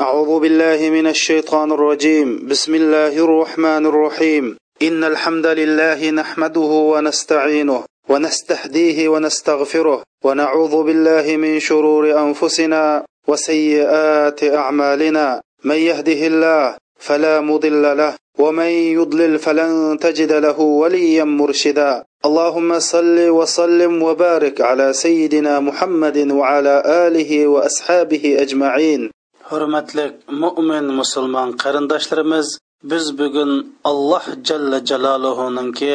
أعوذ 0.00 0.40
بالله 0.40 0.90
من 0.90 1.06
الشيطان 1.06 1.72
الرجيم. 1.72 2.46
بسم 2.48 2.74
الله 2.74 3.24
الرحمن 3.24 3.86
الرحيم. 3.86 4.56
إن 4.82 5.04
الحمد 5.04 5.46
لله 5.46 6.10
نحمده 6.10 6.72
ونستعينه 6.92 7.84
ونستهديه 8.08 9.08
ونستغفره 9.08 10.02
ونعوذ 10.24 10.82
بالله 10.82 11.36
من 11.36 11.60
شرور 11.60 12.18
أنفسنا 12.24 13.04
وسيئات 13.28 14.44
أعمالنا. 14.44 15.40
من 15.64 15.76
يهده 15.76 16.26
الله 16.26 16.76
فلا 16.98 17.40
مضل 17.40 17.96
له 17.96 18.14
ومن 18.38 18.70
يضلل 18.98 19.38
فلن 19.38 19.98
تجد 20.00 20.32
له 20.32 20.60
وليا 20.60 21.24
مرشدا. 21.24 22.04
اللهم 22.24 22.78
صل 22.78 23.18
وسلم 23.28 24.02
وبارك 24.02 24.60
على 24.60 24.92
سيدنا 24.92 25.60
محمد 25.60 26.30
وعلى 26.30 26.82
آله 26.86 27.46
وأصحابه 27.46 28.36
أجمعين. 28.40 29.10
Hurmatli 29.50 30.04
mo'min 30.42 30.86
musulmon 31.00 31.48
qarindoshlarimiz 31.62 32.48
biz 32.90 33.04
bugun 33.20 33.52
alloh 33.90 34.24
jalla 34.48 34.78
jaloluhuningki 34.90 35.94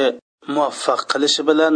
muvaffaq 0.55 1.01
qilishi 1.11 1.41
bilan 1.49 1.75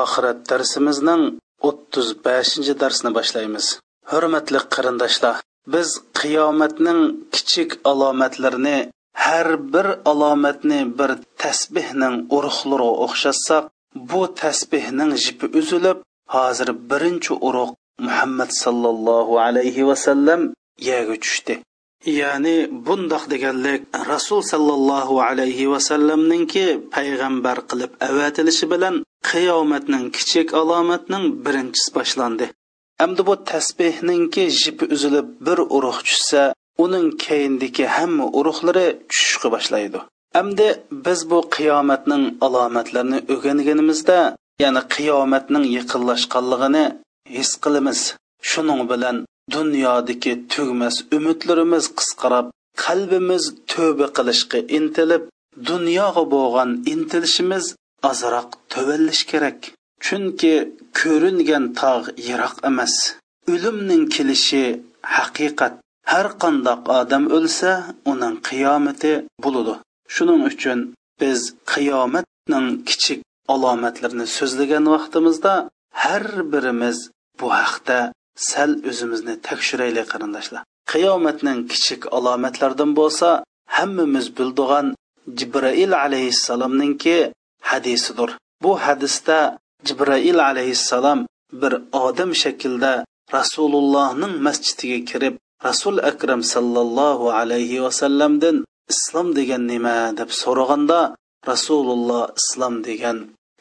oxirat 0.00 0.38
darsimizning 0.50 1.22
o'ttiz 1.68 2.08
beshinchi 2.26 2.74
darsni 2.82 3.10
boshlaymiz. 3.18 3.66
Hurmatli 4.10 4.60
qarindoshlar 4.74 5.36
biz 5.74 5.88
qiyomatning 6.20 7.00
kichik 7.34 7.70
alomatlarini 7.90 8.78
har 9.24 9.48
bir 9.72 9.86
alomatni 10.10 10.80
bir 10.98 11.10
tasbehning 11.42 12.16
urug'lari 12.36 12.88
o'xshatsak 13.04 13.64
bu 14.10 14.22
tasbehning 14.42 15.12
jipi 15.24 15.46
uzilib 15.60 15.98
hozir 16.34 16.68
birinchi 16.90 17.32
urug' 17.48 17.76
muhammad 18.06 18.50
sallallohu 18.62 19.34
alayhi 19.46 19.86
vasallam 19.90 20.40
yerga 20.88 21.16
tushdi. 21.24 21.54
Ya'ni 22.20 22.56
bundoq 22.86 23.24
deganlik 23.32 23.80
rasul 24.10 24.42
sollallohu 24.52 25.14
alayhi 25.28 25.70
vasallamninki 25.72 26.64
payg'ambar 26.94 27.58
qilib 27.70 27.92
avatilishi 28.08 28.66
bilan 28.72 28.94
qiyomatning 29.30 30.06
kichik 30.16 30.48
alomatning 30.60 31.24
birinchisi 31.44 31.90
boshlandi. 31.96 32.46
Amdi 33.04 33.22
bu 33.28 33.34
tasbehninki 33.50 34.44
jipi 34.60 34.84
uzilib 34.94 35.28
bir 35.46 35.58
urug' 35.76 36.00
tushsa 36.08 36.42
uning 36.84 37.06
keyindagi 37.24 37.84
hamma 37.96 38.26
urug'lari 38.38 38.86
tushishga 39.10 39.48
boshlaydi. 39.54 39.98
Amdi 40.40 40.68
biz 41.04 41.20
bu 41.30 41.38
qiyomatning 41.56 42.24
alomatlarini 42.46 43.18
o'rganganimizda 43.32 44.18
ya'ni 44.62 44.82
qiyomatning 44.94 45.64
yaqinlashganligini 45.76 46.84
his 47.36 47.50
qilamiz. 47.64 48.00
Shuning 48.50 48.80
bilan 48.92 49.16
dunyodagi 49.52 50.32
tugmas 50.52 50.96
umidlarimiz 51.16 51.84
qisqarab 51.98 52.46
qalbimiz 52.84 53.44
tövba 53.72 54.06
qilishga 54.16 54.58
intilib 54.78 55.22
dunyoga 55.68 56.24
bo'lgan 56.34 56.70
intilishimiz 56.92 57.64
ozroq 58.10 58.48
tuvallish 58.72 59.22
kerak. 59.30 59.58
Chunki 60.04 60.54
ko'ringan 61.00 61.64
tog' 61.80 62.08
yiroq 62.26 62.56
emas. 62.70 62.94
O'limning 63.52 64.04
kelishi 64.14 64.64
haqiqat. 65.16 65.74
Har 66.12 66.26
qandoq 66.42 66.80
odam 67.00 67.24
o'lsa 67.36 67.70
uning 68.12 68.34
qiyomati 68.48 69.12
bo'ladi. 69.44 69.74
Shuning 70.14 70.42
uchun 70.50 70.78
biz 71.20 71.40
qiyomatning 71.72 72.68
kichik 72.88 73.20
alomatlarini 73.54 74.26
so'zlagan 74.36 74.84
vaqtimizda 74.94 75.54
har 76.02 76.24
birimiz 76.52 76.98
bu 77.38 77.46
haqda 77.58 77.98
sal 78.50 78.70
o'zimizni 78.90 79.34
tekshiraylik 79.48 80.06
qarindoshlar. 80.12 80.62
Qiyomatning 80.92 81.60
kichik 81.72 82.02
alomatlaridan 82.16 82.90
bo'lsa 82.98 83.28
hammamiz 83.76 84.26
bildigan 84.38 84.86
jibrail 85.38 85.92
alayhissalomninki 86.04 87.18
hadisidir. 87.70 88.30
Bu 88.62 88.72
hadisda 88.86 89.38
jibrail 89.88 90.38
alayhissalom 90.50 91.20
bir 91.60 91.72
odam 92.06 92.30
shaklda 92.42 92.92
rasulullohning 93.36 94.34
masjidiga 94.46 94.98
kirib 95.10 95.34
rasul 95.68 95.96
akram 96.10 96.42
sallallohu 96.54 97.26
alayhi 97.40 97.82
vasallamdan 97.86 98.56
islom 98.92 99.28
degan 99.38 99.62
nima? 99.72 99.98
deb 100.18 100.30
so'raganda 100.42 101.00
rasululloh 101.50 102.24
islom 102.40 102.74
degan 102.88 103.16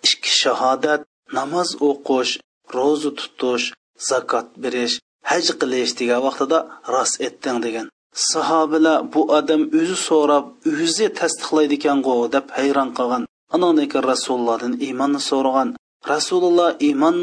ikki 0.07 0.31
shahodat 0.41 1.01
namoz 1.37 1.69
o'qish 1.89 2.31
ro'za 2.75 3.11
tutish 3.19 3.65
zakot 4.09 4.47
berish 4.63 4.95
haj 5.29 5.45
qilish 5.59 5.93
degan 5.99 6.21
vaqtida 6.25 6.57
rost 6.93 7.15
etding 7.27 7.59
degan. 7.65 7.87
Sahobalar 8.31 8.97
bu 9.13 9.21
odam 9.37 9.61
o'zi 9.79 9.97
so'rab 10.07 10.45
o'zi 10.71 11.05
tasdiqlaydi 11.19 11.75
ekangu 11.79 12.15
deb 12.35 12.45
hayron 12.57 12.89
qolgan. 12.97 13.23
Anandan 13.55 13.87
keyin 13.91 14.05
rasulullohdan 14.11 14.73
iymonni 14.85 15.21
so'ragan. 15.29 15.69
Rasululloh 16.13 16.69
iymon 16.87 17.17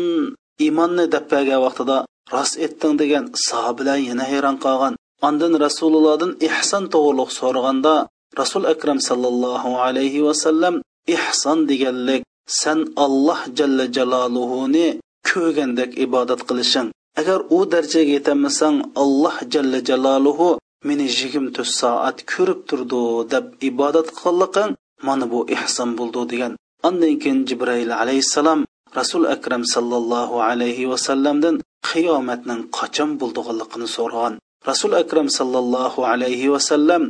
iymonni 0.64 1.04
deb 1.14 1.25
bergan 1.32 1.60
vaqtida 1.66 1.97
rost 2.34 2.54
etding 2.66 2.94
degan 3.03 3.25
sahobalar 3.48 3.98
yana 4.09 4.25
hayron 4.30 4.56
qolgan. 4.64 4.94
Ondan 5.28 5.53
rasulullohdan 5.66 6.32
ehson 6.48 6.84
to'g'riliq 6.92 7.30
so'raganda 7.41 7.94
rasul 8.41 8.64
akram 8.75 8.98
sallallohu 9.09 9.70
alayhi 9.86 10.25
vasallam 10.28 10.75
ehson 11.16 11.59
deganlik 11.70 12.22
san 12.60 12.78
alloh 13.04 13.41
jalla 13.59 13.84
jaloluhuni 13.97 14.86
ko'rgandek 15.30 15.91
ibodat 16.04 16.41
qilishing. 16.48 16.88
Agar 17.20 17.38
u 17.56 17.58
darajaga 17.72 18.12
yetamasang 18.16 18.76
alloh 19.02 19.36
jalla 19.52 19.78
jaloluhu 19.88 20.48
meni 20.88 21.06
yigirma 21.18 21.50
to'rt 21.56 21.72
soat 21.80 22.18
ko'rib 22.32 22.60
turdi 22.68 23.02
deb 23.32 23.44
ibodat 23.70 24.08
qilganliging 24.20 24.72
mana 25.06 25.24
bu 25.32 25.38
ehson 25.56 25.91
bo'ldi 25.98 26.22
degan. 26.32 26.52
Ondan 26.88 27.14
keyin 27.22 27.38
jibrayil 27.48 27.92
alayhissalom 28.02 28.60
rasul 28.98 29.24
akram 29.34 29.62
sallallohu 29.74 30.36
alayhi 30.50 30.91
vasallamdan 30.92 31.54
qiyomatning 31.91 32.60
qachon 32.78 33.10
bo'ldiganligini 33.20 33.88
so'ragan 33.97 34.34
rasul 34.68 34.92
akram 35.02 35.28
sallallohu 35.38 36.00
alayhi 36.12 36.52
vasallam 36.54 37.02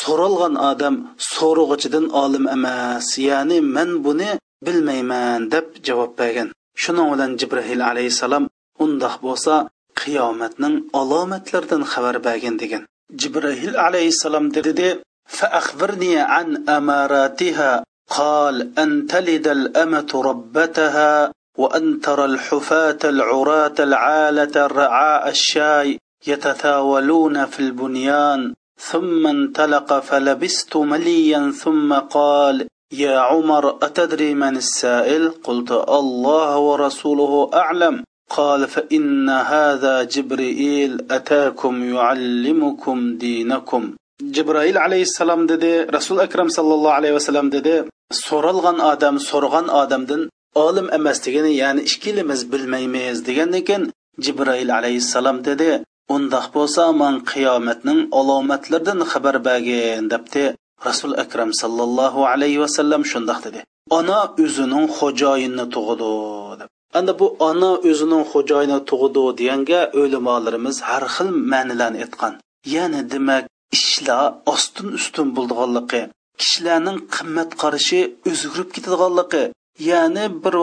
so'ralgan 0.00 0.54
odam 0.70 0.94
so'rg'ichidan 1.34 2.06
olim 2.22 2.44
emas 2.56 3.08
ya'ni 3.28 3.58
men 3.76 3.90
buni 4.04 4.30
bilmayman 4.66 5.40
deb 5.52 5.66
javob 5.86 6.12
bergan. 6.20 6.48
shuning 6.83 7.09
bilan 7.13 7.31
jibril 7.39 7.81
alayhissalom 7.89 8.43
undoq 8.83 9.15
bo'lsa 9.25 9.55
qiyomatning 9.99 10.75
alomatlaridan 10.99 11.83
xabar 11.91 12.15
bergan 12.27 12.55
degan 12.61 12.83
jibril 13.21 13.75
alayhissalom 13.87 14.45
dedi 14.55 14.89
فأخبرني 15.27 16.17
عن 16.17 16.69
أماراتها 16.69 17.83
قال 18.09 18.79
أن 18.79 19.07
تلد 19.07 19.47
الأمة 19.47 20.21
ربتها 20.29 21.31
وأن 21.57 22.01
ترى 22.01 22.25
الحفاة 22.25 22.99
العراة 23.03 23.77
العالة 23.79 24.65
الرعاء 24.65 25.29
الشاي 25.29 25.99
يتثاولون 26.27 27.45
في 27.45 27.59
البنيان 27.59 28.53
ثم 28.79 29.27
انطلق 29.27 29.99
فلبست 29.99 30.77
مليا 30.77 31.51
ثم 31.51 31.93
قال 31.93 32.67
يا 32.91 33.19
عمر 33.19 33.77
أتدري 33.83 34.33
من 34.33 34.57
السائل 34.57 35.23
قلت 35.43 35.71
الله 35.71 36.57
ورسوله 36.57 37.49
أعلم 37.53 38.03
قال 38.29 38.67
فإن 38.67 39.29
هذا 39.29 40.03
جبريل 40.03 41.05
أتاكم 41.11 41.93
يعلمكم 41.95 43.17
دينكم 43.17 43.95
جبرائيل 44.21 44.77
عليه 44.77 45.01
السلام 45.01 45.47
dedi 45.47 45.93
rasul 45.93 46.19
akram 46.19 46.49
sallallohu 46.49 46.97
alayhi 46.99 47.13
vasallam 47.13 47.51
dedi 47.51 47.75
so'ralgan 48.11 48.77
odam 48.91 49.15
so'rgan 49.19 49.67
odamdan 49.81 50.21
olim 50.55 50.87
emas 50.97 51.17
degani 51.25 51.51
ya'ni 51.61 51.81
ikkilimiz 51.89 52.41
bilmaymiz 52.51 53.17
degandan 53.27 53.63
keyin 53.67 53.83
jibrail 54.25 54.69
alayhissalom 54.79 55.37
dedi 55.49 55.69
undoq 56.15 56.45
bo'lsa 56.55 56.83
man 57.01 57.15
qiyomatning 57.31 57.99
alomatlaridan 58.19 58.99
xabar 59.11 59.35
bergin 59.47 60.03
debdi 60.13 60.45
Rasul 60.86 61.14
akram 61.24 61.50
sallallohu 61.60 62.20
alayhi 62.32 62.60
vasallam 62.64 63.02
shundoq 63.12 63.38
dedi. 63.46 63.60
Ona 63.98 64.20
o'zining 64.44 64.86
xo'jayinni 64.98 65.66
tug'di 65.74 66.12
deb. 66.60 66.68
Endi 66.98 67.12
bu 67.20 67.26
ona 67.48 67.70
o'zining 67.90 68.24
xo'jayini 68.32 68.78
tug'di 68.90 69.24
deganga 69.40 69.80
o'limolarimiz 70.00 70.76
har 70.88 71.04
xil 71.14 71.28
ma'nilarni 71.52 71.98
aytgan. 72.04 72.32
Ya'ni 72.74 73.00
demak 73.12 73.44
ishlar 73.76 74.24
ostin 74.54 74.88
ustun 74.98 75.28
bo'ldiganligi 75.36 76.02
kishilarning 76.40 76.98
qimmat 77.14 77.50
qarashi 77.62 78.00
o'zgarib 78.30 78.68
ketadiganligi 78.76 79.44
ya'ni 79.90 80.24
bir 80.44 80.54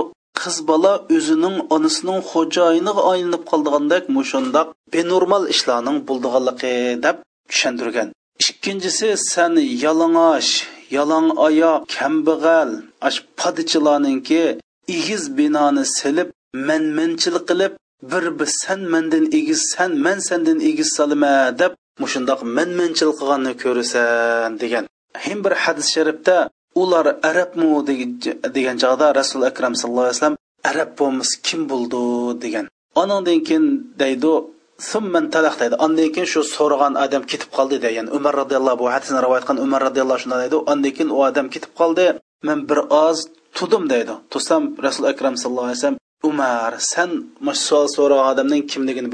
qiz 0.42 0.56
bola 0.70 0.94
o'zining 1.16 1.56
onasining 1.76 2.20
xo'jayiniga 2.32 3.02
aylanib 3.12 3.44
qoldigandek 3.52 4.04
mushundoq 4.18 4.68
benormal 4.94 5.44
ishlarning 5.54 5.98
bo'ldiganligi 6.10 6.74
deb 7.06 7.18
tushuntirgan. 7.52 8.08
Ikkinchisi 8.44 9.10
san 9.32 9.54
yalang'och 9.84 10.52
yalang 10.96 11.28
oyoq 11.48 11.82
kambag'al 11.96 12.72
ash 13.08 13.20
podichilarninki 13.40 14.44
egiz 14.98 15.24
binoni 15.38 15.84
silib 15.98 16.30
manmanchilik 16.68 17.46
qilib 17.50 17.74
bir 18.12 18.26
bir 18.40 18.50
san 18.62 18.82
mandan 18.94 19.26
egiz 19.40 19.62
san 19.74 19.92
man 20.06 20.20
sandan 20.28 20.60
egiz 20.70 20.90
solma 20.98 21.34
deb 21.62 21.72
mushundoq 22.02 22.40
manmanchilik 22.58 23.16
qilganni 23.20 23.54
ko'rasan 23.64 24.50
degan. 24.64 24.84
Him 25.26 25.40
bir 25.46 25.54
hadis 25.64 25.88
sharifda 25.96 26.38
ular 26.82 27.06
arabmi 27.30 27.68
degan 28.56 28.78
chog'da 28.84 29.08
rasul 29.20 29.42
akram 29.50 29.74
sallallohu 29.80 30.08
alayhi 30.08 30.18
vasallam 30.18 30.40
arab 30.72 30.90
bo'lmiz 31.00 31.30
kim 31.48 31.62
bo'ldi? 31.72 32.02
degan. 32.44 32.66
Anandan 33.02 33.40
keyin 33.48 33.66
deydi 34.02 34.34
summan 34.90 35.26
talaq 35.36 35.56
deydi. 35.62 35.76
Andan 35.86 36.10
keyin 36.16 36.28
shu 36.34 36.42
so'ragan 36.56 36.94
odam 37.06 37.24
ketib 37.32 37.50
qoldi 37.58 37.76
deydi 37.84 37.96
ya'ni 37.98 38.10
umar 38.18 38.34
roziyallohu 38.42 38.78
bu 38.82 38.86
hadisni 38.94 39.20
rivoyat 39.26 39.44
qilgan. 39.48 39.64
Umar 39.66 39.82
roziyallohu 39.88 40.20
shunday 40.24 40.40
deydi. 40.44 40.58
Andan 40.72 40.92
keyin 40.98 41.10
u 41.18 41.20
odam 41.28 41.48
ketib 41.54 41.72
qoldi. 41.80 42.06
Men 42.48 42.60
bir 42.70 42.80
oz 43.06 43.18
tudim 43.58 43.84
deydi. 43.94 44.14
Tursam 44.32 44.64
rasul 44.86 45.06
akram 45.12 45.36
sallallohu 45.42 45.70
alayhi 45.70 45.80
vasallam 45.80 46.00
umar 46.24 46.72
san 46.80 47.12
savol 47.66 47.88
so'ragan 47.98 48.28
odamning 48.32 48.64
kimligini 48.72 49.10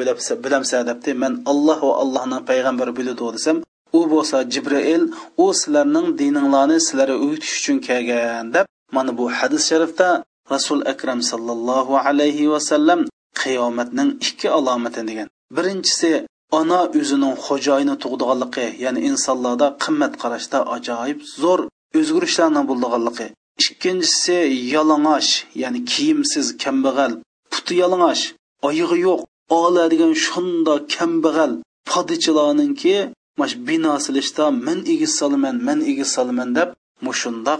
bilamsan 0.45 0.81
debdi 0.89 1.11
man 1.23 1.33
alloh 1.51 1.79
va 1.87 1.93
allohning 2.03 2.41
payg'ambari 2.49 2.91
biladi 2.99 3.23
desam 3.37 3.57
u 3.97 3.99
bo'lsa 4.13 4.37
jibrail 4.53 5.03
u 5.43 5.45
sizlarning 5.59 6.07
dininglarni 6.21 6.77
sizlarga 6.87 7.17
o'tish 7.27 7.53
uchun 7.59 7.77
kelgan 7.87 8.45
deb 8.55 8.65
mana 8.95 9.11
bu 9.19 9.25
hadis 9.37 9.63
sharifda 9.69 10.09
rasul 10.53 10.79
akram 10.93 11.19
sallallohu 11.31 11.93
alayhi 12.07 12.51
vasallam 12.53 12.99
qiyomatning 13.41 14.09
ikki 14.27 14.47
alomati 14.57 15.01
degan. 15.09 15.27
Birinchisi 15.57 16.11
ona 16.59 16.79
o'zining 16.99 17.35
xo'jayini 17.45 17.95
tug'diganligi 18.03 18.67
ya'ni 18.83 18.99
insonlarda 19.09 19.67
qimmat 19.83 20.13
qarashda 20.21 20.59
ajoyib 20.75 21.19
zo'r 21.41 21.61
o'zgarishlarni 21.99 22.61
bo'ldiganligi 22.69 23.27
ikkinchisi 23.63 24.37
yalang'och 24.75 25.29
ya'ni 25.61 25.79
kiyimsiz 25.91 26.47
kambag'al 26.63 27.13
puti 27.53 27.73
yalang'och 27.83 28.21
oyog'i 28.69 28.97
yo'q 29.07 29.21
ola 29.61 29.83
degan 29.93 30.13
shunda 30.25 30.73
kambag'al 30.95 31.51
podichilarninki 31.91 32.95
mash 33.39 33.55
bino 33.67 33.93
silishda 34.05 34.45
men 34.67 34.79
egiz 34.93 35.11
solaman 35.19 35.55
men 35.67 35.79
egiz 35.91 36.09
solaman 36.15 36.49
deb 36.57 36.69
mushundoq 37.07 37.59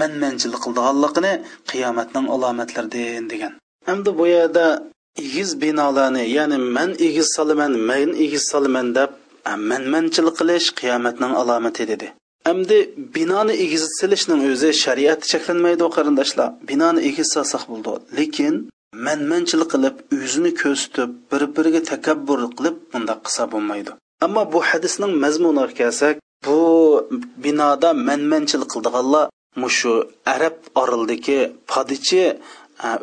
manmanchilik 0.00 0.60
qildiganligini 0.64 1.32
qiyomatning 1.70 2.26
alomatlaridan 2.34 3.24
degan. 3.32 3.52
Endi 3.92 4.10
bu 4.18 4.24
yerda 4.34 4.64
egiz 5.24 5.50
binolarni 5.62 6.24
ya'ni 6.36 6.58
man 6.76 6.90
egiz 7.06 7.28
solaman 7.36 7.72
men 7.90 8.08
egiz 8.24 8.44
solaman 8.52 8.88
deb 8.98 9.10
manmanchilik 9.70 10.34
qilish 10.40 10.68
qiyomatning 10.80 11.32
alomati 11.40 11.84
dedi 11.92 12.08
endi 12.50 12.78
binoni 13.14 13.54
egiz 13.64 13.84
silishning 13.98 14.40
o'zi 14.50 14.70
shariat 14.84 15.20
cheklanmaydi 15.30 15.86
qarindoshlar. 15.96 16.48
Binoni 16.68 17.00
egiz 17.10 17.28
solsak 17.34 17.64
bo'ldi. 17.70 17.92
Lekin 18.18 18.54
manmanchilik 19.06 19.68
qilib, 19.74 19.96
o'zini 20.18 20.52
ko'rsatib, 20.62 21.10
bir-biriga 21.30 21.80
takabbur 21.90 22.40
qilib 22.58 22.76
bunday 22.92 23.18
qilsa 23.24 23.42
bo'lmaydi. 23.52 23.92
Ammo 24.26 24.42
bu 24.52 24.60
hadisning 24.70 25.12
mazmuniga 25.24 25.74
kelsak, 25.80 26.14
bu 26.46 26.58
binoda 27.44 27.90
manmanchilik 28.08 28.68
qildiganlar 28.74 29.24
mushu 29.62 29.94
arab 30.34 30.56
orildagi 30.82 31.38
podichi 31.70 32.24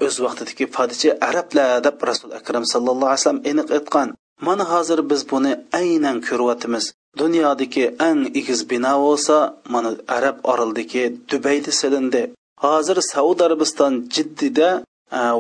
o'z 0.06 0.16
vaqtidagi 0.26 0.66
podichi 0.76 1.10
arablar 1.28 1.72
deb 1.88 1.98
rasul 2.10 2.30
akram 2.40 2.64
sallallohu 2.74 3.12
alayhi 3.12 3.22
vasallam 3.24 3.42
aniq 3.52 3.68
aytgan. 3.78 4.08
Mana 4.48 4.64
hozir 4.74 5.00
biz 5.12 5.22
buni 5.32 5.52
aynan 5.82 6.18
ko'ryapmiz. 6.28 6.86
Dunyodagi 7.22 7.86
eng 8.10 8.22
egiz 8.40 8.60
bino 8.72 8.94
bo'lsa 9.06 9.36
mana 9.74 9.90
arab 10.18 10.38
orildagi 10.52 11.04
dubayda 11.30 11.72
silindi 11.82 12.24
hozir 12.66 12.98
saudiya 13.14 13.46
arabiston 13.48 13.94
jiddida 14.16 14.70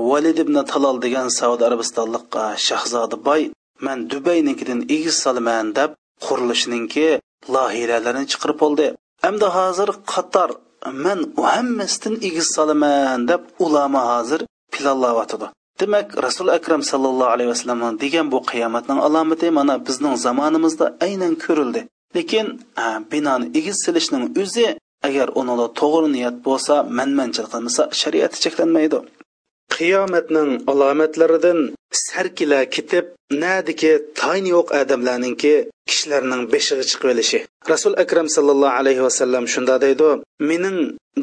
valid 0.09 0.37
ibn 0.43 0.55
talol 0.71 0.97
degan 1.05 1.27
saudiya 1.39 1.67
arabistonlik 1.69 2.33
shahzoda 2.67 3.17
boy 3.27 3.41
man 3.85 3.99
dubaynikidan 4.11 4.81
egiz 4.95 5.15
solaman 5.25 5.67
deb 5.79 5.89
qurilishningki 6.25 7.07
loyihalarini 7.55 8.25
chiqarib 8.31 8.59
oldi. 8.67 8.87
Hamda 9.25 9.47
hozir 9.57 9.89
qator 10.13 10.49
man 10.91 11.19
hammasidan 11.35 12.15
egiz 12.27 12.47
solaman 12.55 13.27
deb 13.27 13.41
ulama 13.59 14.01
hozir 14.11 14.41
planlayotidi 14.73 15.47
demak 15.79 16.07
rasul 16.25 16.47
akram 16.57 16.81
sallallohu 16.91 17.33
alayhi 17.35 17.49
vasallam 17.53 17.99
degan 18.03 18.31
bu 18.33 18.39
qiyomatning 18.51 18.99
alomati 19.07 19.47
mana 19.59 19.75
bizning 19.87 20.15
zamonimizda 20.25 20.85
aynan 21.05 21.33
ko'rildi. 21.45 21.81
Lekin 22.15 22.47
binoni 23.11 23.45
egiz 23.59 23.77
silishning 23.85 24.25
o'zi 24.41 24.67
agar 25.07 25.27
unida 25.41 25.65
to'g'ri 25.79 26.07
niyat 26.15 26.35
bo'lsa 26.47 26.75
manmanchilik 26.97 27.49
qilmasa 27.53 27.83
shariat 28.01 28.33
cheklanmaydi. 28.43 28.99
Qiyomatning 29.75 30.51
alomatlaridan 30.71 31.59
sarkila 32.07 32.59
ketib 32.75 33.05
nadiki 33.43 33.91
tayni 34.21 34.49
yo'q 34.55 34.67
odamlarninki 34.81 35.53
kishilarning 35.89 36.43
beshig'i 36.53 36.85
chiqib 36.89 37.09
olishi. 37.13 37.39
Rasul 37.73 37.93
akram 38.03 38.27
sallallohu 38.35 38.77
alayhi 38.81 39.01
vasallam 39.07 39.43
shunda 39.53 39.75
deydi 39.85 40.09
mening 40.49 40.77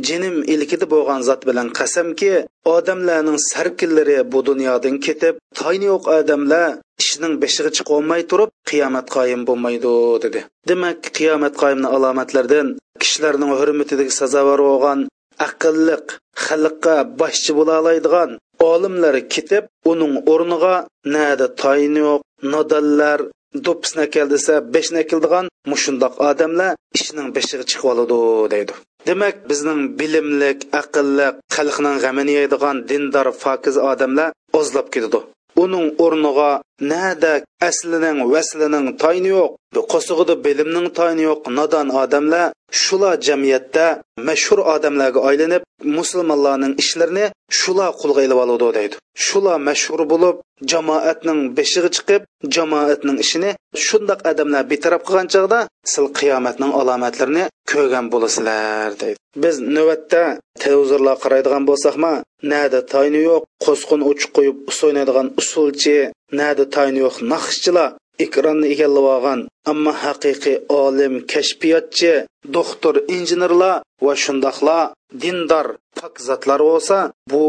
jinim 0.07 0.37
ilkida 0.55 0.87
bo'lgan 0.95 1.21
zot 1.29 1.43
bilan 1.49 1.69
qasamki 1.79 2.33
odamlarning 2.77 3.39
sarkillari 3.51 4.19
bu 4.33 4.41
dunyodan 4.49 4.97
ketib 5.07 5.35
tayni 5.61 5.87
yo'q 5.93 6.05
odamlar 6.19 6.67
ishning 7.03 7.35
beshig'i 7.43 7.71
chiqib 7.77 7.95
olmay 7.99 8.23
turib 8.31 8.51
qiyomat 8.71 9.07
qoyim 9.17 9.41
bo'lmaydi 9.49 9.95
dedi. 10.25 10.41
Demak 10.71 10.99
qiyomat 11.19 11.55
qoyimni 11.63 11.89
alomatlaridan 11.97 12.69
kishilarning 13.03 13.53
hurmatidagi 13.61 14.13
sazovor 14.21 14.61
bo'lgan 14.71 15.01
aqlliq 15.49 16.07
xalqqa 16.47 16.97
boshchi 17.21 17.53
bo'la 17.59 17.75
oladigan 17.81 18.31
olimlar 18.73 19.17
ketib 19.35 19.65
uning 19.93 20.15
o'rniga 20.33 20.75
nada 21.15 21.47
tayini 21.63 22.01
yo'q 22.09 22.21
nodonlar 22.53 23.19
do'pis 23.65 23.93
nakal 24.01 24.27
desa 24.35 24.55
besh 24.75 24.91
nakildigan 24.97 25.47
mushundoq 25.73 26.15
odamlar 26.31 26.73
ishning 26.99 27.29
beshig'i 27.37 27.65
chiqib 27.71 27.89
oladi 27.93 28.19
deydi. 28.55 28.73
Demak 29.09 29.37
bizning 29.51 29.81
bilimlik 30.01 30.61
aqlli 30.81 31.29
xalqning 31.55 31.97
g'amini 32.05 32.33
yeydigan 32.39 32.77
dindor 32.91 33.29
fokiz 33.43 33.77
odamlar 33.91 34.31
ozlab 34.59 34.87
ketadi. 34.95 35.21
Uning 35.65 35.87
o'rniga 36.05 36.51
nada 36.91 37.33
aslining 37.69 38.19
vaslining 38.33 38.87
tayini 39.03 39.31
yo'q 39.37 39.85
qo'sig'ida 39.93 40.35
bilimning 40.47 40.89
tayini 40.99 41.23
yo'q 41.31 41.41
nodon 41.59 41.89
odamlar 42.03 42.47
shular 42.83 43.15
jamiyatda 43.29 43.87
mashhur 44.29 44.61
odamlarga 44.75 45.21
aylanib 45.29 45.63
musulmonlarning 45.97 46.75
ishlarini 46.83 47.27
shular 47.59 47.91
qo'lga 48.01 48.21
ilib 48.27 48.39
oladi 48.45 48.69
deydi. 48.79 48.97
Shular 49.27 49.57
mashhur 49.69 50.01
bo'lib 50.13 50.37
jamoatning 50.73 51.41
beshig'i 51.59 51.91
chiqib 51.97 52.23
jamoatning 52.55 53.19
ishini 53.25 53.51
shundoq 53.87 54.21
odamlar 54.31 54.63
betaraf 54.73 55.03
qilgan 55.07 55.29
chog'da 55.35 55.61
sil 55.93 56.07
qiyomatning 56.19 56.73
alomatlarini 56.81 57.45
ko'rgan 57.73 58.07
bo'lasizlar 58.13 58.91
deydi. 59.03 59.19
Biz 59.43 59.55
navbatda 59.77 60.23
televizorlar 60.63 61.17
qaraydigan 61.25 61.65
bo'lsakmi? 61.71 62.15
Nada 62.53 62.81
tayni 62.93 63.21
yo'q 63.29 63.43
qo'sqin 63.65 64.01
uchiq 64.11 64.31
qo'yib 64.37 64.57
o'ynaydigan 64.85 65.29
usulchi 65.43 65.97
nada 66.41 66.65
tayin 66.75 66.97
yo'q 67.05 67.17
naqshchilar 67.33 67.95
ekronni 68.25 68.67
egallab 68.75 69.07
olgan 69.15 69.41
ammo 69.71 69.93
haqiqiy 70.05 70.57
olim 70.83 71.15
kashfiyotchi 71.33 72.13
doktor 72.57 72.95
injenerlar 73.17 73.77
va 74.07 74.15
shundoqlar 74.25 74.83
dindor 75.23 75.67
pok 75.99 76.15
zotlar 76.29 76.61
bo'lsa 76.71 76.99
bu 77.33 77.45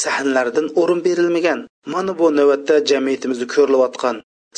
sahnlardan 0.00 0.66
o'rin 0.80 1.00
berilmagan. 1.06 1.60
Mana 1.92 2.12
bu 2.18 2.26
navbatda 2.38 2.74
jamiyatimizda 2.90 3.46
ko'rilayotgan 3.54 4.16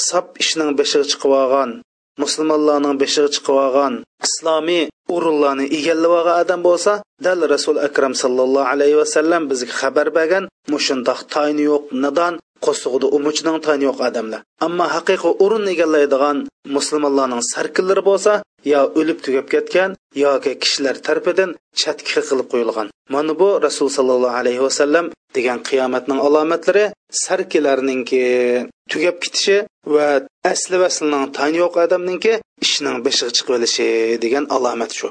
sap 0.09 0.27
ishning 0.43 0.71
beshig'i 0.79 1.07
chiqib 1.13 1.33
olgan 1.43 1.71
musulmonlarning 2.23 2.97
beshig'i 3.03 3.31
chiqib 3.35 3.57
olgan 3.65 3.95
islomiy 4.27 4.85
o'rinlarni 5.15 5.67
egallab 5.79 6.13
olgan 6.19 6.37
odam 6.43 6.61
bo'lsa 6.69 6.93
dal 7.27 7.41
rasul 7.55 7.77
akram 7.89 8.15
sallallohu 8.23 8.71
alayhi 8.73 8.97
vasallam 9.03 9.43
bizga 9.51 9.75
xabar 9.81 10.07
bergan 10.17 10.45
mushundoq 10.73 11.21
tayini 11.35 11.65
yo'q 11.71 11.85
nadon 12.05 12.35
qo'ssig'ida 12.67 13.07
umuchning 13.17 13.59
tani 13.67 13.85
yo'q 13.89 13.99
odamlar 14.09 14.41
ammo 14.67 14.87
haqiqiy 14.95 15.33
o'rin 15.45 15.65
egallaydigan 15.75 16.39
musulmonlarning 16.77 17.43
sarkillari 17.53 18.03
bo'lsa 18.11 18.33
yo 18.73 18.81
o'lib 18.99 19.19
tugab 19.27 19.47
ketgan 19.55 19.91
yoki 20.25 20.53
kishilar 20.63 20.97
tarafidan 21.07 21.51
chatki 21.81 22.11
qilib 22.29 22.47
qo'yilgan. 22.53 22.89
Mana 23.15 23.33
bu 23.41 23.49
rasul 23.67 23.89
sollallohu 23.97 24.37
alayhi 24.43 24.63
vasallam 24.69 25.07
degan 25.37 25.59
qiyomatning 25.69 26.21
alomatlari 26.27 26.85
sarkilarninki 27.25 28.25
tugab 28.93 29.17
ketishi 29.25 29.57
va 29.95 30.07
asli 30.53 30.77
vaslining 30.85 31.25
tani 31.37 31.57
yo'q 31.63 31.75
odamninki 31.85 32.33
ishning 32.65 32.99
beshig'i 33.07 33.33
chiqib 33.37 33.55
olishi 33.59 33.89
degan 34.25 34.45
alomat 34.57 34.93
shu. 34.99 35.09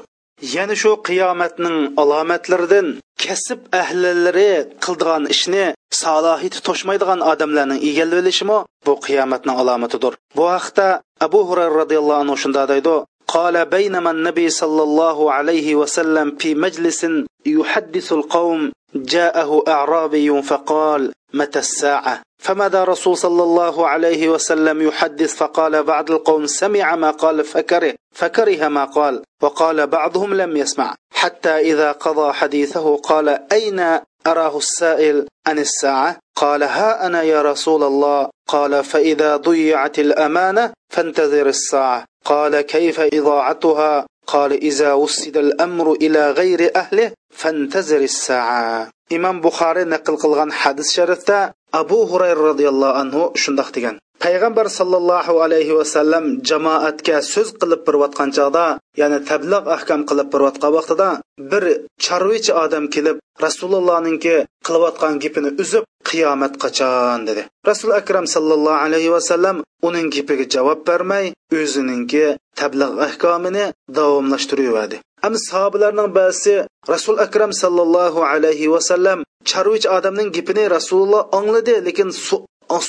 yana 0.55 0.75
shu 0.81 0.91
qiyomatning 1.07 1.77
alomatlaridan 2.01 2.87
kasb 3.23 3.59
ahlilari 3.81 4.51
qildigan 4.85 5.23
ishni 5.33 5.65
salohiyati 6.01 6.59
to'shmaydigan 6.67 7.19
odamlarning 7.31 7.79
egallab 7.89 8.19
olishimi 8.23 8.57
bu 8.85 8.93
qiyomatning 9.05 9.55
alomatidir 9.61 10.13
bu 10.37 10.43
haqda 10.55 10.87
abu 11.25 11.39
hurayra 11.49 11.77
roziyallohu 11.81 12.21
anhu 12.23 12.35
shunda 12.43 12.63
deydi 12.73 12.97
قال 13.35 13.65
بينما 13.65 14.11
النبي 14.11 14.49
صلى 14.49 14.83
الله 14.83 15.17
عليه 15.31 15.75
وسلم 15.75 16.27
في 16.41 16.55
مجلس 16.55 17.01
يحدث 17.45 18.13
القوم 18.13 18.71
جاءه 18.95 19.63
أعرابي 19.67 20.41
فقال 20.41 21.01
متى 21.33 21.59
الساعة 21.59 22.21
فماذا 22.42 22.84
رسول 22.84 23.16
صلى 23.16 23.42
الله 23.42 23.88
عليه 23.88 24.28
وسلم 24.28 24.82
يحدث؟ 24.82 25.34
فقال 25.34 25.82
بعض 25.82 26.10
القوم 26.10 26.46
سمع 26.46 26.96
ما 26.96 27.10
قال 27.10 27.44
فكره 27.44 27.94
فكره 28.14 28.68
ما 28.68 28.84
قال 28.84 29.22
وقال 29.42 29.86
بعضهم 29.86 30.34
لم 30.34 30.56
يسمع. 30.56 30.94
حتى 31.14 31.54
إذا 31.70 31.92
قضى 31.92 32.32
حديثه 32.32 32.96
قال 32.96 33.52
أين 33.52 33.80
أراه 34.26 34.58
السائل 34.58 35.26
عن 35.46 35.58
الساعة؟ 35.58 36.18
قال 36.36 36.62
ها 36.62 37.06
أنا 37.06 37.22
يا 37.22 37.42
رسول 37.42 37.82
الله. 37.82 38.30
قال 38.48 38.84
فإذا 38.84 39.36
ضيعت 39.36 39.98
الأمانة 39.98 40.72
فانتظر 40.92 41.46
الساعة. 41.46 42.04
قال 42.24 42.60
كيف 42.60 43.00
إضاعتها؟ 43.00 44.06
قال 44.26 44.52
إذا 44.52 44.92
وسد 44.92 45.36
الأمر 45.36 45.92
إلى 45.92 46.30
غير 46.30 46.72
أهله 46.76 47.12
فانتظر 47.34 47.96
الساعة. 47.96 48.90
imom 49.16 49.44
buxoriy 49.44 49.84
naql 49.94 50.16
qilgan 50.22 50.50
hadis 50.60 50.88
sharifda 50.96 51.52
abu 51.80 51.98
hurayra 52.10 52.42
roziyallohu 52.50 52.98
anhu 53.02 53.22
shundoq 53.42 53.68
degan. 53.76 53.96
Payg'ambar 54.24 54.66
sollallohu 54.78 55.34
alayhi 55.44 55.76
vasallam 55.78 56.24
jamoatga 56.48 57.16
so'z 57.32 57.48
qilib 57.60 57.80
berayotgan 57.86 58.28
chog'da 58.36 58.66
ya'ni 59.00 59.18
tabliq 59.30 59.64
ahkam 59.76 60.00
qilib 60.10 60.28
berayotgan 60.34 60.70
vaqtida 60.76 61.08
bir 61.50 61.64
chorvichi 62.04 62.52
odam 62.64 62.84
kelib 62.94 63.16
rasulullohninki 63.44 64.34
qilayotgan 64.66 65.14
gapini 65.22 65.50
uzib 65.62 65.84
qiyomat 66.08 66.54
qachon 66.62 67.20
dedi. 67.28 67.42
Rasul 67.70 67.90
akram 68.00 68.26
sallallohu 68.34 68.82
alayhi 68.86 69.14
vasallam 69.16 69.56
uning 69.88 70.06
gapiga 70.14 70.46
javob 70.54 70.78
bermay 70.88 71.26
o'zininki 71.58 72.24
tabliq 72.60 72.92
ahkomini 73.08 73.64
davomlashtiraverdi 73.96 74.96
ham 75.22 75.34
sahobalarning 75.48 76.10
ba'zisi 76.18 76.54
rasul 76.92 77.16
akram 77.26 77.52
sallallohu 77.62 78.20
alayhi 78.32 78.70
vasallam 78.74 79.18
charvich 79.50 79.86
odamning 79.96 80.28
gapini 80.36 80.64
rasululloh 80.76 81.22
angladi 81.38 81.74
lekin 81.88 82.10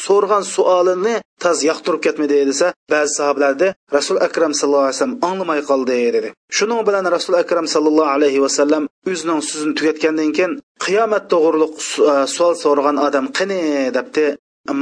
so'rgan 0.06 0.44
savolini 0.56 1.16
taz 1.44 1.58
yoqtirib 1.70 2.02
ketmadi 2.06 2.38
desa 2.50 2.68
ba'zi 2.94 3.12
sahobalarda 3.20 3.68
rasul 3.98 4.18
akram 4.28 4.54
sallallohu 4.60 4.86
alayhi 4.88 4.98
vasallam 4.98 5.18
anglamay 5.30 5.62
qoldi 5.70 5.98
dedi. 6.16 6.30
Shuning 6.58 6.82
bilan 6.88 7.06
rasul 7.16 7.34
akram 7.44 7.68
sallallohu 7.76 8.14
alayhi 8.16 8.40
vasallam 8.46 8.84
o'zining 9.12 9.42
so'zini 9.50 9.74
tugatgandan 9.80 10.30
keyin 10.38 10.52
qiyomat 10.86 11.24
to'g'riliq 11.34 11.74
savol 12.36 12.56
e, 12.58 12.62
so'ragan 12.64 12.98
odam 13.08 13.26
qani 13.38 13.62
debdi. 13.98 14.26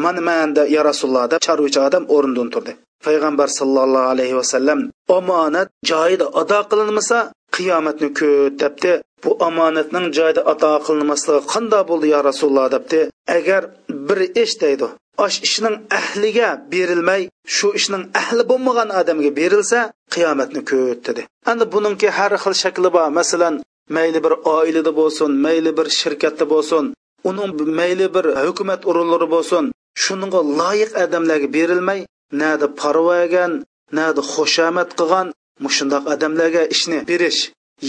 Man 0.03 0.17
man 0.27 0.49
ya 0.75 0.81
rasululloh 0.89 1.25
deb 1.31 1.39
charvich 1.47 1.77
odam 1.87 2.03
o'rnidan 2.15 2.47
turdi. 2.53 2.71
Payg'ambar 3.05 3.49
sallallohu 3.59 4.11
alayhi 4.13 4.35
vasallam 4.41 4.79
omonat 5.17 5.67
joyida 5.91 6.25
ado 6.41 6.59
qilinmasa 6.71 7.17
qiyomatni 7.55 8.09
kut 8.19 8.53
debdi. 8.63 8.91
Bu 9.23 9.31
omonatning 9.47 10.07
joyida 10.17 10.41
ato 10.51 10.71
qilinmasligi 10.87 11.41
qanday 11.53 11.83
bo'ldi 11.89 12.07
yo 12.13 12.19
rasululloh 12.29 12.67
debdi. 12.75 12.99
Agar 13.37 13.61
bir 14.07 14.19
ish 14.43 14.55
deydi 14.63 14.87
osh 15.25 15.37
ishning 15.47 15.75
ahliga 15.99 16.49
berilmay 16.73 17.21
shu 17.55 17.67
ishning 17.79 18.03
ahli 18.21 18.43
bo'lmagan 18.51 18.89
odamga 18.99 19.31
berilsa 19.39 19.79
qiyomatni 20.13 20.61
ko't 20.71 20.99
dedi. 21.07 21.21
Endi 21.51 21.65
buningki 21.73 22.07
har 22.17 22.31
xil 22.43 22.53
shakli 22.63 22.89
bor. 22.95 23.07
Masalan 23.19 23.55
mayli 23.95 24.19
bir 24.25 24.33
oilada 24.57 24.91
bo'lsin 24.99 25.31
mayli 25.45 25.71
bir 25.77 25.87
shirkatda 25.99 26.45
bo'lsin 26.53 26.83
uning 27.29 27.51
mayli 27.79 28.07
bir 28.15 28.25
hukumat 28.45 28.81
o'rinlari 28.89 29.27
bo'lsin 29.35 29.63
shunga 30.03 30.41
loyiq 30.59 30.91
odamlarga 31.03 31.47
berilmay 31.57 31.99
nadi 32.41 32.67
parvagan 32.81 33.51
nadi 33.99 34.21
xushamad 34.33 34.89
qilgan 34.99 35.27
mushundoq 35.65 36.03
odamlarga 36.13 36.63
ishni 36.75 36.99
berish 37.11 37.39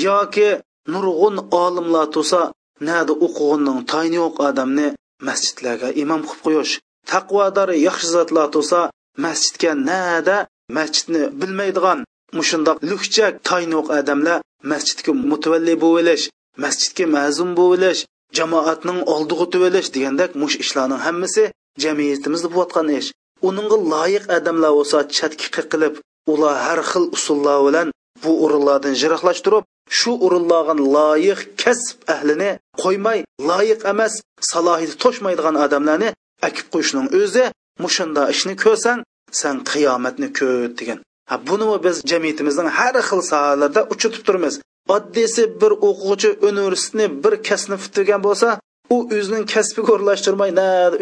yoki 0.07 0.49
nurg'un 0.93 1.37
olimlar 1.65 2.07
tursa 2.15 2.41
nada 2.89 3.13
o'qig'inning 3.27 3.81
tayni 3.93 4.17
yo'q 4.23 4.37
odamni 4.49 4.89
masjidlarga 5.29 5.89
imom 6.03 6.23
qilib 6.29 6.43
qo'yish. 6.47 6.73
Taqvodor 7.13 7.69
yaxshi 7.87 8.09
zotlar 8.17 8.47
tursa 8.55 8.81
masjidga 9.25 9.73
nada 9.91 10.37
masjidni 10.79 11.23
bilmaydigan 11.41 11.99
mushundoq 12.39 12.79
lukchak 12.91 13.35
tayni 13.49 13.73
yo'q 13.79 13.89
odamlar 13.99 14.39
masjidga 14.73 15.13
mutavalli 15.31 15.75
bo'lish 15.87 16.25
masjidga 16.65 17.05
ma'zum 17.17 17.51
bo'lish 17.61 18.01
jamoatning 18.39 19.01
oldiga 19.15 19.43
o'tib 19.47 19.63
degandek 19.97 20.31
mush 20.43 20.57
ishlarning 20.65 21.01
hammasi 21.07 21.45
jamiyatimizda 21.85 22.49
bo'layotgan 22.55 22.89
ish. 23.01 23.09
Uningga 23.49 23.77
loyiq 23.93 24.25
odamlar 24.37 24.73
bo'lsa 24.79 24.99
chatki 25.17 25.49
qilib 25.73 25.95
ular 26.33 26.55
har 26.67 26.81
xil 26.91 27.05
usullar 27.17 27.59
bilan 27.67 27.89
bu 28.25 28.33
o'rinlardan 28.45 28.95
jiroqlashtirib 29.03 29.65
shu 29.99 30.13
o'rinlarga 30.27 30.75
loyiq 30.97 31.41
kasb 31.63 31.97
ahlini 32.15 32.51
qo'ymay 32.83 33.19
loyiq 33.51 33.81
emas 33.93 34.13
salohiyati 34.53 34.97
to'shmaydigan 35.05 35.57
odamlarni 35.65 36.09
akib 36.49 36.67
qo'yishning 36.75 37.07
o'zi 37.21 37.45
mushunda 37.85 38.23
ishni 38.35 38.55
ko'rsang 38.65 39.01
san 39.41 39.57
qiyomatni 39.71 40.29
ko't 40.39 40.73
degan. 40.81 40.99
Ha 41.31 41.37
buni 41.49 41.67
biz 41.87 41.97
jamiyatimizning 42.11 42.69
har 42.79 42.95
xil 43.09 43.21
sohalarda 43.31 43.81
uchitib 43.95 44.23
turmiz 44.29 44.55
oddiysi 44.97 45.43
bir 45.61 45.73
o'quvchi 45.89 46.31
universitetni 46.49 47.07
bir 47.25 47.35
kasbni 47.49 47.77
bitirgan 47.83 48.21
bo'lsa 48.27 48.49
u 48.95 48.97
o'zining 49.17 49.45
kasbiga 49.55 49.91
o'rinlashtirmay 49.95 50.51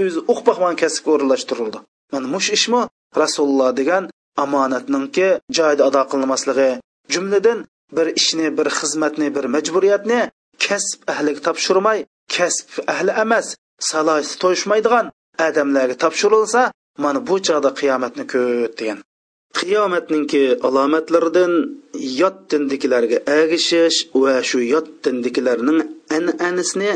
o'zi 0.05 0.21
o'qib 0.31 0.45
boqmagan 0.49 0.77
kasbga 0.83 1.11
o'rinlashtirildi 1.15 1.79
mana 2.13 2.27
mush 2.35 2.49
ishmi 2.57 2.83
rasululloh 3.23 3.71
degan 3.81 4.03
omonatninki 4.45 5.29
joyida 5.57 5.83
ado 5.89 6.03
qilinmasligi 6.13 6.69
jumladan 7.15 7.59
bir 7.97 8.07
ishni 8.21 8.47
bir 8.59 8.69
xizmatni 8.79 9.29
bir 9.37 9.45
majburiyatni 9.55 10.21
kasb 10.67 10.99
ahliga 11.13 11.41
topshirmay 11.47 11.99
kasb 12.37 12.69
ahli 12.93 13.13
emas 13.25 13.47
salohiyati 13.91 14.37
to'yishmaydigan 14.43 15.07
odamlarga 15.47 15.97
topshirilsa 16.05 16.63
mana 17.05 17.21
bu 17.29 17.37
chog'da 17.47 17.71
qiyomatni 17.81 18.25
ko't 18.33 18.73
degan. 18.81 18.99
Qiyomatninki 19.59 20.45
alomatlaridan 20.67 21.53
yot 22.21 22.37
dindikilarga 22.51 23.19
agishish 23.41 23.99
va 24.23 24.35
shu 24.49 24.59
yot 24.75 24.89
dindikilarning 25.05 25.81
an'anasini 26.17 26.93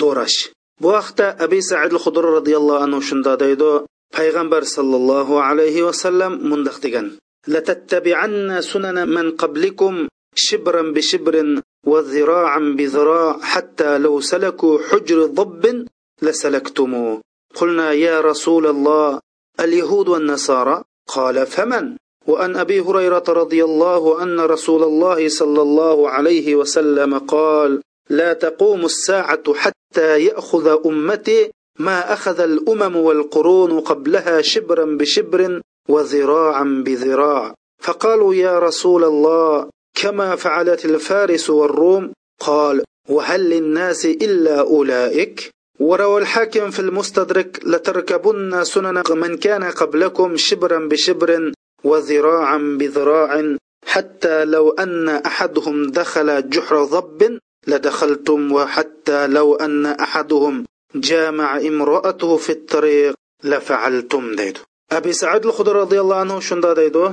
do'rash. 0.00 0.38
Bu 0.82 0.88
haqda 0.98 1.26
abi 1.44 1.60
said 1.70 1.92
hudr 2.04 2.24
roziyallohu 2.36 2.82
anhu 2.86 3.00
shunda 3.08 3.32
deydi 3.44 3.70
payg'ambar 4.16 4.62
sollallohu 4.76 5.34
alayhi 5.48 5.86
vasallam 5.88 6.32
mundoq 6.50 6.76
degan. 6.84 7.06
لتتبعن 7.48 8.60
سنن 8.60 9.08
من 9.08 9.30
قبلكم 9.30 10.08
شبرا 10.34 10.82
بشبر 10.82 11.62
وذراعا 11.86 12.74
بذراع 12.78 13.38
حتى 13.42 13.98
لو 13.98 14.20
سلكوا 14.20 14.78
حجر 14.88 15.26
ضب 15.26 15.86
لسلكتموه 16.22 17.20
قلنا 17.54 17.92
يا 17.92 18.20
رسول 18.20 18.66
الله 18.66 19.20
اليهود 19.60 20.08
والنصارى؟ 20.08 20.82
قال 21.08 21.46
فمن؟ 21.46 21.96
وأن 22.26 22.56
أبي 22.56 22.80
هريرة 22.80 23.24
رضي 23.28 23.64
الله 23.64 24.22
أن 24.22 24.40
رسول 24.40 24.82
الله 24.82 25.28
صلى 25.28 25.62
الله 25.62 26.10
عليه 26.10 26.56
وسلم 26.56 27.18
قال 27.18 27.82
لا 28.10 28.32
تقوم 28.32 28.84
الساعة 28.84 29.54
حتى 29.54 30.24
يأخذ 30.24 30.78
أمتي 30.86 31.50
ما 31.78 32.12
أخذ 32.12 32.40
الأمم 32.40 32.96
والقرون 32.96 33.80
قبلها 33.80 34.42
شبرا 34.42 34.84
بشبر 34.84 35.60
وذراعا 35.88 36.82
بذراع 36.86 37.54
فقالوا 37.82 38.34
يا 38.34 38.58
رسول 38.58 39.04
الله 39.04 39.68
كما 39.94 40.36
فعلت 40.36 40.84
الفارس 40.84 41.50
والروم؟ 41.50 42.12
قال 42.40 42.82
وهل 43.08 43.50
للناس 43.50 44.06
إلا 44.06 44.60
أولئك؟ 44.60 45.50
وروى 45.80 46.20
الحاكم 46.20 46.70
في 46.70 46.80
المستدرك 46.80 47.60
لتركبن 47.64 48.64
سنن 48.64 49.02
من 49.10 49.36
كان 49.36 49.64
قبلكم 49.64 50.36
شبرا 50.36 50.78
بشبر 50.78 51.52
وذراعا 51.84 52.58
بذراع 52.78 53.56
حتى 53.86 54.44
لو 54.44 54.70
أن 54.70 55.08
أحدهم 55.08 55.86
دخل 55.90 56.48
جحر 56.50 56.84
ضب 56.84 57.38
لدخلتم 57.66 58.52
وحتى 58.52 59.26
لو 59.26 59.54
أن 59.54 59.86
أحدهم 59.86 60.64
جامع 60.94 61.58
امرأته 61.60 62.36
في 62.36 62.52
الطريق 62.52 63.14
لفعلتم 63.44 64.36
deydi 64.36 64.60
abi 64.96 65.12
said 65.20 65.44
hudri 65.56 65.74
roziyallohu 65.82 66.22
anhu 66.24 66.38
shunda 66.48 66.70
deydi. 66.80 67.04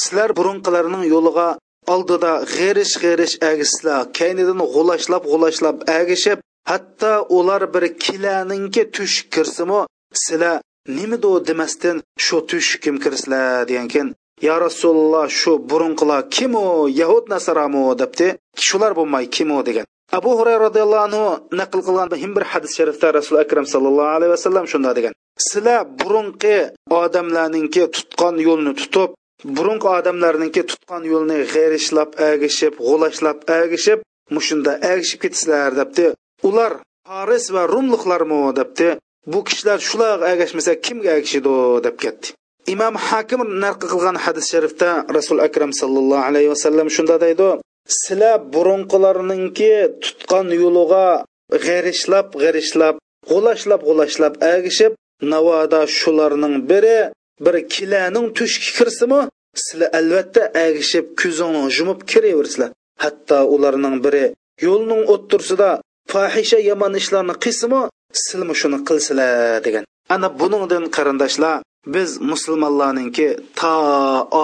Sizlar 0.00 0.30
burunqilarning 0.38 1.04
yo'liga 1.14 1.48
oldida 1.94 2.32
g'erish 2.54 2.94
g'erish 3.02 3.34
agisizlar 3.50 4.00
kaynidan 4.18 4.60
g'ulashlab 4.74 5.22
g'ulashlab 5.32 5.76
agishib 5.98 6.38
hatto 6.70 7.14
ular 7.38 7.62
bir 7.74 7.84
kilaninki 8.04 8.82
tush 8.96 9.16
kirsimu 9.34 9.80
sizlar 10.24 10.56
nimadu 10.98 11.32
demasdan 11.48 11.96
shu 12.24 12.36
tush 12.50 12.70
kim 12.82 12.96
kirsizlar 13.04 13.68
degankin 13.70 14.06
yo 14.46 14.54
rasululloh 14.66 15.26
shu 15.40 15.52
burunqilar 15.70 16.20
kimu? 16.36 16.66
Yahud 17.00 17.24
nasaramu 17.34 17.82
debdi. 18.00 18.26
Shular 18.66 18.92
bo'lmay 18.98 19.24
kimu 19.36 19.58
degan. 19.68 19.84
Abu 20.18 20.30
hurayra 20.38 20.60
roziyallohu 20.66 21.04
anhu 21.08 21.24
naql 21.60 21.80
qilgan 21.86 22.08
bir 22.36 22.44
hadis 22.52 22.72
sharifda 22.78 23.14
rasul 23.18 23.36
akram 23.44 23.66
sallallohu 23.74 24.14
alayhi 24.16 24.32
vasallam 24.36 24.64
shunday 24.72 24.94
degan. 24.98 25.12
Sizlar 25.38 25.80
burunqi 26.00 26.56
odamlarninki 27.00 27.82
tutgan 27.96 28.36
yo'lni 28.48 28.72
tutib 28.80 29.10
burunqi 29.56 29.88
odamlarninki 29.98 30.62
tutgan 30.70 31.02
yo'lni 31.12 31.38
g'erishlab 31.54 32.10
agishib 32.30 32.74
g'ulashlab 32.88 33.38
agishib 33.60 33.98
mushunda 34.36 34.72
agishib 34.92 35.18
ketsizlar 35.24 35.70
debdi. 35.80 36.06
Ular 36.48 36.72
faris 37.08 37.44
va 37.54 37.62
rumliqlarmi 37.74 38.40
debdi. 38.60 38.88
Bu 39.32 39.40
kishilar 39.48 39.78
shular 39.88 40.16
agashmasa 40.32 40.72
kimga 40.86 41.10
agishidi 41.18 41.56
deb 41.86 41.96
ketdi. 42.04 42.26
Imom 42.74 42.94
hakim 43.08 43.40
narqi 43.64 43.86
qilgan 43.92 44.16
hadis 44.24 44.46
sharifda 44.52 44.90
rasul 45.16 45.38
akram 45.46 45.72
sallallohu 45.80 46.26
alayhi 46.28 46.50
vasallam 46.54 46.88
shunda 46.96 47.16
deydi. 47.24 47.48
Sizlar 48.00 48.38
burunqilarninki 48.54 49.72
tutgan 50.04 50.46
yo'liga 50.62 51.06
g'arishlab 51.66 52.26
g'arishlab 52.42 52.94
g'ulashlab 53.30 53.80
g'ulashlab 53.88 54.34
agishib 54.54 54.92
navoda 55.32 55.80
shularning 55.98 56.56
biri 56.70 56.98
bir 57.44 57.56
kilaning 57.74 58.26
tushga 58.38 58.70
kirsimi? 58.78 59.20
Sizlar 59.64 59.88
albatta 59.98 60.42
agishib 60.66 61.06
ko'zingni 61.20 61.62
yumib 61.78 62.00
kiraversizlar 62.10 62.70
hatto 63.04 63.38
ularning 63.54 63.96
biri 64.04 64.24
yo'lning 64.66 65.02
o'ttirsida 65.14 65.70
fohisha 66.12 66.58
yomon 66.70 66.92
ishlarni 67.00 67.34
qilsimi? 67.44 67.80
Silmi 68.26 68.54
shuni 68.60 68.78
qilsilar 68.88 69.30
degan. 69.66 69.84
Ana 70.14 70.28
buningdan 70.40 70.84
qarindoshlar 70.96 71.54
biz 71.94 72.10
musulmonlarninki 72.30 73.28
to 73.60 73.74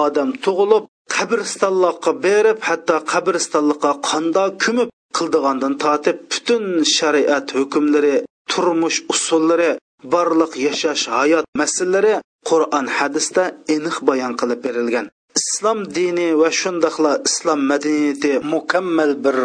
odam 0.03 0.29
tug'ilib 0.45 0.83
qabristonlikqa 1.15 2.11
berib 2.25 2.57
hatto 2.67 2.95
qabristonlikqa 3.13 3.91
qanda 4.09 4.43
ko'mib 4.63 4.89
qildigandan 5.17 5.73
tortib 5.83 6.17
butun 6.31 6.63
shariat 6.97 7.47
hukmlari 7.57 8.15
turmush 8.51 8.97
usullari 9.13 9.71
barliq 10.03 10.51
yashash 10.67 11.05
hayot 11.15 11.45
masalalari 11.61 12.15
qur'on 12.49 12.85
hadisda 12.97 13.43
aniq 13.75 13.97
bayon 14.09 14.33
qilib 14.39 14.59
berilgan. 14.65 15.05
Islom 15.39 15.79
dini 15.97 16.27
va 16.41 16.49
shundoqla 16.61 17.11
islom 17.29 17.59
madaniyati 17.71 18.31
mukammal 18.53 19.11
bir 19.23 19.37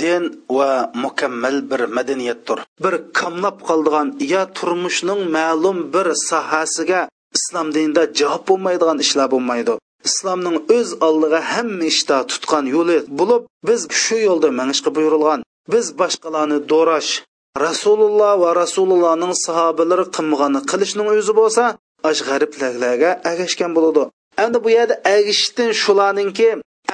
din 0.00 0.24
va 0.56 0.70
mukammal 1.04 1.56
bir 1.70 1.80
madaniyatdir. 1.96 2.58
Bir 2.84 2.94
kamlab 3.18 3.56
qoldigan 3.68 4.08
yo 4.32 4.42
turmushning 4.58 5.20
ma'lum 5.36 5.78
bir 5.94 6.06
sohasiga 6.28 7.00
islom 7.38 7.68
dinida 7.74 8.02
javob 8.20 8.42
bo'lmaydigan 8.50 8.98
ishlar 9.04 9.28
bo'lmaydi. 9.34 9.74
Islomning 10.08 10.56
o'z 10.76 10.88
oldiga 11.08 11.40
hamma 11.52 11.84
ishda 11.92 12.16
tutgan 12.30 12.64
yo'li 12.74 12.98
bo'lib 13.18 13.42
biz 13.68 13.80
shu 14.02 14.16
yo'lda 14.28 14.48
mangishga 14.58 14.90
buyurilgan 14.96 15.40
biz 15.72 15.86
boshqalarni 16.00 16.58
do'rash 16.72 17.10
rasululloh 17.56 18.34
va 18.42 18.50
rasulullohning 18.62 19.34
sahobalari 19.46 20.04
qilmag'ani 20.16 20.60
qilishning 20.70 21.06
o'zi 21.12 21.32
bo'lsa 21.40 21.64
ash 22.10 22.20
g'ariblarga 22.28 23.10
agashgan 23.32 23.70
bo'ladi. 23.76 24.02
Endi 24.44 24.58
bu 24.64 24.68
yerda 24.76 24.94
agishishdan 25.16 25.70
shularninki 25.82 26.48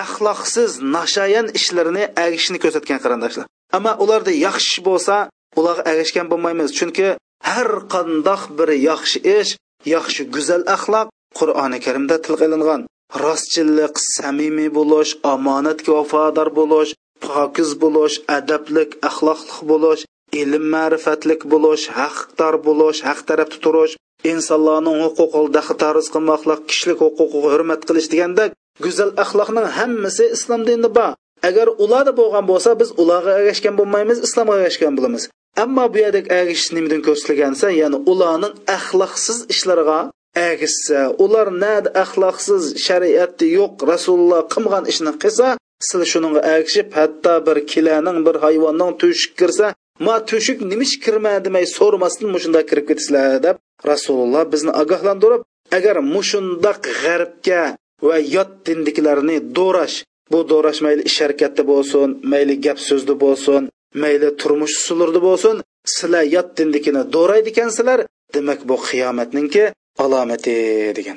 axloqsiz 0.05 0.71
nashayan 0.97 1.47
ishlarini 1.59 2.05
agishishni 2.25 2.59
ko'rsatgan 2.65 2.99
qarindoshlar. 3.05 3.47
Ammo 3.77 3.93
ularda 4.05 4.33
yaxshi 4.47 4.79
bo'lsa 4.88 5.15
ularga 5.59 5.83
agashgan 5.93 6.27
bo'lmaymiz. 6.33 6.69
Chunki 6.79 7.07
har 7.50 7.71
qandoq 7.95 8.43
bir 8.59 8.69
yaxshi 8.91 9.19
ish 9.38 9.50
yaxshi 9.95 10.23
go'zal 10.35 10.62
axloq 10.77 11.07
qur'oni 11.38 11.79
karimda 11.87 12.17
tilga 12.25 12.45
ilingan. 12.49 12.81
Rostchillik 13.25 13.95
samimiy 14.15 14.71
bo'lish 14.79 15.12
omonatga 15.33 15.91
vafodor 15.99 16.49
bo'lish 16.59 16.91
pokiz 17.27 17.71
bo'lish 17.83 18.17
adablik 18.38 18.91
axloqli 19.09 19.62
bo'lish 19.71 20.03
ilm 20.42 20.64
ma'rifatlik 20.75 21.40
bo'lish 21.52 21.85
haqdor 21.99 22.54
bo'lish 22.66 23.00
haq 23.09 23.21
tarafda 23.28 23.59
turish 23.64 23.95
insonlarning 24.33 24.99
huquqini 25.04 25.49
daxtariz 25.57 26.07
qilmoqlik 26.14 26.61
kishilik 26.71 26.99
huquqiga 27.04 27.49
hurmat 27.54 27.80
qilish 27.88 28.09
deganda 28.12 28.45
go'zal 28.85 29.11
axloqning 29.25 29.66
hammasi 29.78 30.25
islom 30.37 30.62
dinida 30.68 30.90
bor. 30.99 31.12
Agar 31.49 31.66
ularda 31.85 32.12
bo'lgan 32.21 32.45
bo'lsa 32.50 32.71
biz 32.80 32.90
ularga 33.02 33.33
ergashgan 33.40 33.75
bo'lmaymiz 33.80 34.18
islomga 34.26 34.54
ergashgan 34.59 34.95
bo'lamiz. 34.99 35.23
Ammo 35.64 35.85
bu 35.92 35.99
yerdek 36.04 36.26
ergashish 36.38 36.71
nimadan 36.76 37.00
ko'rsatilgansa 37.07 37.66
ya'ni 37.80 37.99
ularning 38.12 38.54
axloqsiz 38.76 39.38
ishlariga 39.54 40.00
ergishsa 40.47 41.00
ular 41.25 41.49
nada 41.64 41.88
axloqsiz 42.02 42.62
shariatda 42.87 43.47
yo'q 43.59 43.75
rasululloh 43.92 44.42
qilmagan 44.52 44.85
ishni 44.92 45.12
qilsa 45.23 45.49
siz 45.88 46.00
shunga 46.12 46.40
ergishib 46.54 46.88
hatto 46.99 47.35
bir 47.47 47.59
kilaning 47.73 48.18
bir 48.27 48.37
hayvonning 48.44 48.92
tushib 49.01 49.33
kirsa 49.40 49.66
ma 50.04 50.14
tushuk 50.28 50.58
nimish 50.70 50.94
kirma 51.04 51.32
demay 51.46 51.64
so'ramasdan 51.76 52.28
mushunda 52.34 52.61
kirib 52.68 52.87
ketasizlar 52.90 53.38
deb 53.46 53.56
rasululloh 53.90 54.44
bizni 54.52 54.72
ogohlantirib 54.82 55.42
agar 55.76 55.96
mushundoq 56.14 56.78
g'arbga 57.02 57.62
va 58.08 58.16
yot 58.34 58.50
dindikilarni 58.66 59.37
do'rash 59.58 59.96
bu 60.32 60.38
do'rash 60.50 60.80
mayli 60.87 61.02
ish 61.11 61.18
harakatda 61.24 61.62
bo'lsin 61.72 62.08
mayli 62.32 62.54
gap 62.64 62.78
so'zda 62.88 63.14
bo'lsin 63.24 63.62
mayli 64.02 64.28
turmush 64.40 64.74
usulida 64.80 65.20
bo'lsin 65.28 65.56
sizlar 65.94 66.24
yot 66.34 66.48
dindikini 66.58 67.02
do'raydi 67.14 67.48
ekansizlar 67.54 68.00
demak 68.34 68.61
bu 68.68 68.76
qiyomatninki 68.88 69.64
alomati 70.04 70.56
degan. 70.98 71.16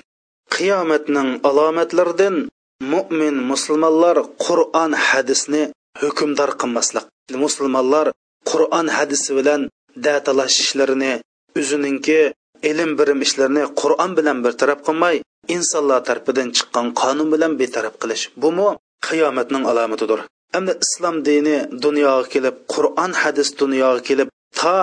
Qiyomatning 0.55 1.29
alomatlaridan 1.49 2.35
mo'min 2.91 3.35
musulmonlar 3.51 4.17
qur'on 4.45 4.91
hadisni 5.07 5.63
hukmdor 6.01 6.51
qilmaslik 6.61 7.05
musulmonlar 7.43 8.07
qur'on 8.49 8.87
hadisi 8.97 9.31
bilan 9.39 9.61
datalashishlarini 10.05 11.13
o'zininki 11.59 12.19
ilm 12.69 12.91
birim 12.99 13.19
ishlarini 13.25 13.63
qur'on 13.81 14.11
bilan 14.17 14.37
bir 14.45 14.53
taraf 14.61 14.79
qilmay 14.87 15.15
insonlar 15.55 15.99
tarafidan 16.07 16.49
chiqqan 16.57 16.85
qonun 17.01 17.27
bilan 17.33 17.51
betaraf 17.61 17.95
qilish 18.01 18.23
bumi 18.43 18.69
qiyomatning 19.07 19.63
alomatidir. 19.71 20.19
Endi 20.57 20.73
islom 20.85 21.15
dini 21.27 21.57
dunyoga 21.85 22.25
kelib 22.33 22.55
qur'on 22.73 23.11
hadis 23.21 23.49
dunyoga 23.61 24.01
kelib 24.09 24.29
to 24.59 24.77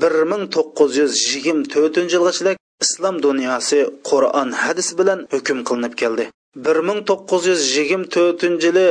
bir 0.00 0.14
ming 0.30 0.44
to'qqiz 0.54 0.90
yuz 1.00 1.12
yigirma 1.32 1.64
to'rtinchi 1.74 2.14
yilgacha 2.16 2.52
islom 2.84 3.16
dunyosi 3.26 3.78
qur'on 4.10 4.48
hadis 4.62 4.88
bilan 4.98 5.18
hukm 5.34 5.58
qilinib 5.68 5.94
keldi. 6.02 6.24
bir 6.64 6.78
ming 6.88 7.00
to'qqiz 7.08 7.42
yuz 7.50 7.62
yigirma 7.76 8.06
to'rtinchi 8.14 8.66
yili 8.68 8.88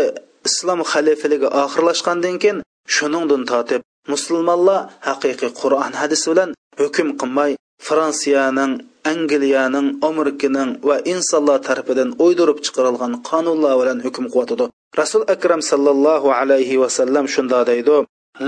islom 0.49 0.79
xalifaligi 0.91 1.47
oxirlashgandan 1.63 2.35
keyin 2.43 2.57
shuningdan 2.95 3.43
tortib 3.51 3.81
musulmonlar 4.13 4.79
haqiqiy 5.07 5.51
qur'on 5.61 5.93
hadis 6.01 6.23
bilan 6.31 6.49
hukm 6.81 7.07
qilmay 7.21 7.51
fransiyaning 7.87 8.73
angliyaning 9.11 9.87
amerikaning 10.09 10.71
va 10.87 10.97
insonlar 11.13 11.57
tarafidan 11.67 12.09
o'ydirib 12.25 12.57
chiqarilgan 12.65 13.13
qonunlar 13.29 13.73
bilan 13.81 13.99
hukm 14.05 14.25
qilyotidi 14.33 14.65
rasul 15.01 15.23
akram 15.35 15.61
sallallohu 15.71 16.27
alayhi 16.39 16.81
vasallam 16.83 17.25
shunda 17.35 17.61
deydi 17.71 17.97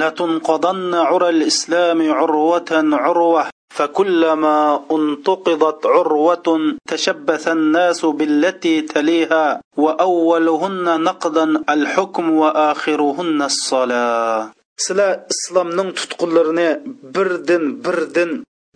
لتنقضن 0.01 0.93
عرى 1.09 1.29
الإسلام 1.29 2.11
عروة 2.11 2.71
عروة 3.03 3.43
فكلما 3.77 4.59
انتقضت 4.91 5.85
عروة 5.85 6.47
تشبث 6.87 7.47
الناس 7.47 8.05
بالتي 8.05 8.81
تليها 8.81 9.61
وأولهن 9.77 11.03
نقضا 11.03 11.63
الحكم 11.69 12.25
وآخرهن 12.31 13.41
الصلاة 13.41 14.51
sizlar 14.85 15.11
islomning 15.33 15.89
tutqunlarini 15.99 16.69
birdan 17.15 17.63
birdan 17.85 18.31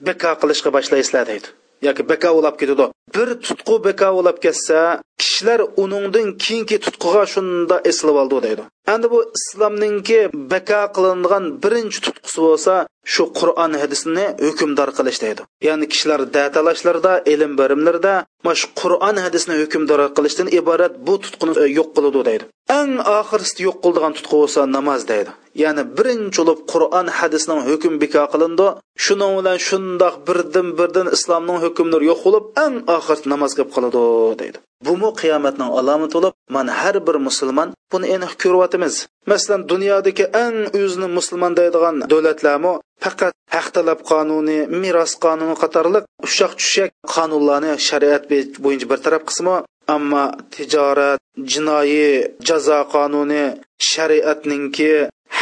bika 0.08 0.32
qilishga 0.42 0.70
boshlaysizlar 0.76 1.26
deydi. 1.32 1.48
Yoki 1.88 2.04
bika 2.12 2.30
ulab 2.40 2.56
ketadi. 2.62 2.86
Bir 3.16 3.30
tutqu 3.46 3.76
beka 3.86 4.10
ulab 4.20 4.38
ketsa 4.44 4.80
kishilar 5.22 5.60
uningdan 5.84 6.28
keyingi 6.44 6.78
tutquga 6.86 7.24
shunda 7.34 7.76
eslab 7.90 8.16
oldi 8.22 8.38
deydi. 8.46 8.64
Endi 8.94 9.08
bu 9.14 9.20
islomninki 9.38 10.20
beka 10.54 10.82
qilingan 10.96 11.44
birinchi 11.64 12.00
tutqusi 12.06 12.40
bo'lsa 12.48 12.74
shu 13.14 13.24
qur'on 13.40 13.72
hadisini 13.82 14.26
hukmdor 14.46 14.90
qilish 14.98 15.20
deydi. 15.26 15.42
Ya'ni 15.68 15.86
kishilar 15.92 16.22
datalashlarda 16.38 17.14
ilm 17.34 17.52
birimlarda 17.60 18.14
shu 18.60 18.68
qur'on 18.82 19.16
hadisni 19.26 19.56
hukmdor 19.62 20.02
qilishdan 20.18 20.48
iborat 20.60 20.94
bu 21.08 21.14
tutquni 21.24 21.54
e, 21.64 21.66
yo'q 21.78 21.90
qiladi 21.96 22.22
deydi. 22.30 22.44
Eng 22.80 22.94
oxirisida 23.20 23.62
yo'q 23.68 23.78
qiladigan 23.84 24.14
tutqu 24.18 24.36
bo'lsa 24.42 24.62
namoz 24.78 25.02
deydi. 25.12 25.32
Ya'ni 25.64 25.84
birinchi 25.98 26.40
bo'lib 26.42 26.60
qur'on 26.72 27.08
hadisning 27.20 27.60
hukm 27.70 27.94
beka 28.04 28.24
qilindi. 28.34 28.68
Shuning 29.06 29.32
bilan 29.38 29.58
shundoq 29.68 30.16
birdan 30.28 30.68
birdan 30.80 31.08
islomning 31.16 31.58
hukmlari 31.64 32.06
yo'q 32.12 32.20
bo'lib 32.26 32.46
eng 32.66 32.76
oxir 33.02 33.18
namoz 33.34 33.52
qilib 33.56 33.72
qoladi 33.76 34.04
deydi. 34.42 34.58
Bumi 34.88 35.10
qiyomatning 35.22 35.72
alomati 35.80 36.14
bo'lib 36.18 36.34
mana 36.56 36.72
har 36.82 36.96
bir 37.08 37.16
musulmon 37.28 37.70
buni 37.92 38.08
aniq 38.16 38.34
ko'ryapmiz. 38.44 38.96
Masalan 39.32 39.62
dunyodagi 39.72 40.26
eng 40.44 40.58
o'zini 40.82 41.08
musulmon 41.18 41.54
deydigan 41.60 41.96
davlatlarmi 42.12 42.74
faqat 43.04 43.34
haq 43.56 43.68
talab 43.76 44.00
qonuni 44.12 44.58
meros 44.82 45.14
qonuni 45.24 45.56
qatorliq 45.64 46.04
ushoq 46.28 46.52
tushak 46.60 46.92
qonunlarni 47.16 47.72
shariat 47.88 48.24
bo'yicha 48.64 48.90
bartaraf 48.92 49.24
qismi 49.30 49.56
ammo 49.96 50.24
tijorat 50.54 51.20
jinoiy 51.52 52.08
jazo 52.48 52.80
qonuni 52.94 53.44
shariatninki 53.90 54.92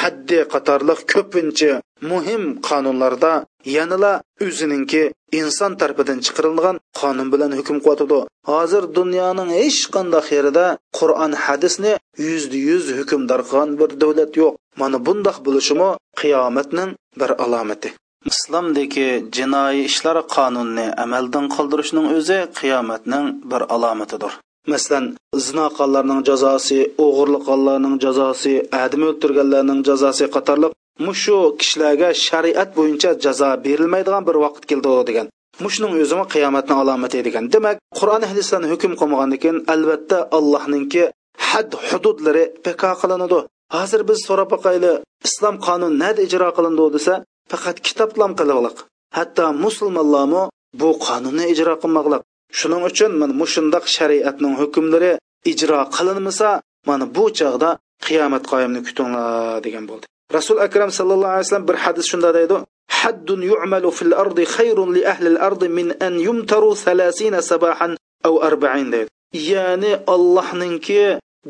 haddi 0.02 0.40
qatorliq 0.54 1.00
ko'pincha 1.14 1.72
muhim 2.12 2.44
qonunlarda 2.70 3.34
yanala 3.78 4.14
o'zininki 4.46 5.04
inson 5.40 5.72
tarafidan 5.82 6.20
chiqarilgan 6.26 6.76
qonun 7.00 7.28
bilan 7.34 7.52
hukm 7.60 7.78
qilyotidi 7.86 8.20
hozir 8.52 8.84
dunyoning 9.00 9.50
hech 9.60 9.82
qanday 9.96 10.26
yerida 10.36 10.66
qur'on 11.00 11.32
hadisni 11.46 11.94
yuzda 12.28 12.58
yuz 12.70 12.86
hukmdor 13.00 13.42
qilgan 13.50 13.70
bir 13.80 13.90
davlat 14.02 14.32
yo'q. 14.42 14.54
Mana 14.82 14.98
bundoq 15.08 15.38
bo'lishimi 15.46 15.90
qiyomatning 16.22 16.90
bir 17.20 17.32
alomati. 17.44 17.90
Islomdagi 18.32 19.08
jinoiy 19.36 19.80
ishlar 19.90 20.18
qonunni 20.36 20.88
amaldan 21.04 21.46
qoldirishning 21.56 22.06
o'zi 22.18 22.40
qiyomatning 22.60 23.26
bir 23.52 23.62
alomatidir. 23.76 24.32
Masalan 24.72 25.06
zino 25.46 25.66
qilganlarning 25.78 26.22
jazosi 26.30 26.80
o'g'irlik 27.06 27.44
qilganlarning 27.50 27.96
jazosi 28.06 28.54
adam 28.84 29.02
o'ltirganlarning 29.10 29.82
jazosi 29.90 30.26
qatorliq 30.36 30.72
mushu 31.06 31.38
kishilarga 31.60 32.10
shariat 32.26 32.70
bo'yicha 32.78 33.12
jazo 33.26 33.50
berilmaydigan 33.66 34.24
bir 34.28 34.36
vaqt 34.46 34.64
keldi 34.70 34.92
degan. 35.10 35.28
Mushning 35.66 35.92
o'zini 36.04 36.26
qiyomatning 36.34 36.78
alomati 36.84 37.20
degan. 37.28 37.44
Demak 37.54 37.78
qur'on 38.00 38.24
hadislarni 38.32 38.68
hukm 38.74 38.92
qilmagandan 39.00 39.40
keyin 39.44 39.60
albatta 39.74 40.18
allohninki 40.38 41.04
had 41.50 41.72
hududlari 41.88 42.44
beko 42.66 42.92
qilinadi. 43.02 43.40
Hozir 43.76 44.02
biz 44.10 44.20
so'rab 44.28 44.50
boqayli 44.56 44.92
islom 45.28 45.56
qonuni 45.68 45.96
nada 46.04 46.22
ijro 46.28 46.50
qilindi 46.58 46.86
desa 46.96 47.14
faqat 47.52 47.78
kitoblam 47.88 48.32
qiliqliq 48.40 48.78
hatto 49.18 49.46
musulmonlarmi 49.64 50.44
bu 50.80 50.90
qonunni 51.08 51.46
ijro 51.54 51.74
qilmoqliq. 51.84 52.22
shuning 52.60 52.84
uchun 52.90 53.12
mana 53.22 53.34
mushundoq 53.42 53.86
shariatning 53.96 54.56
hukmlari 54.62 55.12
ijro 55.52 55.80
qilinmasa 55.96 56.50
mana 56.90 57.06
bu 57.16 57.26
chog'da 57.40 57.70
qiyomat 58.06 58.44
qoyimni 58.52 58.80
kutinglar 58.88 59.60
degan 59.66 59.86
bo'ldi. 59.90 60.06
Rasul 60.38 60.58
akram 60.68 60.90
sallallohu 61.00 61.34
alayhi 61.36 61.46
vasallam 61.46 61.68
bir 61.70 61.78
hadis 61.84 62.06
shunda 62.12 62.30
deydi 62.38 62.56
haddun 63.00 63.42
yu'malu 63.52 63.90
fil 63.98 64.14
ardi 64.24 64.44
khayrun 64.56 64.90
li 64.96 65.02
ahli 65.12 65.28
al 65.34 65.40
ardi 65.48 65.68
min 65.78 65.88
an 66.08 66.14
yumtaru 66.28 66.70
30 66.76 67.42
sabahan 67.52 67.92
aw 68.28 68.34
40 68.50 68.92
deydi. 68.94 69.10
Ya'ni 69.52 69.92
allohninki 70.16 71.04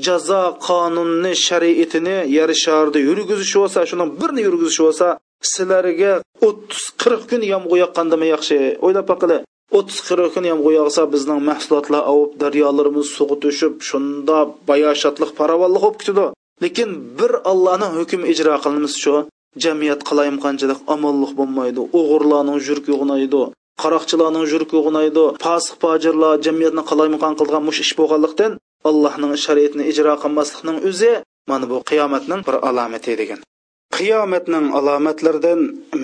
jazo 0.06 0.44
qonunni 0.68 1.34
shariatini 1.48 2.18
yer 2.38 2.50
sharda 2.64 3.00
yurgizishi 3.10 3.58
bo'lsa 3.62 3.80
shuning 3.90 4.10
birini 4.20 4.42
yurgizishi 4.48 4.82
bo'lsa 4.88 5.08
sizlarga 5.54 6.14
o'ttiz 6.48 6.84
qirq 7.02 7.22
kun 7.30 7.42
yomg'ir 7.54 7.78
yoqqandimi 7.84 8.28
yaxshi 8.36 8.58
o'ylab 8.86 9.06
boqili 9.12 9.38
o'ttiz 9.78 10.00
qirq 10.08 10.30
kun 10.36 10.46
yomg'ir 10.52 10.74
yog'sa 10.80 11.04
bizning 11.14 11.40
mahsulotlar 11.50 12.02
ovib 12.14 12.32
daryolarimiz 12.44 13.08
suvga 13.18 13.36
to'shib 13.44 13.74
shunda 13.90 14.38
bayoshatliq 14.70 15.32
farovonlik 15.40 15.82
bo'lib 15.86 16.00
ketadi. 16.04 16.26
Lekin 16.64 16.90
bir 17.20 17.32
allohning 17.52 17.94
hukmi 18.00 18.26
ijro 18.34 18.54
qilinmasa 18.64 18.98
shu 19.04 19.16
jamiyat 19.64 20.02
qalayim 20.10 20.38
qanchalik 20.46 20.80
omonlik 20.94 21.32
bo'lmaydi 21.40 21.82
o'g'irlarning 22.00 22.60
jurki 22.68 22.92
g'unaydi 23.00 23.42
qaroqchilarning 23.84 24.46
jurki 24.52 24.78
g'unaydi 24.86 25.24
fosiq 25.46 25.76
fojirlar 25.84 26.34
jamiyatni 26.46 26.84
qalayimqon 26.90 27.34
qilgan 27.40 27.64
mush 27.68 27.80
ish 27.86 27.94
bo'lganlikdan 28.00 28.52
allohning 28.90 29.34
shariatini 29.46 29.84
ijro 29.92 30.14
qilmaslikning 30.24 30.78
o'zi 30.90 31.14
mana 31.50 31.66
bu 31.72 31.78
qiyomatning 31.90 32.42
bir 32.48 32.56
alomati 32.70 33.14
degan. 33.22 33.40
Qiyomatning 33.98 34.66
alomatlaridan 34.80 35.60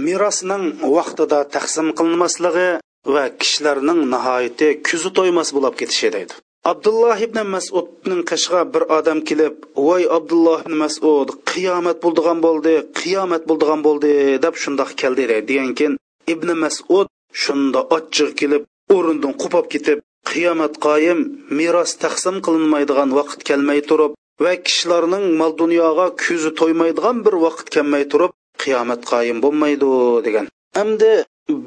merosning 0.06 0.64
vaqtida 0.98 1.40
taqsim 1.56 1.88
qilinmasligi 1.98 2.70
va 3.14 3.24
kishilarning 3.42 4.02
nihoyati 4.14 4.68
kuzi 4.88 5.10
to'ymas 5.18 5.50
bo'lib 5.56 5.76
ketishi 5.82 6.10
deydi. 6.16 6.34
Abdulloh 6.72 7.18
ibn 7.28 7.40
masudning 7.56 8.22
qishg'a 8.32 8.62
bir 8.74 8.84
odam 8.98 9.20
kelib 9.30 9.56
voy 9.88 10.04
abdulloh 10.18 10.60
ibn 10.66 10.76
masud 10.84 11.30
qiyomat 11.52 11.98
bo'ldigan 12.06 12.40
bo'ldi 12.46 12.74
qiyomat 13.00 13.44
bo'ldigan 13.50 13.82
bo'ldi 13.88 14.14
deb 14.46 14.56
shundoq 14.64 14.92
keldi 15.02 15.24
degan 15.50 15.72
keyin 15.78 15.94
ibn 16.34 16.50
masud 16.64 17.08
shunda 17.44 17.82
ochiq 17.98 18.32
kelib 18.42 18.64
o'rindan 18.96 19.34
qupab 19.42 19.66
ketib 19.74 20.00
qiyomat 20.32 20.74
qoyim 20.88 21.20
meros 21.60 21.92
taqsim 22.04 22.36
qilinmaydigan 22.46 23.10
vaqt 23.20 23.40
kelmay 23.50 23.82
turib 23.90 24.14
va 24.44 24.54
kishilarning 24.68 25.26
mol 25.42 25.52
dunyoga 25.62 26.08
ko'zi 26.24 26.52
to'ymaydigan 26.60 27.18
bir 27.26 27.36
vaqt 27.46 27.68
kelmay 27.76 28.04
turib 28.12 28.32
qiyomat 28.64 29.02
qoyim 29.12 29.38
bo'lmaydi 29.46 29.90
degan. 30.26 30.46
Endi 30.82 31.12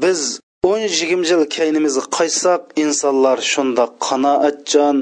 biz 0.02 0.20
o'n 0.66 0.80
yigirma 0.82 1.24
yil 1.30 1.42
kaynimizga 1.56 2.04
qaytsak 2.18 2.60
insonlar 2.84 3.38
shundoq 3.52 3.92
qanoatchan 4.06 4.96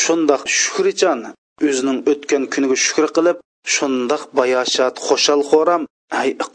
shundoq 0.00 0.42
shukrchan 0.60 1.20
o'zining 1.68 1.98
o'tgan 2.12 2.42
kuniga 2.52 2.76
shukur 2.84 3.06
qilib 3.16 3.36
shundoq 3.74 4.22
bayoshat 4.38 4.94
xo'shal 5.06 5.40
xo'ram 5.50 5.82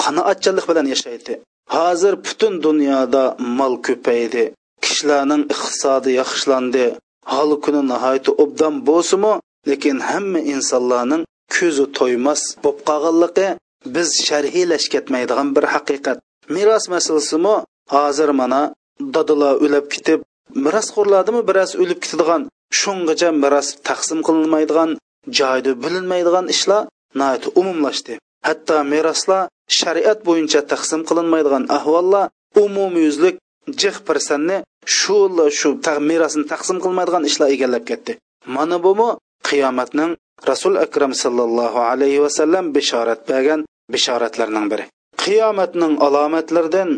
qanoatchanlik 0.03 0.65
bilan 0.69 0.87
yashaydi. 0.93 1.33
Hozir 1.75 2.13
butun 2.25 2.53
dunyoda 2.65 3.23
mol 3.59 3.73
ko'paydi. 3.87 4.43
Kishilarning 4.83 5.43
iqtisodi 5.53 6.11
yaxshilandi. 6.21 6.85
Hol 7.33 7.49
kuni 7.63 7.81
nihoyat 7.91 8.27
obdan 8.43 8.73
bo'lsimi 8.89 9.33
lekin 9.69 9.97
hamma 10.09 10.39
insonlarning 10.53 11.23
ko'zi 11.55 11.85
to'ymas 11.97 12.41
bo'lib 12.63 12.79
qolganligi 12.89 13.47
biz 13.95 14.09
sharhilash 14.27 14.87
ketmaydigan 14.93 15.49
bir 15.55 15.65
haqiqat. 15.73 16.17
Meros 16.55 16.85
masalasimi? 16.93 17.55
Hozir 17.93 18.29
mana 18.39 18.61
dadila 19.15 19.51
o'lib 19.65 19.85
ketib 19.93 20.19
merosxo'rlardimi 20.65 21.41
biroz 21.49 21.71
o'lib 21.81 21.99
ketadigan 22.03 22.41
shungacha 22.79 23.29
meros 23.43 23.67
taqsim 23.87 24.19
qilinmaydigan 24.27 24.89
joyda 25.39 25.71
bilinmaydigan 25.83 26.45
ishlar 26.55 26.81
umumlashdi. 27.61 28.13
Hatto 28.47 28.77
meroslar 28.93 29.41
shariat 29.79 30.19
bo'yicha 30.27 30.61
taqsim 30.71 31.01
qilinmaydigan 31.09 31.63
ahvollar 31.77 32.25
umumyuzlik 32.63 33.35
jih 33.81 33.95
pirsanni 34.07 34.57
shu 34.97 35.17
shu 35.59 35.69
merosni 36.09 36.43
taqsim 36.51 36.77
qilmaydigan 36.83 37.23
ishlar 37.29 37.47
egallab 37.55 37.83
ketdi. 37.89 38.13
Mana 38.55 38.77
bumi 38.85 39.09
qiyomatning 39.47 40.11
rasul 40.49 40.73
akram 40.85 41.13
sallallohu 41.23 41.79
alayhi 41.91 42.19
vasallam 42.25 42.65
bishorat 42.75 43.21
bergan 43.29 43.59
bishoratlarning 43.93 44.65
biri. 44.71 44.85
Qiyomatning 45.23 45.93
alomatlaridan 46.05 46.89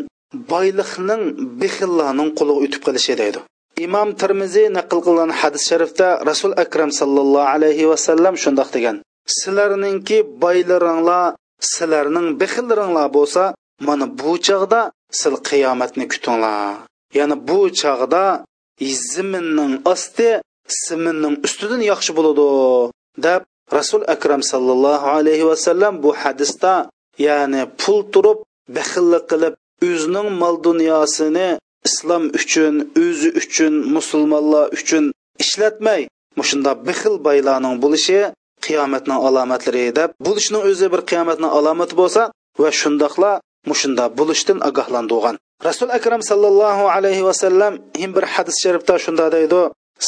boyliqning 0.52 1.22
bixillarning 1.60 2.30
quliga 2.38 2.60
o'tib 2.64 2.82
qolishi 2.86 3.14
deydi. 3.22 3.40
Imom 3.86 4.08
termiziy 4.20 4.68
naql 4.78 4.98
qilgan 5.06 5.30
hadis 5.40 5.62
sharifda 5.70 6.08
rasul 6.30 6.52
akram 6.64 6.90
sallallohu 7.00 7.50
alayhi 7.54 7.84
vasallam 7.92 8.34
shundoq 8.42 8.68
degan. 8.76 8.96
Sizlarningki 9.38 10.18
boylaringlar 10.42 11.34
sizlarning 11.72 12.28
bixillaringlar 12.40 13.06
bo'lsa 13.16 13.42
mana 13.86 14.06
bu 14.20 14.32
chog'da 14.46 14.80
sil 15.20 15.34
qiyomatni 15.48 16.04
kutinglar. 16.12 16.88
Ya'ni 17.18 17.36
bu 17.48 17.60
chog'da 17.80 18.24
ziminning 19.12 19.72
osti 19.92 20.28
siminning 20.84 21.34
ustidan 21.46 21.82
yaxshi 21.90 22.12
bo'ladi 22.18 22.46
deb 23.26 23.40
rasul 23.78 24.02
akram 24.14 24.42
sallallohu 24.52 25.06
alayhi 25.16 25.48
vasallam 25.50 25.94
bu 26.04 26.10
hadisda 26.22 26.74
ya'ni 27.26 27.62
pul 27.80 28.00
turib 28.12 28.38
baxillik 28.76 29.24
qilib 29.30 29.54
o'zining 29.88 30.28
mol 30.42 30.56
dunyosini 30.68 31.48
islom 31.88 32.24
uchun 32.38 32.74
o'zi 33.04 33.30
uchun 33.40 33.74
musulmonlar 33.96 34.64
uchun 34.78 35.04
ishlatmay 35.42 36.02
mushunda 36.38 36.72
bixil 36.86 37.14
boylarning 37.26 37.74
bo'lishi 37.84 38.18
qiyomatning 38.66 39.18
alomatlari 39.28 39.84
deb 39.98 40.10
bo'lishning 40.26 40.62
o'zi 40.70 40.86
bir 40.92 41.00
qiyomatning 41.10 41.50
alomati 41.58 41.94
bo'lsa 42.00 42.22
va 42.62 42.70
shundoqla 42.80 43.32
mushunda 43.70 44.04
bo'lishdan 44.18 44.58
ogohlantirgan. 44.68 45.34
Rasul 45.68 45.88
akram 45.98 46.22
sallallohu 46.30 46.84
alayhi 46.96 47.22
vasallam 47.28 47.72
him 48.00 48.10
bir 48.16 48.24
hadis 48.34 48.56
sharifda 48.64 48.94
shunda 49.04 49.26
deydi 49.36 49.60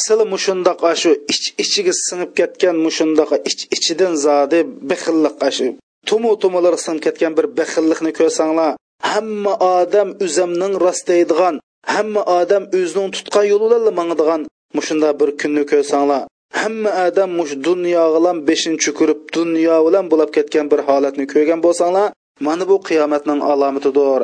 sil 0.03 0.19
mushundoq 0.33 0.81
shu 1.01 1.11
ich 1.33 1.45
ichiga 1.63 1.93
singib 2.07 2.31
ketgan 2.39 2.75
mushundoq 2.85 3.31
ich 3.49 3.61
ichidan 3.75 4.13
zodi 4.25 4.59
bixillik 4.89 5.35
shu 5.57 5.67
tumu 6.09 6.31
tumular 6.41 6.75
singib 6.85 7.03
ketgan 7.05 7.31
bir 7.37 7.45
bixillikni 7.57 8.11
ko'rsanglar 8.19 8.71
hamma 9.11 9.53
odam 9.79 10.09
o'zimning 10.25 10.73
rostlaydigan 10.85 11.55
hamma 11.93 12.21
odam 12.39 12.63
o'zining 12.79 13.09
tutgan 13.15 13.45
yo'li 13.51 13.67
bilan 13.73 13.95
mangadigan 13.99 14.41
mushunda 14.77 15.09
bir 15.19 15.29
kunni 15.41 15.63
ko'rsanglar. 15.71 16.23
Hamma 16.61 16.91
odam 17.07 17.29
mush 17.39 17.53
dunyo 17.67 18.03
bilan 18.15 18.37
beshinchi 18.49 18.89
ko'rib 18.99 19.19
dunyo 19.37 19.77
bilan 19.87 20.05
bo'lib 20.11 20.29
ketgan 20.37 20.65
bir 20.71 20.79
holatni 20.87 21.25
ko'rgan 21.33 21.59
bo'lsanglar 21.65 22.07
mana 22.47 22.63
bu 22.71 22.77
qiyomatning 22.87 23.39
alomatidir. 23.51 24.21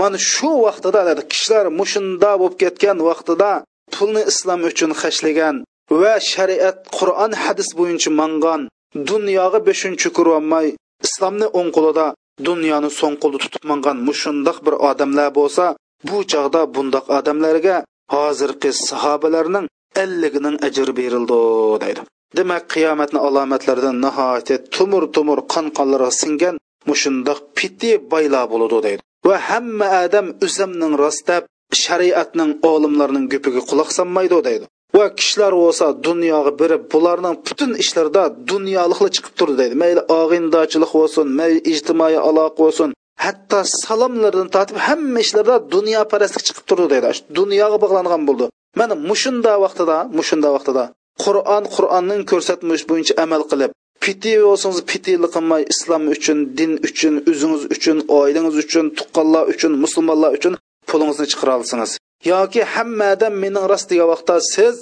Mana 0.00 0.18
shu 0.32 0.50
vaqtida 0.66 1.00
kishilar 1.32 1.66
mushunda 1.80 2.30
bo'lib 2.40 2.56
ketgan 2.62 2.98
vaqtida 3.08 3.50
pulni 3.94 4.22
islom 4.30 4.60
uchun 4.70 4.90
xashlagan 5.00 5.56
va 6.00 6.14
shariat 6.32 6.78
qur'on 6.98 7.32
hadis 7.42 7.68
bo'yicha 7.78 8.10
mangan 8.20 8.60
dunyoga 9.10 9.58
beshinchi 9.68 10.08
ko'rolmay 10.16 10.66
islomni 11.06 11.46
o'ng 11.58 11.70
qo'lida 11.76 12.06
dunyoni 12.48 12.90
so'ng 12.98 13.16
qo'lda 13.22 13.38
tutib 13.44 13.64
mingan 13.70 13.96
mushundoq 14.08 14.58
bir 14.66 14.74
odamlar 14.90 15.28
bo'lsa 15.38 15.64
bu 16.08 16.18
chog'da 16.32 16.60
bundoq 16.74 17.06
odamlarga 17.18 17.76
hozirgi 18.14 18.70
sahobalarning 18.88 19.66
elligining 20.02 20.56
ajri 20.68 20.92
berildi 21.00 21.40
deydi. 21.84 22.00
Demak 22.38 22.64
qiyomatni 22.74 23.18
alomatlaridan 23.28 23.96
nihoyatda 24.04 24.56
tumur 24.74 25.04
tumur 25.14 25.38
qon 25.52 25.66
qonlari 25.78 26.10
singan 26.20 26.54
mushundoq 26.88 27.38
piti 27.56 27.90
bayla 28.12 28.40
bo'ladi 28.52 28.78
deydi. 28.86 29.02
Va 29.26 29.36
hamma 29.48 29.88
odam 30.04 30.26
o'zimning 30.46 30.92
rostab 31.02 31.42
shariatning 31.82 32.50
olimlarining 32.72 33.26
gupiga 33.32 33.62
quloq 33.70 33.88
solmaydi 33.98 34.38
deydi. 34.48 34.66
Va 34.96 35.06
kishilar 35.18 35.52
bo'lsa 35.62 35.86
dunyoga 36.08 36.52
birib 36.60 36.82
bularning 36.92 37.34
butun 37.46 37.70
ishlarida 37.82 38.22
dunyoliqlar 38.52 39.10
chiqib 39.16 39.34
turdi 39.38 39.56
deydi. 39.60 39.74
Mayli 39.82 40.02
og'indochilik 40.20 40.92
bo'lsin 40.98 41.26
mayli 41.38 41.60
ijtimoiy 41.72 42.18
aloqa 42.28 42.56
bo'lsin 42.62 42.88
hatto 43.24 43.58
salomlardan 43.84 44.48
tortib 44.54 44.78
hamma 44.86 45.18
ishlarda 45.26 45.56
dunyoparastlik 45.74 46.44
chiqib 46.48 46.64
turdi 46.70 46.86
deydi. 46.92 47.08
Dunyoga 47.38 47.76
bog'langan 47.84 48.22
bo'ldi. 48.28 48.46
Mana 48.80 48.94
mushunda 49.08 49.52
vaqtida 49.64 49.96
mushunda 50.18 50.48
vaqtida 50.56 50.84
qur'on 51.24 51.64
qur'onning 51.74 52.22
ko'rsatmish 52.30 52.84
bo'yicha 52.90 53.14
amal 53.24 53.42
qilib 53.50 53.70
piti 54.04 54.32
bo'lsangiz 54.46 54.80
pitili 54.90 55.28
qilmay 55.34 55.62
islom 55.72 56.02
uchun 56.14 56.38
din 56.58 56.72
uchun 56.88 57.14
o'zingiz 57.30 57.62
uchun 57.74 57.98
oilangiz 58.18 58.56
uchun 58.64 58.86
tuqqanlar 58.98 59.44
uchun 59.52 59.72
musulmonlar 59.84 60.30
uchun 60.38 60.54
pulingizni 60.90 61.26
chiqara 61.32 61.52
olsangiz 61.60 61.92
yoki 62.32 62.62
hammadan 62.74 63.34
mening 63.42 63.64
rost 63.72 63.86
degan 63.90 64.08
vaqtda 64.12 64.36
siz 64.54 64.74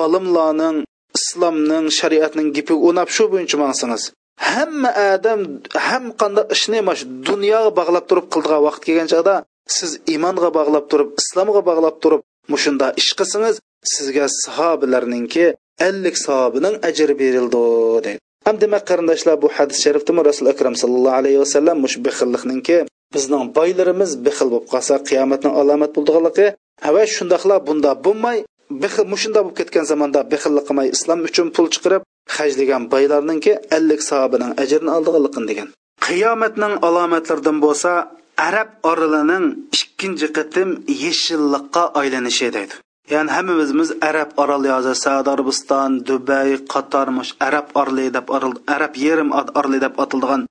olimlarning 0.00 0.76
islomning 1.18 1.86
shariatning 1.98 2.48
gipi 2.56 2.74
unab 2.88 3.08
shu 3.16 3.24
bo'yicha 3.32 3.56
mangsangiz 3.64 4.02
hamma 4.50 4.90
odam 5.12 5.40
ham 5.86 6.04
qanday 6.20 6.44
ishni 6.56 6.78
mana 6.86 6.96
shu 7.00 7.06
dunyoga 7.28 7.70
bog'lab 7.78 8.04
turib 8.10 8.26
qildigan 8.32 8.60
vaqt 8.66 8.80
kelgan 8.86 9.08
chog'da 9.12 9.34
siz 9.76 9.90
iymonga 10.12 10.50
bog'lab 10.58 10.84
turib 10.90 11.08
islomga 11.20 11.60
bog'lab 11.68 11.96
turib 12.02 12.22
mushunda 12.52 12.86
ish 13.00 13.10
qilsangiz 13.18 13.56
sizga 13.94 14.26
sahobalarninki 14.44 15.44
ellik 15.88 16.16
sahobining 16.26 16.74
ajri 16.88 17.14
berildi 17.22 17.62
deydi. 18.06 18.12
Ham 18.46 18.56
demak 18.62 18.82
qarindoshlar 18.90 19.36
bu 19.42 19.48
hadis 19.56 19.78
sharifdimi? 19.84 20.20
Rasul 20.30 20.46
akram 20.52 20.74
sallallohu 20.82 21.18
alayhi 21.20 21.38
vasallam 21.44 21.76
mush 21.84 21.96
bexillikninki 22.06 22.76
bizning 23.14 23.44
boylarimiz 23.58 24.10
bexil 24.26 24.48
bo'lib 24.52 24.66
qolsa 24.72 24.94
qiyomatning 25.08 25.54
alomat 25.60 25.90
bo'ldiganligi 25.96 26.46
va 26.94 27.02
shundoqla 27.16 27.56
bunda 27.66 27.90
bo'lmay 28.04 28.38
bexil 28.82 29.06
mushunda 29.12 29.40
bo'lib 29.44 29.56
ketgan 29.60 29.84
zamonda 29.92 30.20
bexillik 30.32 30.64
qilmay 30.68 30.88
islom 30.96 31.20
uchun 31.28 31.46
pul 31.56 31.66
chiqarib 31.74 32.02
hajlagan 32.36 32.82
boylarninki 32.92 33.52
ellik 33.76 34.00
sahobaning 34.10 34.52
ajrini 34.62 34.90
oldiganligin 34.96 35.44
degan. 35.50 35.68
Qiyomatning 36.06 36.74
alomatlaridan 36.86 37.58
bo'lsa 37.64 37.90
arab 38.48 38.70
oralining 38.90 39.44
ikkinchi 39.78 40.28
qitim 40.36 40.68
yeshillikqa 41.04 41.82
aylanishi 42.00 42.48
deydi. 42.56 42.74
Ya'ni 43.14 43.30
hammamiz 43.36 43.90
arab 44.10 44.30
oroli 44.42 44.70
hozir 44.76 44.94
saudiya 45.04 45.32
arabiston 45.36 45.90
dubay 46.08 46.50
qator 46.72 47.06
arab 47.48 47.66
orli 47.80 48.06
deb 48.16 48.26
arab 48.74 48.92
yerim 49.04 49.30
orli 49.60 49.78
deb 49.84 49.94
atildigan 50.04 50.42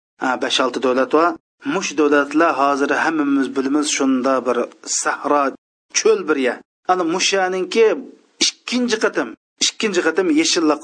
besh 0.43 0.59
olti 0.65 0.79
davlat 0.85 1.11
va 1.19 1.27
mush 1.73 1.91
davlatlar 1.99 2.51
hozir 2.61 2.89
hammamiz 3.03 3.47
bilamiz 3.55 3.87
shunda 3.97 4.33
bir 4.47 4.57
sahro 5.01 5.43
cho'l 5.99 6.19
birya 6.29 6.53
ana 6.91 7.03
mushaninki 7.13 7.85
ikkinchi 8.45 8.97
qatim 9.03 9.29
ikkinchi 9.65 10.01
qatim 10.07 10.27
yeshilliq 10.39 10.81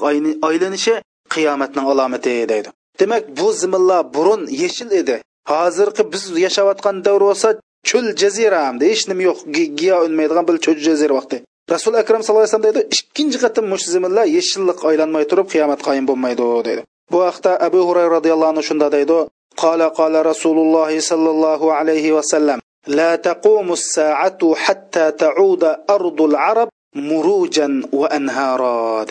aylanishi 0.48 0.94
qiyomatning 1.34 1.86
alomati 1.92 2.34
deydi. 2.52 2.68
Demak 3.00 3.22
bu 3.38 3.48
zimillar 3.60 4.14
burun 4.14 4.42
yeshil 4.62 4.90
edi. 5.00 5.16
Hozirgi 5.52 6.02
biz 6.12 6.24
yashayotgan 6.46 6.96
davr 7.06 7.22
bo'lsa 7.28 7.48
cho'l 7.88 8.06
jazira 8.20 8.58
hamda 8.66 8.84
hech 8.92 9.04
nima 9.10 9.22
yo'q? 9.28 9.38
Giyo 9.78 9.96
unmaydigan 10.06 10.44
bir 10.48 10.56
cho'l 10.64 10.78
jazira 10.88 11.14
vaqti. 11.18 11.36
Rasul 11.74 11.94
akram 12.02 12.20
sallallohu 12.22 12.44
alayhi 12.44 12.54
vasallam 12.54 12.68
deydi 12.68 12.80
ikkinchi 12.96 13.38
qatim 13.44 13.64
mush 13.72 13.84
zimillar 13.94 14.26
yeshillik 14.36 14.78
aylanmay 14.90 15.24
turib 15.30 15.46
qiyomat 15.52 15.80
qoyim 15.86 16.04
bo'lmaydi 16.10 16.44
deydi. 16.68 16.82
Bu 17.12 17.18
haqda 17.28 17.50
abu 17.66 17.80
hurayra 17.88 18.10
roziyallohu 18.16 18.50
anhu 18.52 18.62
shunda 18.68 18.88
deydi 18.96 19.18
qala 19.62 19.86
qala 19.98 20.18
rasululloh 20.30 20.90
sollallohu 21.10 21.66
alayhi 21.78 22.14
vasallam 22.16 22.58
لا 22.87 23.15
تقوم 23.15 23.73
الساعة 23.73 24.55
حتى 24.55 25.11
تعود 25.11 25.63
أرض 25.89 26.21
العرب 26.21 26.69
مروجا 26.95 27.81
وأنهارا 27.93 29.05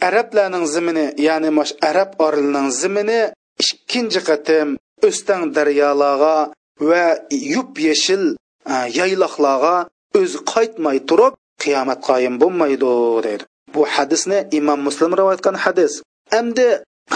arablarning 0.00 0.66
zimini 0.66 1.14
ya'ni 1.16 1.50
mash 1.50 1.72
arab 1.90 2.10
orlining 2.26 2.68
zimini 2.80 3.20
ikkinchi 3.62 4.20
qatim 4.28 4.68
o'stan 5.08 5.40
daryolarga 5.56 6.36
va 6.88 7.04
yup 7.54 7.70
yeshil 7.88 8.22
yayloqlarga 8.98 9.76
o'zi 10.20 10.38
qaytmay 10.52 10.98
turib 11.08 11.34
qiyomat 11.62 12.00
qoyim 12.08 12.34
bo'lmaydi 12.42 12.92
deydi 13.26 13.44
bu 13.74 13.80
hadisni 13.94 14.38
imom 14.58 14.80
muslim 14.88 15.10
rivoyat 15.20 15.40
qilgan 15.40 15.58
hadis 15.64 15.92
endi 16.40 16.68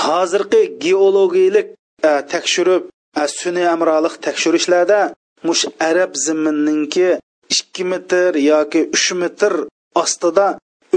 hozirgi 0.05 0.63
geologiyalik 0.85 1.69
e, 2.09 2.11
tekshirib 2.33 2.83
e, 3.21 3.23
sun'iy 3.41 3.69
amrolik 3.75 4.15
tekshirishlarda 4.27 5.01
mush 5.44 5.66
arab 5.90 6.12
zimminninki 6.26 7.10
ikki 7.54 7.84
metr 7.92 8.32
yoki 8.52 8.82
uch 8.96 9.08
metr 9.22 9.54
ostida 10.02 10.48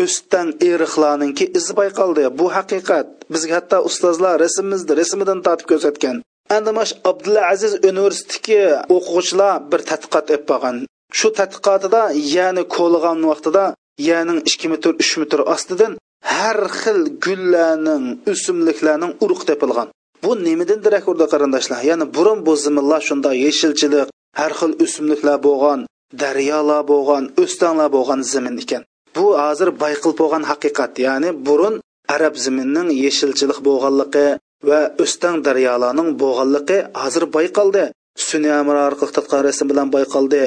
o'stan 0.02 0.48
eriqlarninki 0.70 1.44
izi 1.58 1.72
bayqaldi. 1.80 2.24
Bu 2.38 2.46
haqiqat. 2.56 3.06
Bizga 3.32 3.54
hatto 3.58 3.78
ustozlar 3.88 4.34
rasmimizni 4.44 4.92
rasmidan 5.00 5.38
tortib 5.46 5.66
ko'rsatgan. 5.72 6.16
Endi 6.56 6.70
mash 6.78 6.92
abdulla 7.10 7.42
aziz 7.52 7.72
universitetiki 7.90 8.60
o'quvchilar 8.96 9.52
bir 9.70 9.80
tadqiqot 9.90 10.26
olib 10.32 10.44
qolgan. 10.50 10.76
Shu 11.18 11.28
tadqiqotida 11.40 12.02
ya'ni 12.36 12.62
ko'lg'an 12.76 13.18
vaqtida 13.30 13.64
ya'ni 14.08 14.34
ikki 14.50 14.66
metr 14.72 14.90
uch 15.02 15.12
metr 15.22 15.40
ostidan 15.54 15.92
har 16.34 16.58
xil 16.80 17.00
gullarning 17.24 18.04
o'simliklarning 18.32 19.12
urug' 19.24 19.44
tepilgan 19.50 19.88
bu 20.24 20.30
nimadan 20.46 20.80
darak 20.86 21.04
urdi 21.10 21.26
qarindoshlar? 21.32 21.80
Ya'ni 21.90 22.06
burun 22.16 22.38
bu 22.46 22.52
zimillar 22.64 23.00
shunday 23.08 23.36
yeshilchilik 23.46 24.08
har 24.38 24.52
xil 24.60 24.72
o'simliklar 24.84 25.38
bo'lgan 25.46 25.80
daryolar 26.22 26.82
bo'lgan 26.92 27.24
o'stanglar 27.42 27.88
bo'lgan 27.96 28.20
zamin 28.32 28.56
ekan. 28.62 28.82
Bu 29.16 29.26
hozir 29.42 29.68
bayqil 29.82 30.12
bo'lgan 30.20 30.44
haqiqat 30.50 30.92
ya'ni 31.06 31.30
burun 31.46 31.74
arab 32.16 32.34
ziminning 32.44 32.88
yeshilchilik 33.04 33.58
bo'lganligi 33.68 34.26
va 34.68 34.80
o'stang 35.04 35.36
daryolarning 35.46 36.08
bo'lganligi 36.22 36.78
hozir 37.02 37.24
bayqaldi. 37.36 37.84
Sun'iy 38.28 38.54
orqali 38.90 39.12
tadqiqot 39.16 39.60
bilan 39.70 39.88
bayqaldi. 39.96 40.42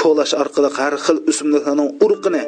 Ko'lash 0.00 0.32
orqali 0.42 0.68
har 0.78 0.94
xil 1.04 1.18
o'simliklarning 1.30 1.88
urug'ini 2.04 2.42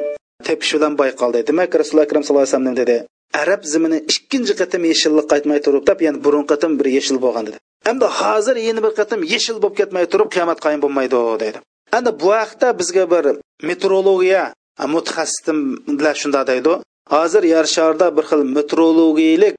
tepish 0.47 0.73
bilan 0.77 0.95
bayqaldi. 1.03 1.39
Demak 1.49 1.71
rasululloh 1.81 2.07
akram 2.09 2.23
sallallohu 2.25 2.47
alayhi 2.47 2.57
vasallam 2.57 2.77
dedi 2.83 2.97
arab 3.43 3.63
zimini 3.73 3.99
ikkinchi 4.13 4.55
qatim 4.61 4.83
yeshillik 4.91 5.27
qaytmay 5.33 5.61
turib 5.67 5.85
deb 5.91 5.99
ya'ni 6.07 6.19
burun 6.25 6.45
qatim 6.51 6.73
bir 6.79 6.87
yeshil 6.97 7.19
bo'lgan 7.25 7.45
dedi. 7.49 7.59
Endi 7.91 8.07
hozir 8.21 8.57
yana 8.69 8.81
bir 8.87 8.93
qatim 8.99 9.21
yeshil 9.33 9.57
bo'lib 9.63 9.77
ketmay 9.81 10.05
turib 10.13 10.29
qiyomat 10.35 10.59
qoyim 10.65 10.81
bo'lmaydi 10.85 11.21
deydi. 11.43 11.59
Endi 11.97 12.11
bu 12.23 12.31
haqda 12.41 12.69
bizga 12.81 13.05
bir 13.13 13.25
meteorologiya 13.69 14.43
mutaxassislar 14.95 16.15
shunda 16.23 16.43
deydi. 16.51 16.73
Hozir 17.15 17.43
yer 17.55 17.67
sharda 17.77 18.07
bir 18.17 18.25
xil 18.31 18.43
meteorologiyalik 18.57 19.55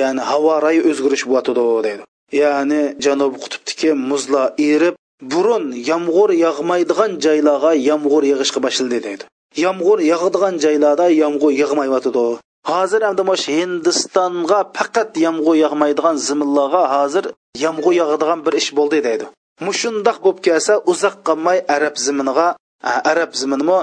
ya'ni 0.00 0.22
havo 0.30 0.52
rayi 0.66 0.80
o'zgarish 0.90 1.24
bo'lyotidi 1.30 1.64
deydi. 1.86 2.02
Ya'ni 2.42 2.82
janubiy 3.04 3.40
qutbdagi 3.44 3.90
muzlar 4.10 4.46
erib 4.72 4.94
burun 5.32 5.64
yomg'ir 5.90 6.30
yog'maydigan 6.46 7.10
joylarga 7.24 7.72
yomg'ir 7.90 8.22
yog'ishga 8.32 8.60
boshladi 8.66 8.98
deydi. 9.06 9.24
Yomg'ir 9.64 9.98
yog'adigan 10.12 10.54
joylarda 10.64 11.06
yomg'ir 11.22 11.52
yog'mayotidi 11.62 12.26
hozir 12.70 13.00
hamda 13.06 13.22
mush 13.30 13.46
hindistonga 13.56 14.60
faqat 14.76 15.10
yomg'ir 15.26 15.56
yog'maydigan 15.64 16.16
ziminlarga 16.26 16.82
hozir 16.94 17.24
yomg'ir 17.64 17.94
yog'adigan 18.00 18.40
bir 18.46 18.54
ish 18.60 18.70
bo'ldi 18.78 18.98
deydi. 19.06 19.24
Mushundoq 19.66 20.18
bo'lib 20.24 20.40
kelsa 20.46 20.72
uzoq 20.92 21.16
qolmay 21.28 21.58
arab 21.76 21.94
ziminiga 22.06 22.48
arab 23.12 23.30
ziminimi 23.40 23.78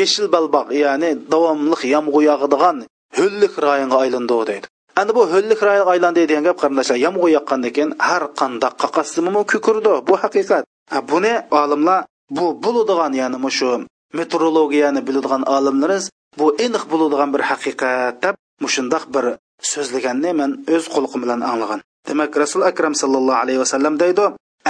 yashil 0.00 0.26
balbaq 0.34 0.66
ya'ni 0.84 1.10
davomli 1.32 1.76
yomg'ir 1.94 2.22
yog'adigan 2.30 2.76
ho'llik 3.18 3.54
rayonga 3.66 3.96
aylandi 4.04 4.34
deydi. 4.50 4.66
Endi 5.00 5.12
bu 5.18 5.22
ho'llik 5.32 5.60
rayonga 5.68 5.90
aylandi 5.94 6.20
degan 6.30 6.44
gap 6.48 6.58
qarindoshlar 6.62 6.98
yomg'ir 7.06 7.30
yoqqandan 7.36 7.72
keyin 7.76 7.90
har 8.08 8.24
qanday 8.40 8.72
qaqas 8.82 9.08
zimimi 9.16 9.42
kukurdi 9.52 9.92
bu 10.08 10.14
haqiqat. 10.22 10.62
Buni 11.10 11.34
olimlar 11.62 12.00
bu 12.36 12.44
bo'ladigan 12.64 13.12
ya'ni 13.20 13.50
shu 13.58 13.70
meteorologiyani 14.18 15.00
biladigan 15.06 15.42
olimlarimiz 15.56 16.04
bu 16.38 16.46
aniq 16.64 16.84
bo'ladigan 16.92 17.30
bir 17.34 17.42
haqiqat 17.50 18.14
deb 18.24 18.34
mushundoq 18.64 19.04
bir 19.14 19.24
so'zlaganni 19.72 20.30
man 20.40 20.50
o'z 20.74 20.84
qulig'im 20.94 21.20
bilan 21.24 21.40
anglagan. 21.50 21.80
Demak 22.08 22.32
rasul 22.42 22.62
akram 22.70 22.94
sallallohu 23.02 23.40
alayhi 23.44 23.60
vasallam 23.64 23.94
deydi 24.02 24.24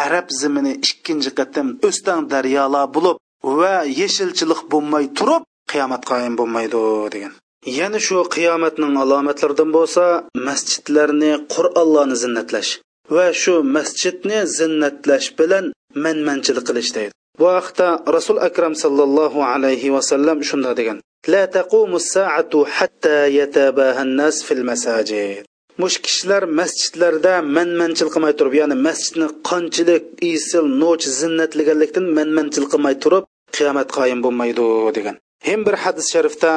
arab 0.04 0.26
zimini 0.40 0.72
ikkinchi 0.88 1.30
qatim 1.38 1.66
o'stan 1.88 2.20
daryolar 2.32 2.86
bo'lib 2.96 3.16
va 3.58 3.74
yeshilchilik 4.00 4.60
bo'lmay 4.72 5.04
turib 5.18 5.42
qiyomat 5.72 6.02
qoyim 6.10 6.34
bo'lmaydi 6.40 6.80
degan. 7.14 7.32
Yana 7.78 7.98
shu 8.06 8.16
qiyomatning 8.36 8.94
alomatlaridan 9.04 9.70
bo'lsa 9.76 10.04
masjidlarni 10.48 11.32
qur'onlarni 11.54 12.16
zinnatlash 12.24 12.70
va 13.14 13.26
shu 13.42 13.54
masjidni 13.76 14.38
zinnatlash 14.58 15.28
bilan 15.38 15.64
manmanchilik 16.04 16.64
qilish 16.68 16.90
deydi. 16.96 17.12
Bu 17.40 17.46
haqda 17.56 17.86
rasul 18.16 18.38
akram 18.48 18.74
sallallohu 18.82 19.40
alayhi 19.52 19.88
vasallam 19.96 20.38
shunda 20.50 20.72
degan. 20.80 20.98
لا 21.28 21.44
تقوم 21.44 21.98
saatu 21.98 22.64
حتى 22.66 23.36
يتباهى 23.36 24.02
الناس 24.02 24.42
في 24.42 24.54
المساجد. 24.54 25.44
mush 25.78 25.98
kishilar 26.04 26.42
masjidlarda 26.60 27.34
manmanchil 27.56 28.08
qilmay 28.14 28.34
turib 28.38 28.54
ya'ni 28.60 28.76
masjidni 28.86 29.26
qanchalik 29.48 30.04
isil 30.32 30.66
noch 30.82 31.04
zinnatlaganlikdan 31.20 32.06
manmanchil 32.18 32.64
qilmay 32.72 32.94
turib 33.04 33.24
qiyomat 33.56 33.88
qoyim 33.96 34.20
bo'lmaydi 34.24 34.66
degan 34.96 35.16
hem 35.48 35.60
bir 35.66 35.76
hadis 35.84 36.06
sharifda 36.14 36.52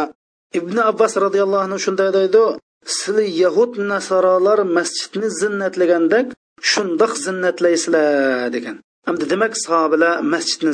ibn 0.59 0.77
abbos 0.89 1.13
roziyallohu 1.25 1.63
anhu 1.67 1.79
shunday 1.85 2.09
deydi 2.17 2.43
sizlar 2.97 3.27
yahud 3.43 3.71
nasoralar 3.91 4.59
masjidni 4.77 5.27
zinnatlagandek 5.41 6.27
shundoq 6.71 7.13
zinnatlaysizlar 7.25 8.05
degan 8.55 8.75
hamda 9.07 9.25
demak 9.33 9.53
sahobalar 9.65 10.13
masjidni 10.33 10.71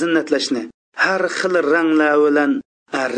zinnatlashni 0.00 0.62
har 1.04 1.22
xil 1.38 1.54
ranglar 1.72 2.14
bilan 2.24 2.52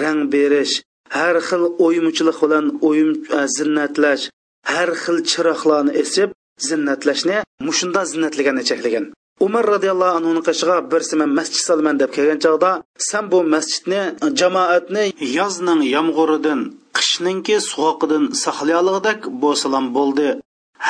rang 0.01 0.21
berish 0.33 0.75
har 1.17 1.37
xil 1.49 1.63
o'yimchilik 1.87 2.39
bilan 2.45 2.67
o'yim 2.89 3.11
zinnatlash 3.57 4.25
har 4.73 4.91
xil 5.03 5.19
chiroqlarni 5.31 5.93
esib 6.03 6.31
zinnatlashni 6.69 7.37
mushunda 7.67 8.01
zinnatlaganni 8.13 8.65
cheklagan. 8.71 9.07
Umar 9.47 9.65
roziyallohu 9.75 10.17
anhuni 10.19 10.43
qishiga 10.49 10.77
birsi 10.93 11.15
man 11.21 11.31
masjid 11.39 11.63
solaman 11.69 11.97
deb 12.03 12.11
kelgan 12.17 12.39
chog'da 12.45 12.71
san 13.09 13.25
bu 13.33 13.39
masjidni 13.55 14.03
jamoatni 14.41 15.05
yozning 15.39 15.81
yomg'iridan 15.95 16.61
qishninki 16.97 17.57
sovuqidan 17.71 18.25
saqlay 18.45 18.77
olg'idek 18.83 19.19
bo'lsalam 19.43 19.87
bo'ldi. 19.97 20.29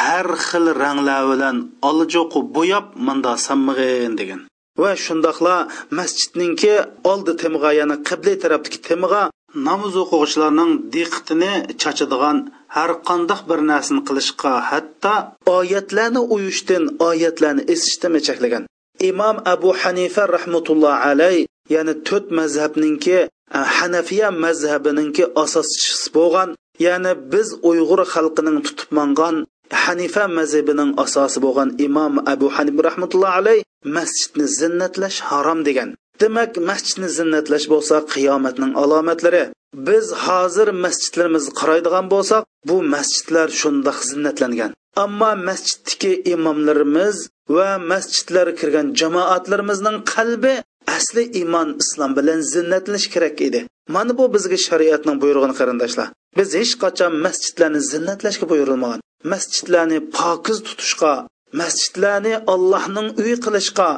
Har 0.00 0.28
xil 0.46 0.66
ranglar 0.82 1.22
bilan 1.30 1.56
oljoqu 1.88 2.40
bo'yab 2.56 2.86
manda 3.06 3.32
sammig'in 3.46 4.14
degan. 4.20 4.40
Va 4.82 4.92
shundoqla 5.04 5.56
masjidninki 5.98 6.74
oldi 7.12 7.32
temg'a 7.42 7.70
ya'ni 7.80 7.96
qibla 8.08 8.34
tarafdagi 8.42 8.78
temg'a 8.88 9.22
namoz 9.68 9.94
o'quvchilarning 10.02 10.72
diqqatini 10.94 11.52
chachadigan 11.82 12.38
har 12.76 12.90
qandoq 13.08 13.40
bir 13.50 13.60
narsani 13.70 14.02
qilishga 14.08 14.52
hatto 14.70 15.14
oyatlarni 15.58 16.20
uyushdan 16.34 16.84
oyatlarni 17.08 17.62
esishdan 17.74 18.14
cheklagan. 18.26 18.62
Imom 19.10 19.36
abu 19.54 19.70
hanifa 19.80 20.22
rahmatulloh 20.36 20.94
alay 21.10 21.36
ya'ni 21.74 21.94
to'rt 22.08 22.26
mazhabninki 22.38 23.18
e, 23.26 23.28
hanafiya 23.76 24.28
mazhabininki 24.44 25.24
asoschisi 25.42 26.08
bo'lgan 26.16 26.48
ya'ni 26.86 27.12
biz 27.32 27.48
uyg'ur 27.70 28.00
xalqining 28.14 28.58
tutib 28.66 28.90
mangan 28.98 29.36
hanifa 29.84 30.24
mazhabining 30.38 30.90
asosi 31.04 31.38
bo'lgan 31.44 31.68
imom 31.86 32.14
abu 32.32 32.46
hanif 32.56 32.76
rahmatulloh 32.88 33.30
alay 33.38 33.58
masjidni 33.96 34.46
zinnatlash 34.60 35.18
harom 35.28 35.60
degan. 35.68 35.88
Demak 36.20 36.52
masjidni 36.70 37.08
zinnatlash 37.18 37.66
bo'lsa 37.72 37.96
qiyomatning 38.12 38.72
alomatlari. 38.82 39.44
Biz 39.88 40.06
hozir 40.24 40.68
masjidlarimizni 40.84 41.52
qaraydigan 41.60 42.06
bo'lsak 42.14 42.42
bu 42.68 42.76
masjidlar 42.94 43.48
shundoq 43.60 43.98
zinnatlangan. 44.10 44.70
Ammo 45.04 45.30
masjiddagi 45.48 46.12
imomlarimiz 46.34 47.16
va 47.56 47.70
masjidlarga 47.92 48.54
kirgan 48.60 48.86
jamoatlarimizning 49.00 49.98
qalbi 50.14 50.54
asli 50.96 51.22
iymon 51.40 51.68
islom 51.82 52.10
bilan 52.18 52.40
zinnatlanish 52.54 53.08
kerak 53.14 53.40
edi. 53.48 53.60
Mana 53.94 54.12
bu 54.18 54.24
bizga 54.34 54.58
shariatning 54.66 55.16
buyrug'ini 55.22 55.54
qarindoshlar. 55.60 56.08
Biz 56.38 56.48
hech 56.60 56.72
qachon 56.82 57.12
masjidlarni 57.24 57.80
zinnatlashga 57.92 58.46
buyurilmagan. 58.52 59.00
Masjidlarni 59.32 59.98
pokiz 60.18 60.58
tutishga 60.66 61.12
masjidlarni 61.60 62.34
allohning 62.54 63.08
uyi 63.22 63.36
qilishga 63.44 63.90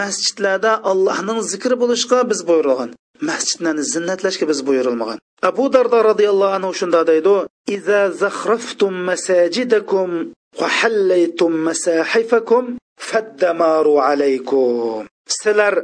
masjidlarda 0.00 0.72
allohning 0.90 1.38
zikri 1.52 1.76
bo'lishga 1.82 2.18
biz 2.30 2.40
buyurilgan 2.48 2.90
masjidlarni 3.30 3.84
zinnatlashga 3.94 4.44
biz 4.50 4.60
buyurilmagan 4.68 5.18
abu 5.50 5.64
dardo 5.74 5.98
roziyallohu 6.10 6.56
anhu 6.58 6.72
shunda 6.80 7.00
deydi 7.10 7.34
iza 7.76 8.00
zahraftum 8.22 8.94
masajidakum 9.08 10.08
va 10.60 10.68
hallaytum 10.78 11.52
masahifakum 11.68 12.64
faddamaru 13.08 13.94
alaykum. 14.08 15.06
Sizlar 15.36 15.74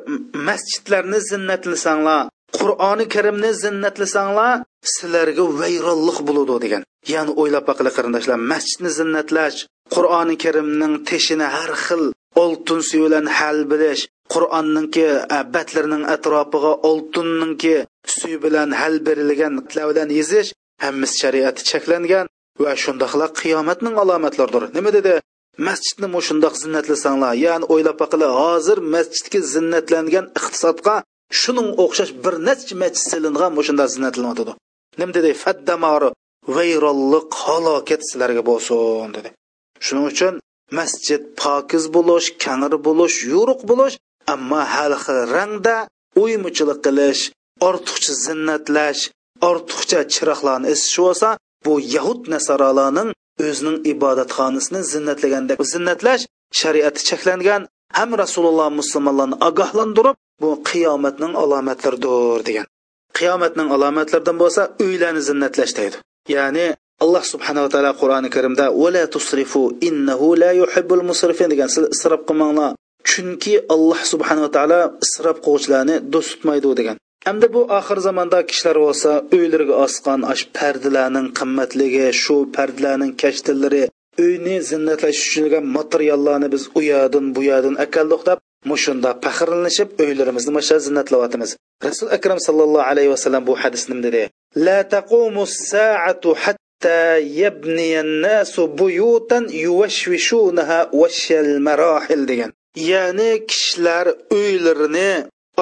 masjidlarni 0.48 1.20
zinnatlasanglar 1.30 2.22
qur'oni 2.58 3.04
karimni 3.14 3.50
zinnatlasanglar 3.64 4.52
sizlarga 4.94 5.44
vayronlik 5.60 6.18
bo'ladi 6.28 6.56
degan. 6.64 6.82
Ya'ni 7.14 7.32
o'ylab 7.40 7.64
baqili 7.70 7.90
qarindoshlar 7.96 8.38
masjidni 8.52 8.90
zinnatlash 8.98 9.58
qur'oni 9.94 10.36
karimning 10.44 10.94
teshini 11.08 11.46
har 11.56 11.72
xil 11.86 12.02
oltin 12.44 12.80
suv 12.88 13.00
bilan 13.06 13.26
hal 13.38 13.58
bilish 13.72 14.02
qur'onninki 14.34 15.06
batlarining 15.54 16.04
atrofiga 16.14 16.72
oltinninki 16.90 17.76
suv 18.18 18.34
bilan 18.44 18.68
hal 18.80 18.94
berilgan 19.06 19.54
bilan 19.68 20.08
yezish 20.18 20.48
hammasi 20.84 21.14
shariati 21.22 21.62
cheklangan 21.70 22.26
va 22.62 22.72
shundoqla 22.84 23.26
qiyomatning 23.40 23.94
alomatlaridir. 24.02 24.62
Nima 24.76 24.90
dedi? 24.98 25.14
Masjidni 25.68 26.08
mushundoq 26.16 26.54
zinnatlasanglar? 26.62 27.32
Ya'ni 27.46 27.66
o'ylab 27.74 27.96
baqili 28.02 28.28
hozir 28.40 28.78
masjidga 28.94 29.40
zinnatlangan 29.54 30.26
iqtisodga 30.38 30.94
shuning 31.40 31.68
o'xshash 31.84 32.12
bir 32.24 32.34
necha 32.48 32.74
masjid 32.82 33.04
silingan 33.10 33.50
mushunda 33.58 33.84
zinnatlanadi? 33.94 34.52
Nima 34.98 35.12
dedi 35.18 35.30
faddamori 35.42 36.08
vayronlik 36.56 37.28
halokat 37.42 38.00
sizlarga 38.08 38.42
bo'lsin 38.50 39.08
dedi. 39.16 39.28
Shuning 39.84 40.06
uchun 40.12 40.34
masjid 40.78 41.22
pokiz 41.42 41.84
bo'lish 41.96 42.28
kangir 42.44 42.74
bo'lish 42.86 43.16
yo'ruq 43.32 43.60
bo'lish 43.70 43.94
ammo 44.34 44.60
har 44.74 44.92
xil 45.04 45.20
rangda 45.36 45.76
o'ymuchilik 46.22 46.78
qilish 46.86 47.22
ortiqcha 47.68 48.12
zinnatlash 48.26 49.02
ortiqcha 49.50 50.00
chiroqlarni 50.14 50.66
esish 50.74 50.98
bo'lsa 51.04 51.28
bu 51.64 51.72
yahud 51.94 52.20
nasaralarning 52.34 53.10
o'zining 53.46 53.78
ibodatxonasini 53.92 54.80
zinnatlagandek 54.92 55.58
zinnatlash 55.72 56.22
shariati 56.60 57.00
cheklangan 57.08 57.62
ham 57.98 58.10
rasululloh 58.22 58.68
musulmonlarni 58.80 59.36
ogohlantirib 59.48 60.16
bu 60.42 60.50
qiyomatning 60.68 61.32
alomatlaridir 61.42 62.40
degan. 62.48 62.66
Qiyomatning 63.18 63.68
alomatlaridan 63.76 64.36
bo'lsa 64.42 64.62
uylarni 64.86 65.22
zinnatlash 65.28 65.72
deydi 65.78 65.96
ya'ni 66.36 66.66
alloh 67.04 67.24
subhanava 67.32 67.68
taolo 67.74 67.92
qur'oni 68.00 68.28
karimda 68.36 68.64
vala 68.82 69.04
tusrifu 69.14 69.62
innahu 69.88 70.28
la 70.42 70.50
yuhibbul 70.60 71.04
musrifin 71.10 71.48
degan 71.52 71.68
sizlar 71.72 71.90
isrof 71.96 72.22
qilmanglar. 72.28 72.70
Chunki 73.10 73.54
alloh 73.74 74.00
subhanava 74.12 74.50
taolo 74.56 74.80
isrof 75.04 75.36
qiluvchilarni 75.44 75.96
do'st 76.12 76.30
tutmaydi 76.32 76.70
degan. 76.80 76.96
Hamda 77.28 77.46
bu 77.54 77.60
oxir 77.78 77.98
zamonda 78.06 78.38
kishilar 78.50 78.76
bo'lsa 78.84 79.10
uylariga 79.36 79.74
osgan 79.86 80.20
ash 80.32 80.44
pardalarning 80.58 81.28
qimmatligi 81.38 82.06
shu 82.22 82.36
pardalarning 82.56 83.12
kashtillari 83.22 83.82
uyni 84.24 84.56
zinnatlash 84.70 85.20
uchun 85.26 85.64
materiallarni 85.76 86.48
biz 86.54 86.62
u 86.78 86.80
yoqdan 86.92 87.24
bu 87.36 87.40
yoqdan 87.50 87.74
akaldiq 87.84 88.22
deb 88.28 88.38
mushunda 88.70 89.10
faxrlanishib 89.24 89.88
uylarimizni 90.02 90.52
masha 90.58 90.76
zinnatlayotimiz 90.86 91.50
rasul 91.86 92.08
akram 92.16 92.38
sallallohu 92.46 92.88
alayhi 92.90 93.10
vasallam 93.14 93.42
bu 93.48 93.54
hadisni 93.62 93.92
nima 93.94 94.02
dedi? 94.06 94.22
La 94.66 94.78
taqumu 94.94 95.42
saatu 95.46 96.34
hatta 96.44 97.00
yabniya 97.42 98.00
an-nasu 98.06 98.62
buyutan 98.80 99.44
yuwashwishunaha 99.64 100.78
washal 101.00 101.50
marahil 101.66 102.22
degan. 102.30 102.50
Ya'ni 102.90 103.30
kishilar 103.50 104.06
uylarini 104.40 105.10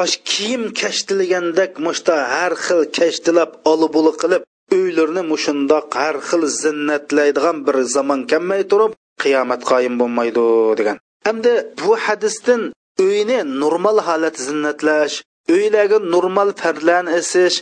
osh 0.03 0.17
kiyim 0.31 0.63
kashtilgandek 0.81 1.73
mushta 1.87 2.15
har 2.35 2.53
xil 2.65 2.81
kashtilab 2.99 3.51
olibuli 3.73 4.13
qilib 4.23 4.43
uylarni 4.79 5.23
mushundoq 5.33 5.87
har 6.03 6.17
xil 6.29 6.43
zinnatlaydigan 6.63 7.57
bir 7.67 7.77
zamon 7.95 8.21
kelmay 8.31 8.63
turib 8.71 8.93
qiyomat 9.23 9.61
qoyim 9.71 9.95
bo'lmaydi 10.01 10.45
degan. 10.79 10.97
Endi 11.31 11.53
bu 11.81 11.93
hadisdan 12.05 12.63
uyni 13.07 13.39
normal 13.63 13.99
holat 14.07 14.37
zinnatlash 14.47 15.15
uylarga 15.55 15.99
normal 16.15 16.49
farlarni 16.61 17.11
isish 17.21 17.57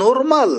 normal 0.00 0.50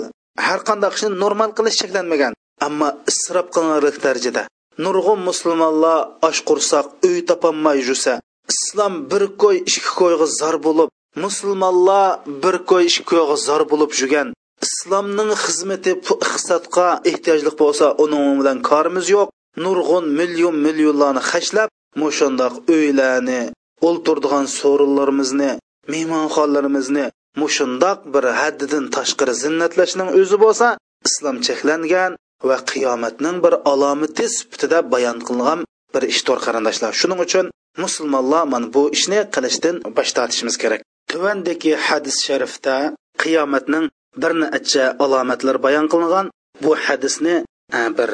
har 0.46 0.60
qanday 0.68 0.90
ishni 0.96 1.10
normal 1.22 1.50
qilish 1.56 1.76
cheklanmagan 1.80 2.32
ammo 2.66 2.88
isrof 3.10 3.46
qilinarli 3.54 3.90
darajada. 4.04 4.42
Nurg'un 4.84 5.20
musulmonlar 5.28 5.98
osh 6.28 6.40
qursoq 6.48 6.86
uy 7.08 7.18
topolmay 7.28 7.78
yursa 7.88 8.12
islom 8.52 8.94
bir 9.10 9.24
ko'y 9.42 9.56
ikki 9.70 9.90
ko'yga 10.00 10.26
zor 10.40 10.56
bo'lib 10.66 10.88
musulmonlar 11.24 12.08
bir 12.42 12.56
ko'y 12.70 12.84
ikki 12.90 13.02
ko'yga 13.10 13.36
zor 13.46 13.62
bo'lib 13.72 13.90
yurgan. 14.00 14.28
Islomning 14.66 15.30
xizmati 15.44 15.92
iqtisodga 16.26 16.88
ehtiyojli 17.10 17.52
bo'lsa 17.60 17.86
uning 18.04 18.26
bilan 18.40 18.58
korimiz 18.70 19.06
yo'q. 19.14 19.28
Nurg'un 19.64 20.04
million 20.18 20.56
millionlarni 20.66 21.22
hashlab 21.30 21.68
mushundoq 22.02 22.54
uylarni 22.74 23.42
o'ltirdigan 23.86 24.46
so'rinlarimizni 24.58 25.50
mehmonxonalarimizni 25.92 27.06
mushundoq 27.42 27.98
bir 28.14 28.24
haddidan 28.40 28.84
tashqari 28.96 29.34
zinnatlashning 29.44 30.08
o'zi 30.20 30.36
bo'lsa 30.44 30.68
islom 31.08 31.36
cheklangan 31.46 32.12
va 32.48 32.56
qiyomatning 32.70 33.36
bir 33.44 33.54
alomati 33.72 34.26
sifatida 34.36 34.78
bayon 34.94 35.18
qilingan 35.26 35.60
bir 35.94 36.02
ishdor 36.12 36.38
qarindoshlar. 36.46 36.92
Shuning 37.00 37.20
uchun 37.26 37.46
musulmonlar 37.84 38.44
mana 38.52 38.66
bu 38.74 38.82
ishni 38.96 39.20
qilishdan 39.34 39.76
bosh 39.96 40.12
tortishimiz 40.16 40.56
kerak. 40.62 40.80
Tuvandagi 41.10 41.72
hadis 41.86 42.16
sharifda 42.26 42.76
qiyomatning 43.22 43.84
bir 44.22 44.32
necha 44.42 44.84
alomatlar 45.04 45.56
bayon 45.66 45.86
qilingan. 45.92 46.26
Bu 46.64 46.72
hadisni 46.86 47.36
e, 47.78 47.80
bir 47.98 48.10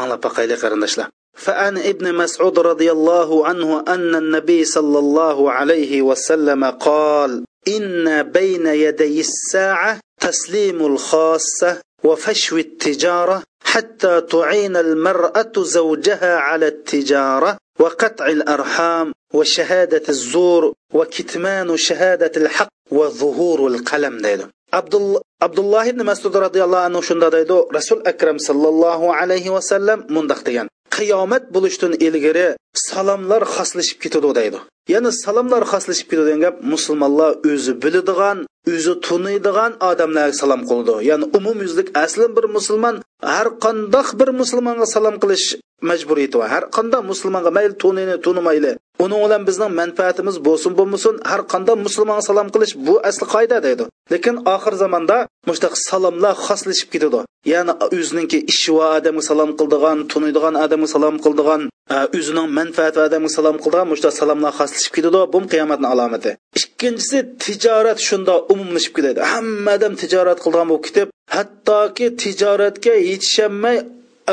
anglab 0.00 0.20
boqaylik 0.26 0.58
qarindoshlar 0.64 1.08
فعن 1.40 1.78
ابن 1.78 2.14
مسعود 2.14 2.58
رضي 2.58 2.92
الله 2.92 3.46
عنه 3.46 3.84
أن 3.88 4.14
النبي 4.14 4.64
صلى 4.64 4.98
الله 4.98 5.50
عليه 5.50 6.02
وسلم 6.02 6.64
قال 6.64 7.44
إن 7.68 8.22
بين 8.22 8.66
يدي 8.66 9.20
الساعة 9.20 10.00
تسليم 10.20 10.86
الخاصة 10.86 11.80
وفشو 12.04 12.56
التجارة 12.56 13.42
حتى 13.64 14.20
تعين 14.20 14.76
المرأة 14.76 15.52
زوجها 15.56 16.36
على 16.36 16.66
التجارة 16.66 17.56
وقطع 17.80 18.26
الأرحام 18.26 19.12
وشهادة 19.34 20.02
الزور 20.08 20.72
وكتمان 20.94 21.76
شهادة 21.76 22.32
الحق 22.36 22.68
وظهور 22.90 23.66
القلم. 23.66 24.18
deydi 24.22 24.44
abdulloh 24.72 25.22
abdulloh 25.40 25.84
ibn 25.86 26.02
masud 26.04 26.34
roziyallohu 26.34 26.84
anhu 26.88 27.02
shunda 27.02 27.32
deydi 27.32 27.56
rasul 27.74 28.02
akram 28.04 28.38
sallallohu 28.38 29.14
alayhi 29.20 29.50
vasallam 29.56 30.04
mundoq 30.10 30.40
degan 30.46 30.66
qiyomat 30.96 31.44
bo'lishdan 31.54 31.92
ilgari 32.06 32.46
salomlar 32.88 33.42
xoslashib 33.54 33.98
ketadi 34.04 34.30
deydi. 34.38 34.58
Ya'ni 34.92 35.10
salomlar 35.24 35.62
xoslashib 35.72 36.06
ketadi 36.10 36.26
degan 36.28 36.40
gap 36.46 36.56
musulmonlar 36.72 37.30
o'zi 37.50 37.72
biladigan 37.82 38.38
o'zi 38.74 38.94
tuniydigan 39.06 39.72
odamlarga 39.90 40.36
salom 40.42 40.62
qildi 40.70 40.94
ya'ni 41.10 41.26
umumyuzlik 41.38 41.88
asli 42.04 42.26
bir 42.36 42.44
musulmon 42.56 42.96
har 43.32 43.48
qandoq 43.64 44.08
bir 44.20 44.28
musulmonga 44.40 44.86
salom 44.94 45.16
qilish 45.22 45.46
majburiyati 45.90 46.36
bor 46.40 46.48
har 46.54 46.64
qanday 46.76 47.02
musulmonga 47.12 47.50
mayli 47.56 47.74
tunini 47.82 48.16
tunimayli 48.26 48.72
uning 49.04 49.20
bilan 49.24 49.42
bizning 49.48 49.72
manfaatimiz 49.80 50.36
bo'lsin 50.46 50.72
bo'lmasin 50.78 51.14
har 51.30 51.40
qanday 51.52 51.76
musulmonga 51.86 52.22
salom 52.30 52.48
qilish 52.54 52.74
bu 52.86 52.94
asli 53.10 53.26
qoida 53.34 53.58
deydi. 53.66 53.84
Lekin 54.12 54.36
oxir 54.54 54.74
zamonda 54.82 55.16
mushtaq 55.48 55.74
salomlar 55.88 56.34
xoslashib 56.46 56.88
ketadi. 56.94 57.20
Ya'ni 57.52 57.72
o'zininki 57.96 58.38
ishi 58.52 58.70
va 58.78 58.86
odamga 58.98 59.22
salom 59.30 59.50
qildigan 59.60 59.98
tuniydigan 60.12 60.54
odamga 60.64 60.88
salom 60.94 61.16
qildigan 61.24 61.60
e, 61.94 61.96
o'zining 62.18 62.48
manfaati 62.58 62.96
va 63.00 63.04
odamga 63.10 63.30
salom 63.36 63.56
qildigan 63.64 63.86
mushtaq 63.92 64.12
salomlar 64.20 64.52
xoslashib 64.58 64.92
ketadi 64.96 65.20
bu 65.32 65.38
qiyomatni 65.52 65.86
alomati. 65.94 66.30
Ikkinchisi 66.60 67.18
tijorat 67.44 67.98
shunda 68.08 68.34
umumlashib 68.52 68.92
ketadi. 68.98 69.18
Hamma 69.32 69.72
odam 69.78 69.92
tijorat 70.02 70.38
qilgan 70.44 70.66
bo'lib 70.70 70.84
ketib 70.88 71.08
hattoki 71.36 72.06
tijoratga 72.22 72.94
yetisholmay 73.10 73.76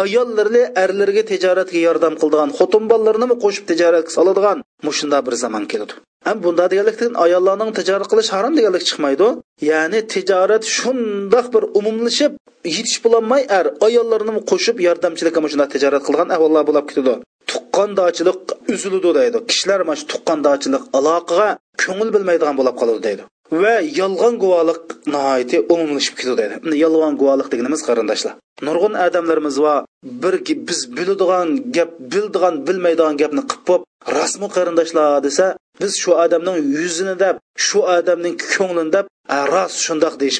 ayollarni 0.03 0.63
erlarga 0.83 1.23
tijoratga 1.31 1.79
yordam 1.87 2.13
qiladigan 2.21 2.51
xotin 2.59 2.83
bolalarini 2.91 3.35
qo'shib 3.43 3.65
tijoratga 3.71 4.11
soladigan 4.17 4.57
mushunda 4.87 5.17
bir 5.25 5.33
zamon 5.43 5.65
keladi. 5.71 5.93
Ham 6.27 6.37
bunda 6.45 6.65
deganlikdan 6.71 7.13
ayollarning 7.25 7.71
tijorat 7.79 8.07
qilish 8.11 8.29
harom 8.35 8.53
deganlik 8.57 8.83
chiqmaydi. 8.89 9.27
Ya'ni 9.71 9.99
tijorat 10.13 10.63
shundoq 10.77 11.45
bir 11.53 11.63
umumlashib 11.79 12.31
yetish 12.75 12.99
bo'lolmay 13.05 13.41
er 13.59 13.65
ayollarni 13.87 14.33
qo'shib 14.51 14.77
yordamchilikka 14.87 15.39
shunda 15.53 15.67
tijorat 15.73 16.03
qilgan 16.07 16.29
ahvollar 16.35 16.63
bo'lib 16.69 16.85
ketadi. 16.89 17.13
Tuqqandochilik 17.51 18.39
uziladi 18.73 19.09
deydi. 19.19 19.37
Kishilar 19.49 19.79
mana 19.87 19.97
shu 19.99 20.05
tuqqandochilik 20.13 20.83
aloqaga 20.97 21.49
ko'ngil 21.83 22.09
bilmaydigan 22.15 22.55
bo'lib 22.59 22.75
qoladi 22.81 23.01
deydi. 23.07 23.23
Va 23.51 23.75
yolg'on 23.99 24.35
guvohlik 24.43 24.83
nihoyatda 25.13 25.57
umumlashib 25.73 26.15
ketadi 26.19 26.77
yolg'on 26.83 27.13
guvohlik 27.21 27.47
deganimiz 27.53 27.81
qarindoshlar 27.87 28.33
nurg'un 28.67 28.93
odamlarimiz 29.05 29.57
va 29.65 29.75
bir 30.23 30.35
biz 30.67 30.79
biladigan 30.97 31.47
gap 31.77 31.91
bildigan 32.13 32.55
bilmaydigan 32.67 33.15
gapni 33.21 33.41
qilib 33.49 33.63
bo'lib 33.69 33.83
rasmi 34.17 34.47
qarindoshlar 34.55 35.07
desa 35.27 35.45
biz 35.81 35.91
shu 36.01 36.11
odamning 36.23 36.57
yuzini 36.79 37.15
deb 37.23 37.35
shu 37.65 37.79
odamning 37.97 38.35
ko'nglini 38.53 38.91
deb 38.95 39.05
rost 39.53 39.77
shundoq 39.85 40.13
deyish 40.21 40.39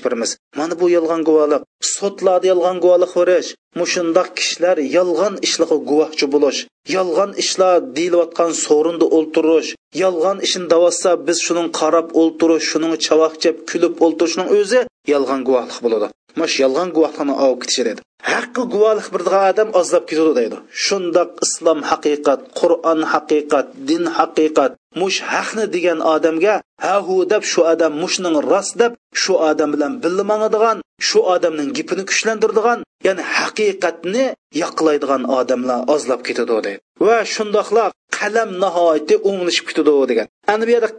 mana 0.58 0.74
bu 0.80 0.86
yolg'on 0.98 1.22
guvohlik. 1.28 1.62
Sotlarda 1.96 2.48
yolg'on 2.52 2.78
guvohlik 2.84 3.12
verish 3.20 3.50
mushundoq 3.80 4.28
kishilar 4.38 4.78
yolg'on 4.98 5.34
ishlarga 5.48 5.78
guvohchi 5.90 6.26
bo'lish. 6.34 6.60
Yolg'on 6.96 7.32
ishlar 7.44 7.76
deyilayotgan 7.98 8.52
so'rinda 8.66 9.06
o'ltirish. 9.18 9.70
Yolg'on 10.04 10.38
ishini 10.48 10.68
davotsa 10.74 11.10
biz 11.28 11.38
shuning 11.48 11.68
qarab 11.80 12.08
o'ltirish 12.22 12.66
shuning 12.72 12.94
chavoq 13.06 13.34
chep 13.44 13.56
kulib 13.70 13.94
o'ltirishning 14.06 14.48
o'zi 14.58 14.80
yolg'on 15.14 15.42
guvohlik 15.48 15.80
bo'ladi. 15.86 16.08
Mash 16.40 16.56
yolg'on 16.64 16.90
guvohlikni 16.96 17.34
olib 17.46 17.60
ketishi 17.64 17.84
dedi. 17.90 18.02
Haqqi 18.32 18.64
guvohlik 18.74 19.08
birdigan 19.14 19.44
odam 19.52 19.70
ozlab 19.80 20.04
ketadi 20.10 20.34
deydi. 20.40 20.58
Shundoq 20.86 21.30
islom 21.46 21.80
haqiqat 21.90 22.40
qur'on 22.60 23.00
haqiqat 23.14 23.68
din 23.90 24.04
haqiqat 24.18 24.72
mush 25.02 25.20
haqni 25.32 25.66
degan 25.76 26.00
odamga 26.14 26.56
hahu 26.86 27.18
deb 27.32 27.44
shu 27.52 27.62
odam 27.74 27.94
mushning 28.04 28.36
rost 28.50 28.74
deb 28.82 28.92
shu 29.22 29.34
odam 29.50 29.70
bilan 29.74 29.94
birga 30.04 30.24
mangadigan 30.32 30.78
shu 31.08 31.20
odamning 31.34 31.70
gipini 31.78 32.04
kuchlantiradigan 32.10 32.80
ya'ni 33.08 33.24
haqiqatni 33.36 34.26
yoqlaydigan 34.64 35.24
odamlar 35.40 35.80
ozlab 35.96 36.22
ketadi 36.28 36.54
deydi. 36.66 36.80
Va 37.08 37.18
shundoqla 37.36 37.86
qalam 38.18 38.50
nihoyatda 38.64 39.16
o'nglashib 39.30 39.66
ketadi 39.70 39.94
degan. 40.12 40.28
Ana 40.52 40.64
bu 40.68 40.72
yerda 40.76 40.90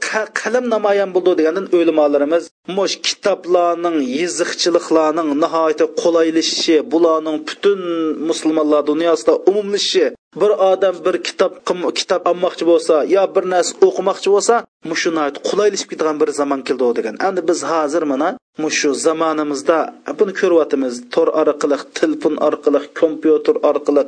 qalam 0.40 0.64
namoyon 0.74 1.10
bo'ldi 1.14 1.32
degandan 1.40 1.66
o'limolarimiz 1.76 2.44
mush 2.76 2.94
kitoblarning 3.06 3.96
yiziqchiliklarning 4.18 5.28
nihoyatda 5.42 5.86
qulaylashishi 6.02 6.76
bularning 6.92 7.36
butun 7.48 7.80
musulmonlar 8.28 8.80
dunyosida 8.90 9.32
umumlashishi 9.50 10.04
bir 10.40 10.52
odam 10.70 10.96
bir 11.06 11.16
kitob 11.26 11.52
kitob 11.98 12.22
olmoqchi 12.30 12.64
bo'lsa 12.70 12.94
yo 13.14 13.22
bir 13.36 13.44
narsa 13.54 13.72
o'qimoqchi 13.86 14.28
bo'lsa 14.34 14.54
mushu 14.90 15.10
qulaylashib 15.48 15.88
ketgan 15.92 16.16
bir 16.22 16.28
zamon 16.40 16.60
keldi 16.68 16.84
degan. 16.98 17.14
Endi 17.28 17.40
biz 17.50 17.60
hozir 17.72 18.04
mana 18.12 18.28
mushu 18.64 18.90
zamonimizda 19.06 19.78
buni 20.18 20.32
ko'ryapmiz. 20.40 20.94
Tor 21.14 21.28
orqali 21.40 21.76
telefon 22.00 22.34
orqali 22.48 22.80
kompyuter 23.00 23.56
orqali 23.70 24.02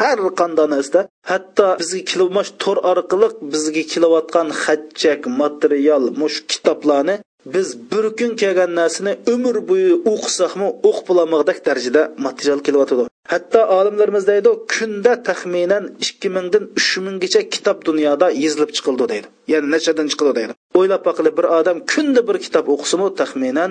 har 0.00 0.18
qanday 0.40 0.66
narsa 0.74 1.00
hatto 1.30 1.66
bizga 1.80 2.00
kelmosh 2.10 2.50
tor 2.62 2.78
orqali 2.92 3.28
bizga 3.52 3.82
kelayotgan 3.92 4.48
xatchak 4.62 5.20
material 5.42 6.04
mush 6.20 6.38
kitoblarni 6.52 7.14
biz 7.46 7.68
bir 7.90 8.04
kun 8.18 8.36
kelgan 8.42 8.70
narsani 8.80 9.12
umr 9.34 9.56
bo'yi 9.70 9.92
o'qisaqmi 10.12 10.68
o'qib 10.88 11.04
bo'lolmag'dak 11.08 11.58
darajada 11.66 12.02
material 12.26 12.60
kelyotidi 12.66 13.04
hatto 13.32 13.60
olimlarimiz 13.78 14.24
deydi 14.30 14.50
kunda 14.74 15.12
taxminan 15.28 15.84
ikki 16.04 16.28
mingdan 16.36 16.64
uch 16.78 16.92
minggacha 17.06 17.40
kitob 17.54 17.78
dunyoda 17.88 18.26
yezilib 18.44 18.70
chiqildi 18.76 19.04
deydi. 19.12 19.26
Ya'ni 19.52 19.68
nashadan 19.74 20.06
chiqildi 20.12 20.34
deydi. 20.38 20.52
O'ylab 20.78 21.02
boqili 21.08 21.30
bir 21.38 21.46
odam 21.58 21.78
kunda 21.92 22.20
bir 22.28 22.36
kitob 22.44 22.66
o'qisimi 22.74 23.08
taxminan 23.20 23.70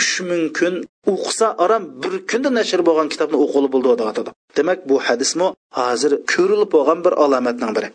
uch 0.00 0.12
ming 0.28 0.44
kun 0.58 0.74
o'qisa 1.12 1.46
aram 1.64 1.82
bir 2.02 2.14
kunda 2.30 2.50
nashr 2.58 2.80
bo'lgan 2.88 3.08
kitobni 3.12 3.38
o'qili 3.44 3.68
bo'ldi 3.74 4.22
demak 4.58 4.78
bu 4.90 4.96
hadismi 5.06 5.48
hozir 5.78 6.12
ko'rilib 6.32 6.70
bo'lgan 6.76 6.98
bir 7.06 7.14
alomatning 7.24 7.72
biri. 7.76 7.88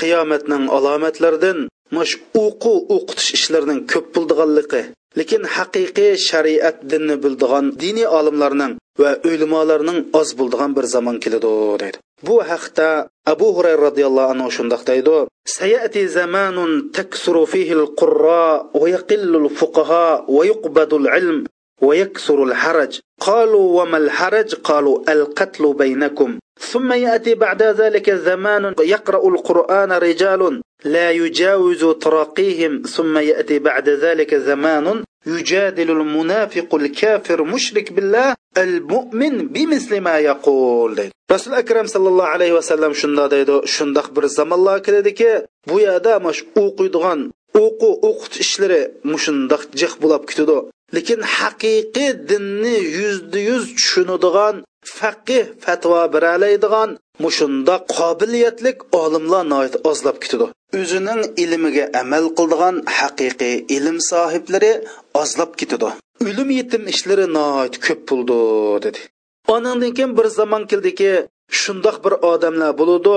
Qiyomatning 0.00 0.64
alomatlaridan 0.76 1.58
mush 1.96 2.12
o'quv 2.44 2.76
o'qitish 2.96 3.30
ishlarining 3.38 3.80
ko'p 3.92 4.06
bo'ldiganligi 4.14 4.82
lekin 5.18 5.42
haqiqiy 5.56 6.12
shariat 6.28 6.76
dinni 6.90 7.16
bildigan 7.24 7.66
diniy 7.82 8.08
olimlarning 8.18 8.72
va 9.02 9.10
o'limolarning 9.30 9.98
oz 10.20 10.28
bo'ldigan 10.38 10.70
bir 10.76 10.86
zamon 10.94 11.16
keladi 11.24 11.52
deydi. 11.82 11.98
Bu 12.26 12.36
haqda 12.50 12.88
abu 13.32 13.48
hurayra 13.56 13.80
roziyallohu 13.86 14.32
anhu 14.34 14.48
shundoq 14.56 14.82
deydi. 14.90 15.16
Sayati 15.58 16.02
zamanun 16.18 16.72
taksuru 16.96 17.44
fihi 17.52 17.74
al-qurra 17.82 18.44
wa 18.80 18.86
yaqillu 18.96 19.36
al-fuqaha 19.44 20.04
wa 20.36 20.42
yuqbadu 20.50 20.94
al-ilm 21.02 21.38
ويكثر 21.80 22.42
الحرج. 22.42 23.00
قالوا 23.20 23.82
وما 23.82 23.98
الحرج؟ 23.98 24.54
قالوا 24.54 25.12
القتل 25.12 25.74
بينكم. 25.74 26.38
ثم 26.58 26.92
يأتي 26.92 27.34
بعد 27.34 27.62
ذلك 27.62 28.10
زمان 28.10 28.74
يقرأ 28.80 29.28
القرآن 29.28 29.92
رجال 29.92 30.62
لا 30.84 31.10
يجاوز 31.10 31.84
تراقيهم. 31.84 32.82
ثم 32.82 33.18
يأتي 33.18 33.58
بعد 33.58 33.88
ذلك 33.88 34.34
زمان 34.34 35.04
يجادل 35.26 35.90
المنافق 35.90 36.74
الكافر 36.74 37.44
مشرك 37.44 37.92
بالله 37.92 38.34
المؤمن 38.58 39.48
بمثل 39.48 40.00
ما 40.00 40.18
يقول. 40.18 40.96
deydi 40.96 41.12
rasul 41.30 41.52
akram 41.52 41.86
sallallohu 41.88 42.32
alayhi 42.34 42.54
vasallam 42.54 42.92
shunda 42.94 43.30
deydi 43.30 43.56
shundoq 43.74 44.16
bir 44.16 44.24
zamonlar 44.38 44.82
keladiki 44.86 45.30
bu 45.68 45.76
yerda 45.86 46.18
mash 46.26 46.40
o'qiydigan 46.62 47.20
o'qu 47.64 47.90
o'qit 48.08 48.34
ishlari 48.44 48.80
mushundoq 49.12 49.62
jiq 49.80 49.92
bo'lib 50.02 50.22
ketadi 50.30 50.56
lekin 50.94 51.20
haqiqiy 51.36 52.10
dinni 52.30 52.76
yuzda 52.98 53.38
yuz 53.50 53.64
tushunadigan 53.78 54.56
faqih 54.98 55.44
fatvo 55.64 56.00
beralaydigan 56.14 56.90
mushunda 57.24 57.74
qobiliyatlik 57.96 58.78
olimlar 59.02 59.44
ozlab 59.90 60.16
ketadi. 60.22 60.46
O'zining 60.80 61.20
ilmiga 61.42 61.84
amal 62.02 62.24
qildigan 62.38 62.76
haqiqiy 62.98 63.56
ilm 63.76 63.96
sohiblari 64.10 64.72
ozlab 65.22 65.52
ketadi. 65.60 65.88
O'lim 66.28 66.48
yetim 66.58 66.82
ishlari 66.92 67.26
noit 67.36 67.74
ko'p 67.86 68.00
bo'ldi 68.10 68.38
dedi. 68.84 69.00
Onandan 69.54 69.92
keyin 69.96 70.12
bir 70.18 70.26
zamon 70.38 70.62
keldiki 70.70 71.12
shundoq 71.60 71.96
bir 72.04 72.14
odamlar 72.32 72.72
bo'ludi 72.80 73.16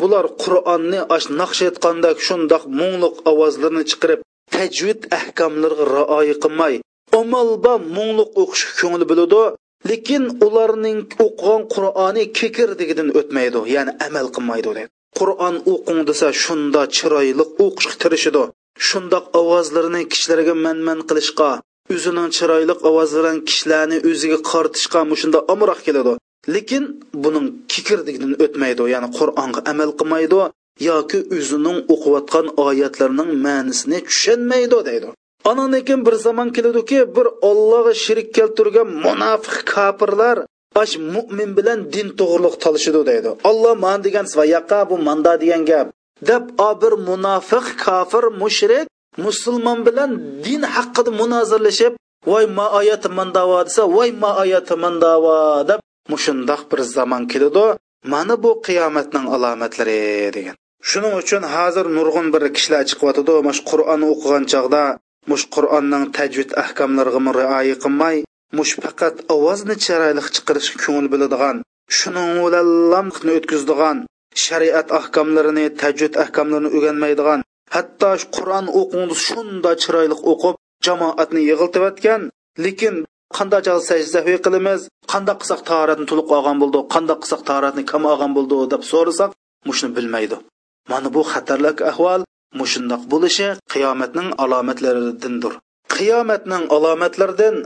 bular 0.00 0.26
qur'onni 0.42 1.00
ash 1.16 1.26
naqsh 1.40 1.62
etganda 1.70 2.10
shundoq 2.26 2.62
mungliq 2.80 3.14
ovozlarni 3.30 3.82
chiqarib 3.90 4.20
tajvid 4.56 5.00
ahkomlariga 5.18 5.84
rioya 5.96 6.36
qilmay 6.44 6.74
omalba 7.20 7.72
mungluq 7.96 8.30
o'qishga 8.42 8.72
ko'ngli 8.80 9.04
biladi 9.10 9.42
lekin 9.90 10.24
ularning 10.46 11.00
o'qigan 11.26 11.62
qur'oni 11.74 12.24
kekirdigidan 12.38 13.08
o'tmaydi 13.20 13.60
ya'ni 13.74 13.92
amal 14.06 14.26
qilmaydi 14.36 14.70
deydi 14.78 14.90
qur'on 15.18 15.56
o'qing 15.74 16.00
desa 16.10 16.28
shunda 16.44 16.82
chiroyli 16.96 17.44
o'qishga 17.64 17.94
tirishidi 18.02 18.44
shundoq 18.88 19.24
ovozlarini 19.40 20.02
kishilarga 20.12 20.54
manman 20.64 21.00
qilishga 21.08 21.50
o'zining 21.92 22.28
chiroyli 22.36 22.74
ovozlaran 22.88 23.38
kishilarni 23.48 23.96
o'ziga 24.10 24.38
qortishga 24.50 25.00
mushunda 25.10 25.38
omroq 25.54 25.80
keladi. 25.86 26.14
Lekin 26.54 26.84
buning 27.24 27.46
kikirdigidan 27.72 28.32
o'tmaydi 28.44 28.84
ya'ni 28.94 29.08
qur'onga 29.18 29.60
amal 29.72 29.90
qilmaydi 29.98 30.40
yoki 30.88 31.18
o'zining 31.36 31.78
o'qiyotgan 31.94 32.46
oyatlarining 32.66 33.30
ma'nisini 33.46 33.98
tushunmaydi 34.08 34.78
deydi. 34.88 35.08
Ana 35.50 35.64
lekin 35.74 36.00
bir 36.06 36.14
zamon 36.26 36.48
keladiki 36.56 36.98
bir 37.16 37.26
ollohga 37.48 37.94
shirik 38.04 38.28
keltirgan 38.36 38.88
munofiq 39.06 39.56
kofirlar 39.74 40.36
ash 40.82 40.94
mo'min 41.14 41.50
bilan 41.58 41.78
din 41.94 42.08
to'g'riliq 42.18 42.54
talishidi 42.64 43.00
deydi. 43.10 43.30
Olloh 43.50 43.74
man 43.84 43.98
degan 44.06 44.26
va 44.38 44.44
yaqa 44.56 44.78
bu 44.90 44.96
manda 45.06 45.32
degan 45.42 45.62
gap. 45.70 45.86
Deb 46.28 46.44
bir 46.82 46.92
munofiq 47.08 47.66
kofir 47.84 48.24
mushrik 48.42 48.86
musulmon 49.26 49.78
bilan 49.86 50.10
din 50.46 50.62
haqida 50.74 51.10
munozirlashib 51.20 51.92
voy 52.30 52.44
ma 52.56 52.66
oyati 52.78 53.08
mandavo 53.18 53.56
desa 53.68 53.82
voy 53.96 54.10
ma 54.22 54.30
oyati 54.42 54.74
mandavo 54.84 55.36
deb 55.70 55.80
mushundoq 56.12 56.62
bir 56.70 56.80
zamon 56.96 57.22
keladi. 57.32 57.66
Mana 58.12 58.34
bu 58.44 58.50
qiyomatning 58.66 59.26
alomatlari 59.34 60.00
degan. 60.36 60.56
Shuning 60.88 61.14
uchun 61.22 61.42
hozir 61.54 61.86
nurg'un 61.96 62.26
bir 62.34 62.42
kishilar 62.56 62.82
chiqyotidi 62.90 63.34
mush 63.48 63.60
qur'on 63.70 64.00
o'qigan 64.12 64.44
chog'da 64.52 64.82
mush 65.30 65.44
qur'onning 65.54 66.04
tajvid 66.18 66.50
ahkomlariga 66.62 67.20
rioya 67.40 67.76
qilmay 67.84 68.16
mush 68.58 68.72
faqat 68.82 69.14
ovozni 69.34 69.74
chiroyli 69.84 70.22
chiqarish 70.34 70.70
ko'ngil 70.82 71.06
biladigan 71.12 71.56
shuning 71.98 72.30
bilan 72.44 73.06
o'tkazadigan 73.36 73.98
shariat 74.44 74.88
ahkomlarini 74.98 75.66
tajvid 75.82 76.14
ahkomlarini 76.24 76.70
o'rganmaydigan 76.76 77.40
hatto 77.74 78.10
qur'on 78.36 78.66
o'qingni 78.80 79.16
shunda 79.26 79.72
chiroyli 79.82 80.16
o'qib 80.32 80.54
jamoatni 80.86 81.40
yig'iltiyotgan 81.50 82.22
lekin 82.64 82.94
qanday 83.36 83.62
sajda 83.88 84.20
qilamiz 84.44 84.80
qanday 85.12 85.36
qilsak 85.40 85.60
tahoratni 85.70 86.06
to'liq 86.10 86.28
olgan 86.36 86.56
bo'ldi 86.62 86.80
qanday 86.94 87.16
qilsak 87.22 87.42
tahoratni 87.48 87.82
kam 87.90 88.02
olgan 88.12 88.32
bo'ldi 88.36 88.56
deb 88.72 88.82
so'rasak 88.92 89.30
mushni 89.68 89.88
bilmaydi. 89.96 90.36
Mana 90.90 91.08
bu 91.14 91.22
xatarlik 91.32 91.78
ahvol 91.90 92.20
mushundoq 92.60 93.02
bo'lishi 93.12 93.48
qiyomatning 93.72 94.28
alomatlaridandir. 94.44 95.52
Qiyomatning 95.94 96.64
alomatlaridan 96.76 97.56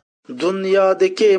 dunyodagi 0.43 1.31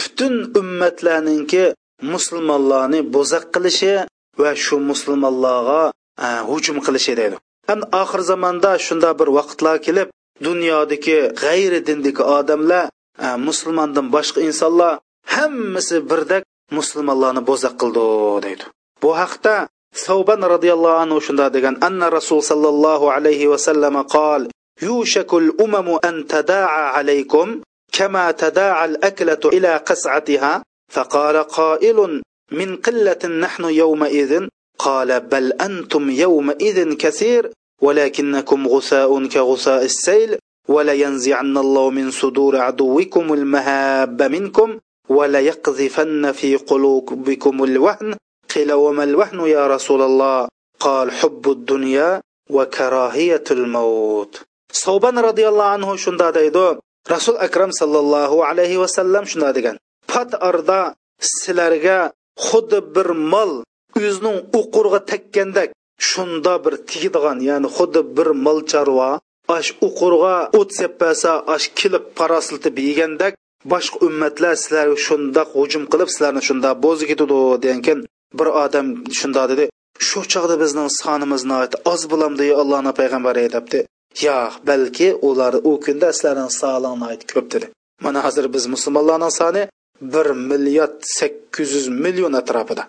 butun 0.00 0.34
ummatlarninki 0.60 1.64
musulmonlarni 2.12 3.00
bo'zaq 3.14 3.44
qilishi 3.54 3.94
va 4.40 4.50
shu 4.64 4.76
musulmonlarga 4.90 5.80
e, 6.24 6.26
hujum 6.50 6.78
qilishi 6.86 7.12
deydi. 7.20 7.36
Ham 7.68 7.80
oxir 8.02 8.20
zamonda 8.30 8.70
shunda 8.86 9.10
bir 9.18 9.28
vaqtlar 9.38 9.76
kelib 9.86 10.08
dunyodagi 10.46 11.18
g'ayri 11.42 11.80
dindagi 11.88 12.22
odamlar 12.38 12.84
e, 13.24 13.26
musulmondan 13.46 14.06
boshqa 14.14 14.40
insonlar 14.48 14.92
hammasi 15.34 15.96
birdek 16.10 16.42
musulmonlarni 16.78 17.42
bo'zaq 17.50 17.74
qildi 17.82 18.04
deydi. 18.44 18.64
Bu 19.02 19.10
haqda 19.20 19.54
savban 19.94 20.42
roziyallohu 20.42 20.98
anhu 20.98 21.20
shunda 21.22 21.46
degan 21.54 21.78
anna 21.80 22.10
rasul 22.10 22.42
sollallohu 22.42 23.10
alayhi 23.10 23.46
vasallam 23.46 24.02
qol 24.04 24.50
يوشك 24.82 25.34
الأمم 25.34 25.98
أن 26.04 26.26
تداعى 26.26 26.84
عليكم 26.98 27.60
كما 27.92 28.30
تداعى 28.30 28.84
الأكلة 28.84 29.38
إلى 29.44 29.76
قسعتها 29.76 30.62
فقال 30.92 31.36
قائل 31.36 32.22
من 32.52 32.76
قلة 32.76 33.22
نحن 33.26 33.64
يومئذ 33.64 34.48
قال 34.78 35.20
بل 35.20 35.52
أنتم 35.52 36.10
يومئذ 36.10 36.94
كثير 36.94 37.50
ولكنكم 37.82 38.68
غثاء 38.68 39.26
كغثاء 39.26 39.84
السيل 39.84 40.38
ولينزعن 40.68 41.58
الله 41.58 41.90
من 41.90 42.10
صدور 42.10 42.56
عدوكم 42.56 43.32
المهاب 43.32 44.22
منكم 44.22 44.78
وليقذفن 45.08 46.32
في 46.32 46.56
قلوبكم 46.56 47.64
الوهن 47.64 48.14
قيل 48.53 48.73
وما 48.73 49.03
الوهن 49.03 49.39
يا 49.55 49.63
رسول 49.67 50.01
الله 50.01 50.47
قال 50.79 51.11
حب 51.11 51.43
الدنيا 51.51 52.21
وكراهية 52.49 53.47
الموت 53.51 54.33
savban 54.73 55.15
roziyallohu 55.27 55.73
anhu 55.75 55.93
shunda 55.97 56.27
deydi 56.37 56.67
rasul 57.13 57.35
akram 57.45 57.71
sallallohu 57.79 58.37
alayhi 58.49 58.77
vasallam 58.83 59.23
shunda 59.31 59.49
degan 59.57 59.75
pat 60.11 60.29
arda 60.49 60.81
sizlarga 61.33 61.99
xuddi 62.47 62.79
bir 62.95 63.09
mol 63.31 63.51
o'zining 63.97 64.37
uqurga 64.59 64.99
tekkandek 65.11 65.69
shunda 66.09 66.53
bir 66.63 66.73
tegadigan 66.89 67.37
ya'ni 67.49 67.69
xuddi 67.77 68.01
bir 68.17 68.29
mol 68.45 68.59
chorva 68.71 69.09
ash 69.57 69.69
uqurga 69.87 70.35
o't 70.59 70.69
seppasa 70.79 71.33
ash 71.55 71.67
kilib 71.79 72.03
parasiltib 72.19 72.75
yegandek 72.87 73.33
boshqa 73.71 73.97
ummatlar 74.07 74.53
sizlarga 74.63 74.97
shundoq 75.07 75.47
hujum 75.59 75.83
qilib 75.91 76.09
sizlarni 76.13 76.41
shunda 76.49 76.69
bo'zi 76.85 77.05
ketadi 77.11 77.37
degankin 77.63 77.99
bir 78.38 78.48
odam 78.64 78.86
shunda 79.18 79.42
dedi 79.52 79.64
shu 80.06 80.20
chog'da 80.32 80.56
bizning 80.62 80.88
sonimiz 81.02 81.42
oz 81.92 82.02
bo'lamdi 82.12 82.46
allohni 82.62 82.92
payg'ambari 83.00 83.44
debdi 83.56 83.80
yo'q 84.22 84.52
balki 84.66 85.08
ular 85.28 85.54
u 85.68 85.80
kunda 85.84 86.08
sizlarning 86.12 86.50
soningni 86.60 87.26
ko'p 87.34 87.46
dedi. 87.54 87.66
Mana 88.04 88.20
hozir 88.24 88.46
biz 88.54 88.64
musulmonlarning 88.74 89.32
soni 89.40 89.62
bir 90.14 90.26
milliard 90.50 90.98
sakkiz 91.18 91.68
yuz 91.76 91.88
million 91.88 92.32
atrofida. 92.40 92.82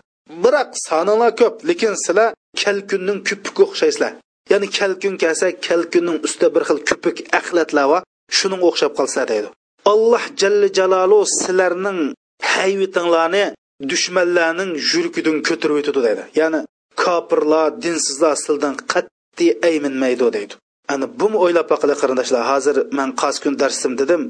Biroq 0.44 0.70
soninglar 0.88 1.32
ko'p 1.42 1.56
lekin 1.70 1.94
sizlar 2.06 2.30
kalkunning 2.64 3.20
ko'piga 3.30 3.62
o'xshaysizlar. 3.66 4.12
Ya'ni 4.52 4.68
kalkun 4.78 5.16
kelsa 5.24 5.48
kalkunning 5.68 6.18
ustida 6.26 6.48
bir 6.56 6.64
xil 6.68 6.80
kupik 6.90 7.18
axlatlar 7.40 7.86
va 7.92 8.00
shuning 8.38 8.62
o'xshab 8.70 8.94
qolsa 9.00 9.22
deydi. 9.32 9.48
Alloh 9.92 10.24
jalla 10.42 10.68
jalolu 10.78 11.20
sizlarning 11.40 12.00
hayvitinglarni 12.54 13.46
dushmanlarning 13.92 14.72
yurkidan 14.92 15.38
ko'tirib 15.48 15.78
o'tadi 15.82 16.02
deydi. 16.08 16.24
Ya'ni 16.40 16.62
kofirlar 17.04 17.68
dinsizlar 17.84 18.36
sildan 18.46 18.76
qat'iy 18.94 19.52
ayminmaydi 19.70 20.28
deydi. 20.38 20.54
Ana 20.94 21.06
buni 21.20 21.38
o'ylab 21.46 21.68
boqili 21.74 21.96
qarindoshlar? 22.02 22.42
Hozir 22.52 22.76
man 22.98 23.10
qaz 23.22 23.36
kun 23.44 23.54
darsim 23.62 23.94
dedim. 24.02 24.22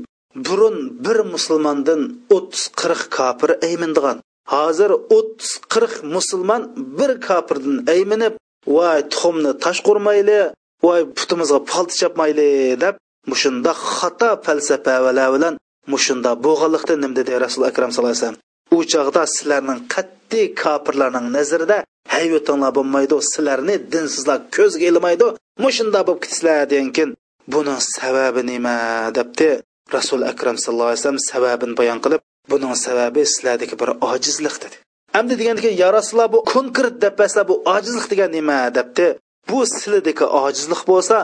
Burun 0.46 0.78
bir 1.06 1.18
musulmondan 1.34 2.02
o'ttiz 2.36 2.64
qirq 2.82 3.02
kofir 3.18 3.50
aymindigan. 3.68 4.18
Hozir 4.54 4.92
o'ttiz 5.18 5.52
qirq 5.74 5.94
musulmon 6.16 6.62
bir 7.00 7.12
kofirdan 7.28 7.78
ayminib 7.94 8.34
voy 8.76 9.00
tuxumni 9.12 9.52
tosh 9.64 9.82
qurmayli 9.88 10.40
voy 10.86 11.02
putimizga 11.18 11.60
palti 11.72 11.96
chopmayli 12.02 12.50
deb 12.84 12.96
mushunda 13.32 13.72
xato 13.96 14.30
falsafalar 14.46 15.30
bilan 15.36 15.54
mushunda 15.94 16.32
bo'g'anliqda 16.46 16.94
nim 17.04 17.12
dedi 17.20 17.32
rasul 17.46 17.62
akram 17.70 17.90
sallallohu 17.92 18.14
alayhi 18.14 18.24
vasallam? 18.24 18.45
U 18.76 18.78
chog'da 18.92 19.24
sizlarning 19.36 19.80
qat'iy 19.94 20.48
kofirlarning 20.62 21.28
nazarida 21.38 21.78
hayvatinglar 22.16 22.72
bo'lmaydi 22.78 23.16
sizlarni 23.32 23.76
dinsizlar 23.94 24.40
ko'zga 24.58 24.86
ilmaydi 24.92 25.28
mushunda 25.64 26.00
bo'lib 26.08 26.22
ketsizlar 26.26 26.58
degankin 26.74 27.10
buning 27.54 27.80
sababi 27.96 28.42
nima 28.52 28.78
debdi? 29.18 29.50
Rasul 29.94 30.22
akram 30.32 30.58
sallallohu 30.58 30.92
alayhi 30.92 31.02
vasallam 31.02 31.22
sababini 31.32 31.78
bayon 31.80 32.00
qilib 32.04 32.22
buning 32.52 32.74
sababi 32.86 33.22
sizlardagi 33.34 33.76
bir 33.82 33.90
ojizlik 34.12 34.56
dedi. 34.64 34.76
Hamda 35.16 35.34
degandan 35.40 35.76
ya 35.84 35.90
rasululloh 35.98 36.32
bu 36.36 36.40
konkret 36.54 36.96
deb 37.04 37.20
bu 37.50 37.56
ojizlik 37.76 38.06
degan 38.12 38.32
nima 38.38 38.60
debdi? 38.78 39.08
Bu 39.50 39.60
sizlardagi 39.66 40.26
ojizlik 40.44 40.82
bo'lsa 40.92 41.18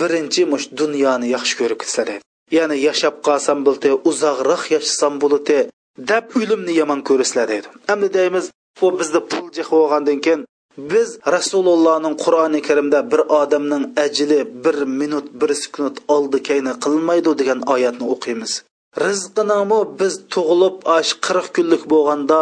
birinchi 0.00 0.42
mush 0.52 0.66
dunyoni 0.80 1.26
yaxshi 1.36 1.54
ko'rib 1.60 1.78
ketasizlar 1.80 2.06
dedi. 2.10 2.20
Ya'ni 2.56 2.76
yashab 2.88 3.14
qolsam 3.26 3.58
bo'ldi 3.66 3.90
uzoqroq 4.10 4.62
yashasam 4.74 5.14
bo'ldi 5.22 5.58
deb 6.10 6.24
o'limni 6.40 6.72
yomon 6.80 7.00
ko'rasizlar 7.08 7.46
deydi 7.52 7.68
endi 7.92 8.08
deymiz 8.18 8.44
u 8.84 8.86
bizda 8.98 9.20
pul 9.30 9.46
jiq 9.56 9.68
bo'lgandan 9.76 10.18
keyin 10.26 10.42
biz 10.78 11.08
rasulullohning 11.34 12.14
qur'oni 12.24 12.60
karimda 12.68 12.98
bir 13.12 13.20
odamning 13.40 13.84
ajli 14.04 14.40
bir 14.64 14.76
minut 15.00 15.26
bir 15.40 15.50
sekund 15.62 15.96
oldi 16.14 16.38
kayni 16.48 16.72
qilmaydi 16.84 17.30
degan 17.40 17.60
oyatni 17.74 18.04
o'qiymiz. 18.14 18.52
Rizqinimi 19.06 19.80
biz 20.00 20.14
tug'ilib 20.34 20.76
ash 20.96 21.12
qirq 21.26 21.46
kunlik 21.56 21.82
bo'lganda 21.92 22.38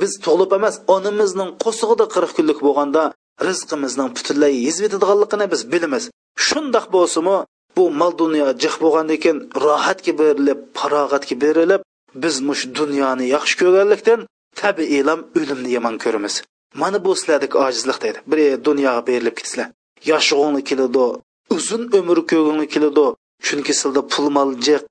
biz 0.00 0.12
tug'ilib 0.24 0.52
emas 0.58 0.76
onamizning 0.96 1.50
qo'sig'ida 1.64 2.06
qirq 2.14 2.32
kunlik 2.38 2.58
bo'lganda 2.66 3.02
rizqimizning 3.48 4.08
butunlay 4.16 4.54
yezvetadiganligini 4.66 5.46
biz 5.52 5.62
bilamiz. 5.72 6.04
Shundoq 6.46 6.86
bo'lsimi 6.96 7.36
bu 7.76 7.84
mol 8.00 8.12
dunyo 8.22 8.46
jih 8.62 8.74
bo'lgandan 8.84 9.18
keyin 9.22 9.38
rohatga 9.64 10.12
berilib 10.20 10.58
farog'atga 10.78 11.36
berilib 11.44 11.80
biz 12.14 12.40
mush 12.40 12.62
dunyoni 12.74 13.26
yaxshi 13.34 13.54
ko'rganlikdan 13.62 14.20
tabiiylam 14.60 15.20
o'limni 15.38 15.70
yomon 15.76 15.96
ko'ramiz. 16.04 16.34
Mana 16.74 17.04
bu 17.04 17.16
sizlardagi 17.16 17.58
ojizlik 17.58 18.02
deydi. 18.02 18.18
Bir 18.26 18.64
dunyoga 18.64 19.06
berilib 19.06 19.34
ketsizlar 19.38 19.68
yoshig'ingni 20.10 20.64
keladi 20.64 21.04
uzun 21.56 21.82
umr 21.98 22.18
ko'rgingni 22.30 22.66
keladi. 22.74 23.06
Chunki 23.46 23.72
sizda 23.80 24.00
pul 24.12 24.26
mol 24.36 24.50
jiq 24.66 24.82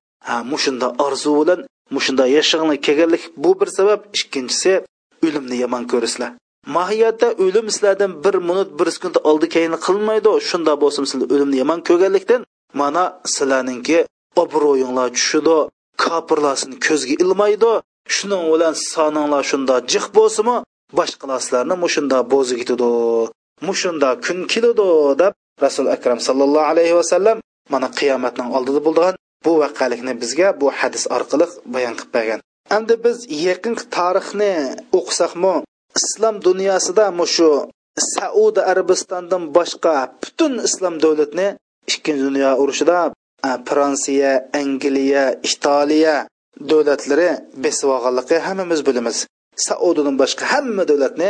mushunda 0.52 0.88
orzu 1.06 1.32
bilan 1.40 1.60
mushunda 1.96 2.24
yashag'ingni 2.38 2.78
kelganlik 2.86 3.24
bu 3.44 3.60
bir 3.60 3.70
sabab. 3.78 4.00
Ikkinchisi 4.18 4.72
o'limni 5.26 5.58
yomon 5.64 5.84
ko'rasizlar. 5.92 6.32
Mohiyatda 6.76 7.28
o'lim 7.44 7.68
sizlardan 7.76 8.12
bir 8.24 8.36
minut 8.50 8.70
bir 8.80 8.88
sekund 8.96 9.16
oldi 9.30 9.50
keyin 9.56 9.76
qilmaydi. 9.86 10.32
Shunda 10.50 10.74
bo'lsin 10.82 11.04
sizlar 11.12 11.28
o'limni 11.34 11.58
yomon 11.62 11.80
ko'rganlikdan 11.88 12.42
mana 12.82 13.04
sizlarninki 13.34 13.98
obro'yinglar 14.42 15.10
tushidi 15.18 15.58
kofirlar 16.04 16.56
sizni 16.62 16.78
ko'zga 16.88 17.16
ilmaydi. 17.24 17.72
Shuning 18.16 18.44
bilan 18.54 18.76
soninglar 18.92 19.44
shunda 19.52 19.76
jiq 19.92 20.06
bo'lsimi 20.18 20.56
boshqalar 20.98 21.40
sizlarni 21.46 21.76
mushunda 21.84 22.18
bo'zi 22.34 22.56
ketadi 22.62 22.90
mushunda 23.68 24.10
kun 24.26 24.40
keladi 24.52 24.90
deb 25.22 25.34
rasul 25.64 25.88
akram 25.96 26.20
sallallohu 26.28 26.70
alayhi 26.72 26.96
vasallam 27.00 27.38
mana 27.74 27.88
qiyomatning 28.00 28.50
oldida 28.58 28.82
bo'lgan 28.88 29.14
bu 29.46 29.52
voqelikni 29.62 30.14
bizga 30.22 30.48
bu 30.62 30.68
hadis 30.80 31.04
orqali 31.16 31.46
bayon 31.74 31.94
qilib 32.00 32.12
bergan. 32.18 32.40
Endi 32.76 32.96
biz 33.06 33.18
yaqingi 33.48 33.84
tarixni 33.98 34.54
o'qisakmi 34.98 35.56
islom 36.00 36.36
dunyosida 36.48 37.06
shu 37.36 37.50
saudiya 38.16 38.64
arabistondan 38.72 39.44
boshqa 39.58 39.94
butun 40.22 40.54
islom 40.68 40.96
davlatini 41.04 41.48
ikkinchi 41.92 42.24
dunyo 42.30 42.50
urushida 42.62 42.98
fransiya 43.70 44.32
angliya 44.62 45.26
italiya 45.50 46.16
davlatlari 46.72 47.30
besib 47.64 47.88
olganligi 47.96 48.38
hammamiz 48.48 48.82
bilamiz. 48.88 49.18
Saudiyadan 49.68 50.16
boshqa 50.22 50.44
hamma 50.54 50.84
davlatni 50.92 51.30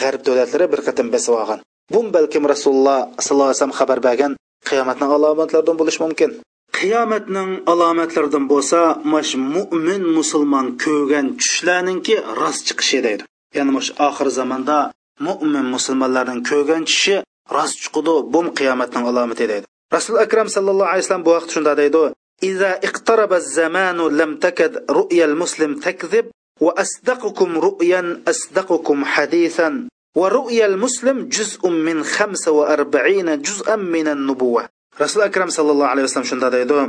g'arb 0.00 0.20
davlatlari 0.28 0.66
bir 0.72 0.80
qatim 0.86 1.08
besib 1.14 1.34
olgan 1.42 1.60
bu 1.94 2.00
balkim 2.16 2.42
rasululloh 2.52 2.98
sollallohu 3.24 3.48
alayhi 3.48 3.58
vasallam 3.58 3.76
xabar 3.80 3.98
bergan 4.06 4.32
qiyomatning 4.68 5.10
alomatlaridan 5.16 5.76
bo'lishi 5.80 6.00
mumkin. 6.04 6.30
Qiyomatning 6.78 7.50
alomatlaridan 7.72 8.44
bo'lsa 8.52 8.80
mash 9.12 9.32
mo'min 9.54 10.02
musulmon 10.18 10.66
ko'rgan 10.84 11.26
tushlarninki 11.40 12.14
rost 12.40 12.62
chiqishi 12.68 12.98
deydi. 13.06 13.22
Ya'ni 13.56 13.72
mush 13.76 13.90
oxir 14.08 14.28
zamonda 14.38 14.78
mo'min 15.26 15.66
musulmonlarning 15.74 16.40
ko'rgan 16.50 16.82
tushi 16.90 17.16
rost 17.56 17.76
chiqudi 17.82 18.14
bu 18.32 18.40
qiyomatning 18.58 19.04
alomati 19.10 19.44
deydi. 19.52 19.66
rasul 19.96 20.16
akram 20.24 20.48
sallallohu 20.48 20.90
alayhi 20.92 21.04
vasallam 21.04 21.24
bu 21.26 21.30
vaqt 21.36 21.50
shunday 21.54 21.76
deydi. 21.82 22.04
Iza 22.50 22.70
iqtaraba 22.88 23.38
zamanu 23.40 24.04
lam 24.18 24.30
takad 24.44 24.72
ru'yal 24.98 25.34
muslim 25.42 25.72
takzib 25.84 26.26
va 26.64 26.72
asdaqukum 26.84 27.50
ru'yan 27.66 28.06
asdaqukum 28.32 28.98
hadisan 29.12 29.74
va 30.18 30.26
ru'yal 30.38 30.76
muslim 30.84 31.16
juz'un 31.36 31.74
min 31.88 31.98
45 32.02 33.46
juz'an 33.46 33.80
min 33.94 34.06
an-nubuwah. 34.14 34.66
Rasul 35.02 35.22
akram 35.28 35.50
sallallohu 35.56 35.90
alayhi 35.92 36.06
vasallam 36.08 36.30
shunda 36.32 36.48
deydi. 36.56 36.80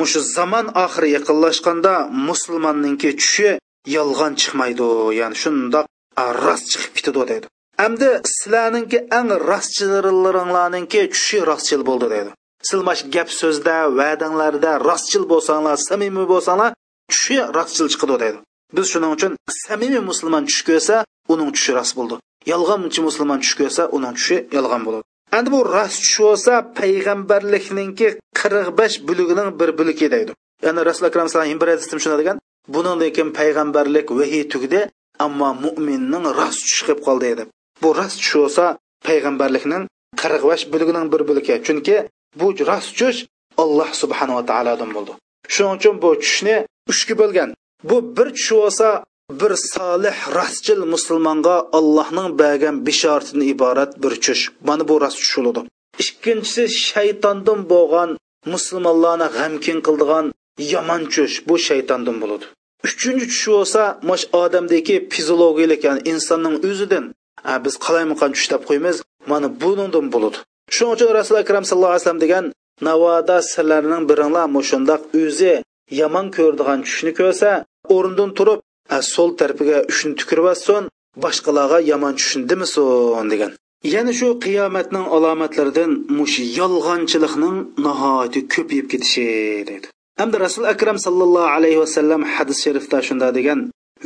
Mushu 0.00 0.20
zamon 0.36 0.66
oxiri 0.84 1.08
yaqinlashganda 1.16 1.94
musulmonninki 2.28 3.10
tushi 3.20 3.50
yolg'on 3.96 4.32
chiqmaydi 4.40 4.88
ya'ni 5.20 5.36
shundoq 5.42 5.86
rost 6.44 6.64
chiqib 6.72 6.92
ketadi 6.96 7.22
deydi. 7.30 7.46
Hamda 7.82 8.10
sizlarninki 8.34 8.98
eng 9.18 9.30
rostchilaringlarninki 9.50 11.00
tushi 11.14 11.38
rostchil 11.50 11.82
bo'ldi 11.88 12.06
deydi. 12.14 12.30
Silmash 12.68 13.02
gap 13.14 13.28
so'zda 13.40 13.76
va'danglarda 13.98 14.72
rostchil 14.88 15.24
bo'lsanglar 15.32 15.76
samimiy 15.88 16.26
bo'lsanglar 16.32 16.70
tushi 17.12 17.36
rostchil 17.56 17.86
chiqadi 17.92 18.16
deydi. 18.22 18.38
Biz 18.76 18.86
shuning 18.92 19.12
uchun 19.16 19.32
samimiy 19.62 20.02
musulmon 20.10 20.42
tush 20.48 20.62
ko'rsa 20.68 20.96
uning 21.32 21.50
tushi 21.56 21.70
rost 21.78 21.92
bo'ldi. 21.98 22.14
Yolg'onchi 22.52 23.00
musulmon 23.08 23.38
tush 23.42 23.54
ko'rsa 23.60 23.82
uning 23.96 24.14
tushi 24.18 24.36
yolg'on 24.56 24.82
bo'ladi 24.86 25.04
endi 25.38 25.48
bu 25.54 25.60
rost 25.74 25.98
tush 26.04 26.18
bo'lsa 26.26 26.52
payg'ambarlikninki 26.78 28.08
qirq 28.40 28.68
besh 28.80 28.96
bulugining 29.08 29.48
bir 29.60 29.70
buligi 29.78 30.06
deydi. 30.14 30.32
Ya'ni 30.66 30.80
rasul 30.88 31.04
akram 31.08 31.28
alayhi 31.34 31.60
bir 31.62 31.68
hadisda 31.72 31.96
shunday 32.04 32.18
degan 32.22 32.36
bundan 32.74 32.98
keyin 33.16 33.30
payg'ambarlik 33.38 34.06
vahiy 34.18 34.44
tugdi 34.52 34.80
ammo 35.24 35.48
mo'minning 35.64 36.24
rost 36.38 36.60
tushi 36.68 36.82
qilib 36.86 37.00
qoldi 37.06 37.30
deb 37.40 37.48
bu 37.82 37.88
rost 37.98 38.16
tush 38.20 38.34
bo'lsa 38.42 38.64
payg'ambarlikning 39.06 39.82
qirq 40.22 40.42
besh 40.50 40.64
bulugining 40.72 41.06
bir 41.12 41.22
buligi 41.28 41.54
chunki 41.66 41.96
bu 42.38 42.46
rost 42.70 42.90
tush 42.98 43.18
alloh 43.62 43.90
subhanava 44.02 44.42
taolodan 44.50 44.90
bo'ldi. 44.96 45.12
Shuning 45.54 45.74
uchun 45.78 45.94
bu 46.02 46.10
tushni 46.22 46.56
uchga 46.92 47.14
bo'lgan. 47.22 47.48
Bu 47.90 47.96
bir 48.16 48.28
tush 48.36 48.52
bo'lsa 48.60 48.88
bir 49.40 49.52
solih 49.74 50.16
rostchil 50.38 50.80
musulmonga 50.94 51.56
allohning 51.78 52.28
bergan 52.40 52.76
bishoratidan 52.86 53.42
iborat 53.52 53.92
bir 54.02 54.12
tush 54.24 54.42
mana 54.68 54.82
bu 54.88 54.94
rost 55.02 55.18
tush 55.22 55.34
bo'ladi. 55.38 55.60
Ikkinchisi 56.02 56.62
shaytondan 56.88 57.60
bo'lgan 57.72 58.10
musulmonlarni 58.52 59.28
g'amkin 59.36 59.78
qildigan 59.86 60.26
yomon 60.74 61.02
tush 61.14 61.34
bu 61.48 61.54
shaytondan 61.68 62.16
bo'ladi. 62.22 62.44
Uchinchi 62.86 63.26
tush 63.32 63.46
bo'lsa 63.54 63.82
mash 64.08 64.24
odamdagi 64.42 64.96
fiziologiyalik 65.12 65.80
ya'ni 65.86 66.00
insonning 66.12 66.56
o'zidan 66.68 67.04
biz 67.64 67.74
qalaymiqan 67.86 68.30
tush 68.36 68.48
deb 68.52 68.62
qo'ymiz? 68.68 68.96
Mana 69.30 69.48
bundan 69.60 70.06
bo'ladi. 70.14 70.38
Shuning 70.74 70.92
uchun 70.96 71.10
rasuli 71.20 71.38
akram 71.44 71.64
sallallohu 71.68 71.92
alayhi 71.92 72.04
vasallam 72.04 72.22
degan 72.24 72.44
navoda 72.88 73.36
sizlarning 73.52 74.04
biringlar 74.10 74.46
mushundoq 74.56 75.02
o'zi 75.22 75.54
yomon 76.00 76.26
ko'radigan 76.36 76.80
tushni 76.86 77.12
ko'rsa 77.20 77.50
o'rnidan 77.94 78.30
turib 78.38 78.60
so'l 79.12 79.30
tarafiga 79.40 79.78
uchni 79.92 80.12
tukirvatsin 80.20 80.82
boshqalarga 81.22 81.78
yomon 81.90 82.14
tushni 82.20 82.42
demisin 82.50 83.26
degan. 83.32 83.50
Yana 83.94 84.12
shu 84.18 84.28
qiyomatning 84.44 85.06
alomatlaridan 85.16 85.90
mush 86.18 86.36
yolg'onchilikning 86.58 87.56
nihoyatda 87.84 88.40
ko'payib 88.54 88.86
ketishi 88.92 89.26
dedi 89.70 89.86
hamda 90.20 90.36
rasul 90.46 90.64
akram 90.74 90.98
sallallohu 91.06 91.52
alayhi 91.56 91.78
vasallam 91.84 92.20
hadis 92.34 92.58
sharifda 92.64 92.98
shunda 93.08 93.28
degan 93.38 93.58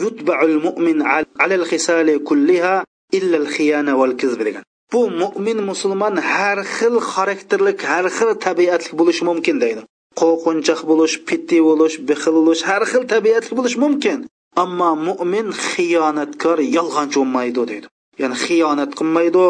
yutba'ul 0.02 0.56
mu'min 0.66 0.98
alal 1.44 1.64
xisali 1.70 2.14
kulliha 2.28 2.74
illa 3.18 3.36
al 3.42 3.48
xiyana 3.54 3.92
wal 4.00 4.14
kizb 4.20 4.40
degan. 4.48 4.64
Bu 4.94 5.02
mo'min 5.22 5.58
musulmon 5.70 6.14
har 6.32 6.58
xil 6.76 6.94
xarakterlik 7.12 7.78
har 7.90 8.06
xil 8.16 8.30
tabiatli 8.46 8.92
bo'lishi 9.00 9.22
mumkin 9.30 9.56
deydi. 9.64 9.82
Qo'rqinchoq 10.20 10.80
bo'lish 10.90 11.16
pitti 11.28 11.58
bo'lish 11.68 11.96
bixil 12.08 12.36
bo'lish 12.46 12.62
har 12.70 12.82
xil 12.90 13.02
tabiatli 13.14 13.52
bo'lishi 13.58 13.78
mumkin. 13.84 14.18
Ammo 14.62 14.90
mo'min 15.06 15.46
xiyonatkor 15.68 16.58
yolg'onchi 16.76 17.16
bo'lmaydi 17.20 17.62
deydi. 17.70 17.86
Ya'ni 18.20 18.36
xiyonat 18.44 18.90
qilmaydi 18.98 19.44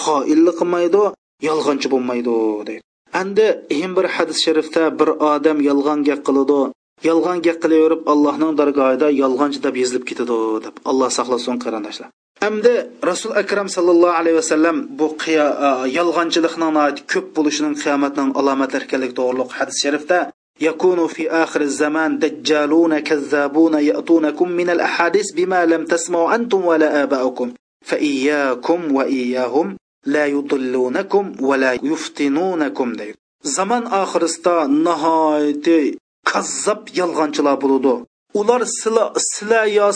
xoinlik 0.00 0.56
qilmaydi 0.60 1.02
yolg'onchi 1.48 1.88
bo'lmaydi 1.94 2.34
deydi. 2.68 2.82
Endi 3.20 3.46
ham 3.78 3.92
bir 3.98 4.06
hadis 4.14 4.38
sharifda 4.44 4.82
bir 5.00 5.08
odam 5.32 5.58
yolg'on 5.68 6.00
gap 6.08 6.20
qiladi 6.28 6.60
yolg'on 7.08 7.38
gap 7.46 7.58
qilaverib 7.62 8.02
allohning 8.12 8.52
dargohida 8.60 9.08
yolg'onchi 9.22 9.58
deb 9.66 9.74
yezilib 9.82 10.04
ketadi 10.10 10.38
deb. 10.66 10.74
Alloh 10.90 11.10
saqlasin 11.18 11.56
qarindoshlar. 11.64 12.08
hamda 12.42 12.86
rasul 13.02 13.32
akram 13.42 13.68
sallallohu 13.68 14.16
alayhi 14.20 14.36
vasallam 14.42 14.76
bu 14.98 15.06
yolg'onchilikning 15.98 16.74
ko'p 17.12 17.26
bo'lishining 17.36 17.74
qiyomatning 17.82 18.30
alomatlari 18.40 18.84
ekanlik 18.88 19.12
to'g'riliq 19.18 19.50
hadis 19.58 19.76
sharifda 19.84 20.18
يكون 20.60 21.06
في 21.06 21.30
آخر 21.30 21.60
الزمان 21.60 22.18
دجالون 22.18 22.98
كذابون 22.98 23.74
يأتونكم 23.74 24.48
من 24.48 24.70
الأحاديث 24.70 25.32
بما 25.32 25.66
لم 25.66 25.84
تسمعوا 25.84 26.34
أنتم 26.34 26.64
ولا 26.64 27.02
آباؤكم 27.02 27.52
فإياكم 27.84 28.94
وإياهم 28.94 29.76
لا 30.06 30.26
يضلونكم 30.26 31.32
ولا 31.40 31.72
يفتنونكم 31.72 32.92
زمان 33.42 33.82
آخر 33.86 34.24
استا 34.24 34.66
نهايتي 34.66 35.98
كذب 36.32 36.88
يلغان 36.96 37.30
بلودو 37.30 38.04
ular 38.40 38.62
sila 38.80 39.04
sila 39.32 39.60
yo 39.78 39.88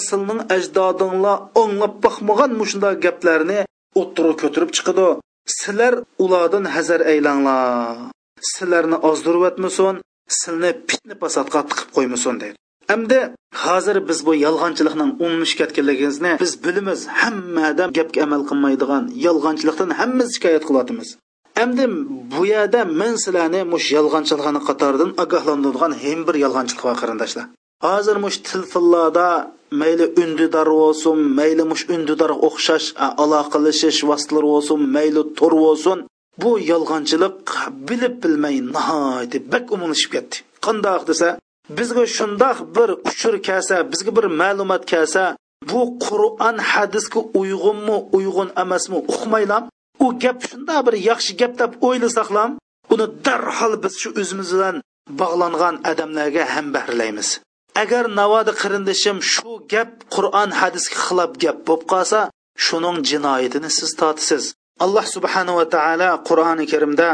ajdodinglar 0.56 1.38
o'nglab 1.60 1.94
boqmagan 2.04 2.50
mushunday 2.60 2.94
gaplarni 3.04 3.58
o'ttirib 4.00 4.36
ko'tirib 4.42 4.70
chiqadi. 4.76 5.08
Sizlar 5.58 5.94
ulardan 6.24 6.64
hazar 6.74 7.00
aylanglar. 7.12 7.96
Sizlarni 8.52 8.96
ozdirib 9.10 9.42
o'tmasin 9.48 9.94
pitni 10.42 10.70
fitna 10.88 11.14
fasodga 11.22 11.60
tiqib 11.70 11.88
qo'ymasin 11.96 12.34
deydi. 12.42 12.56
Hamda 12.90 13.20
hozir 13.64 13.96
biz 14.08 14.18
bu 14.26 14.32
yolg'onchilikning 14.46 15.10
unmish 15.26 15.54
ketganligimizni 15.60 16.32
biz 16.42 16.52
bilamiz. 16.64 17.00
Hamma 17.20 17.62
odam 17.72 17.90
gapga 17.98 18.20
amal 18.26 18.42
qilmaydigan 18.50 19.04
yolg'onchilikdan 19.26 19.90
hammamiz 19.98 20.28
shikoyat 20.36 20.64
qilyapmiz. 20.68 21.08
Endi 21.62 21.84
bu 22.34 22.42
yerda 22.54 22.80
men 23.00 23.14
sizlarni 23.24 23.60
mush 23.72 23.88
yolg'onchilikni 23.96 24.60
qatoridan 24.68 25.10
ogohlantiradigan 25.22 25.92
ham 26.02 26.20
bir 26.28 26.36
yolg'onchilik 26.44 26.82
bor 26.86 26.96
qarindoshlar. 27.02 27.46
Hozir 27.86 28.16
mush 28.24 28.38
tilfillarda 28.48 29.28
mayli 29.80 30.06
undidor 30.22 30.68
bo'lsin 30.80 31.16
mayli 31.38 31.64
mush 31.70 31.84
undidor 31.94 32.32
o'xshash 32.48 32.86
aloqalashish 33.22 34.00
vositalari 34.10 34.48
bo'lsin 34.54 34.78
mayli 34.96 35.22
tur 35.38 35.52
bo'lsin 35.64 35.98
bu 36.42 36.50
yolg'onchilik 36.70 37.36
bilib 37.88 38.14
bilmay 38.22 38.56
nihoyatda 38.74 39.38
bak 39.52 39.64
umumlashib 39.74 40.10
ketdi 40.14 40.36
qandoq 40.66 41.02
desa 41.10 41.28
bizga 41.78 42.04
shundoq 42.16 42.58
bir 42.76 42.88
uchur 43.10 43.34
kelsa 43.48 43.76
bizga 43.92 44.10
bir 44.18 44.26
ma'lumot 44.40 44.82
kelsa 44.92 45.22
bu 45.70 45.80
qur'on 46.06 46.56
hadisga 46.70 47.20
uyg'unmi 47.40 47.96
uyg'un 48.16 48.48
emasmi 48.62 48.98
uqmaylam 49.12 49.64
u 50.04 50.06
gap 50.22 50.38
shundoq 50.50 50.80
bir 50.86 50.94
yaxshi 51.10 51.32
gap 51.40 51.52
deb 51.62 51.72
o'ylasaqlam 51.88 52.50
uni 52.92 53.06
darhol 53.26 53.74
biz 53.84 53.94
shu 54.02 54.08
o'zimiz 54.20 54.48
bilan 54.54 54.76
bog'langan 55.20 55.74
odamlarga 55.90 56.44
ham 56.54 56.66
bahrilaymiz 56.76 57.28
agar 57.83 58.05
navoda 58.19 58.53
qarindishim 58.61 59.17
shu 59.33 59.51
gap 59.73 59.91
qur'on 60.15 60.49
hadisga 60.59 60.97
xilof 61.05 61.31
gap 61.43 61.57
bo'lib 61.67 61.83
qolsa 61.93 62.19
shuning 62.65 62.97
jinoyatini 63.09 63.69
siz 63.77 63.89
tortisiz 64.01 64.43
alloh 64.85 65.05
subhanava 65.15 65.63
taolo 65.75 66.09
qur'oni 66.29 66.65
karimda 66.73 67.09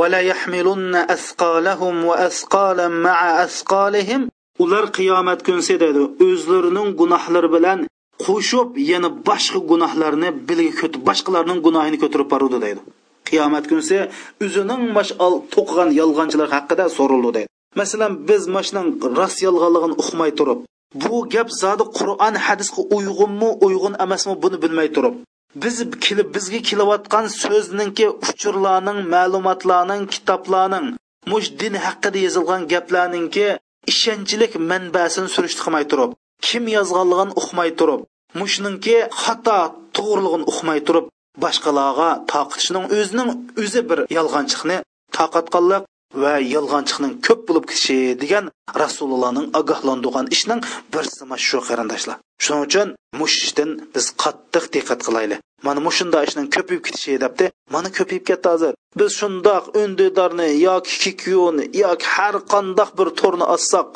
ولا 0.00 0.20
يحملن 0.20 0.94
أثقالهم 0.94 2.04
وأثقالا 2.04 2.88
مع 2.88 3.44
أثقالهم 3.44 4.28
ular 4.58 4.84
qiyomat 4.98 5.40
kunsi 5.48 5.74
dedi 5.84 6.02
o'zlarining 6.26 6.88
gunohlari 7.00 7.48
bilan 7.56 7.78
qo'shib 8.26 8.68
yana 8.90 9.08
boshqa 9.28 9.60
gunohlarni 9.70 10.28
bilga 10.48 10.86
boshqalarning 11.08 11.58
gunohini 11.66 11.98
ko'tarib 12.02 12.28
boradi 12.32 12.58
deydi 12.64 12.80
qiyomat 13.28 13.64
kunisi 13.70 13.96
o'zining 14.44 14.82
mash 14.96 15.12
to'qigan 15.54 15.88
yolg'onchilar 16.00 16.48
haqida 16.56 16.84
so'rildi 16.98 17.30
deydi 17.36 17.50
Masalan 17.79 18.13
biz 18.29 18.43
mashning 18.55 18.87
rost 19.17 19.39
yolg'onligini 19.45 19.95
uqmay 20.03 20.31
turib 20.39 20.59
bu 21.03 21.15
gap 21.33 21.49
zodi 21.61 21.85
qur'on 21.97 22.35
hadisga 22.45 22.81
uyg'unmi 22.97 23.49
uyg'un 23.65 23.95
emasmi 24.05 24.33
buni 24.43 24.57
bilmay 24.63 24.89
turib 24.95 25.15
biz 25.63 25.75
kelib 26.05 26.27
bizga 26.35 26.59
kelayotgan 26.69 27.25
so'zninki 27.41 28.07
uchurlarning 28.29 28.99
ma'lumotlarning 29.13 30.03
kitoblarning 30.13 30.87
mush 31.31 31.49
din 31.61 31.73
haqida 31.85 32.19
yozilgan 32.25 32.61
gaplarninki 32.73 33.47
ishonchlik 33.91 34.53
manbasini 34.69 35.29
surishti 35.35 35.61
qilmay 35.65 35.85
turib 35.91 36.11
kim 36.47 36.63
yozganligini 36.77 37.33
uqmay 37.41 37.69
turib 37.79 38.01
mushningki 38.39 38.97
xato 39.23 39.59
to'g'riligini 39.97 40.45
uqmay 40.51 40.79
turib 40.87 41.05
boshqalarga 41.43 42.09
toqitishning 42.33 42.85
o'zining 42.97 43.29
o'zi 43.63 43.81
bir 43.89 43.99
yolg'onchiqni 44.17 44.77
toqatqanlik 45.17 45.83
va 46.23 46.33
yolg'onchiqning 46.55 47.13
ko'p 47.27 47.41
bo'lib 47.47 47.65
ketishi 47.69 47.97
degan 48.23 48.45
rasulullohning 48.81 49.47
ogohlantirgan 49.59 50.27
ishning 50.35 50.61
birsi 50.93 51.23
mana 51.29 51.43
shu 51.47 51.59
qarindoshlar 51.69 52.17
shuning 52.43 52.63
uchun 52.67 52.87
mushishdan 53.21 53.69
biz 53.95 54.05
qattiq 54.23 54.65
diqqat 54.75 54.99
qilaylik 55.07 55.39
mana 55.67 55.79
mushunda 55.87 56.17
ishning 56.27 56.47
ko'payib 56.55 56.83
ketishi 56.87 57.13
debdi 57.23 57.45
mana 57.75 57.89
ko'payib 57.97 58.23
ketdi 58.29 58.47
hozir 58.53 58.73
biz 58.99 59.11
shundoq 59.19 59.63
undidorni 59.81 60.47
yoki 60.67 60.95
kikyuni 61.03 61.63
yoki 61.83 62.07
har 62.15 62.35
qandoq 62.53 62.89
bir 62.99 63.07
to'rni 63.19 63.45
ossak 63.55 63.87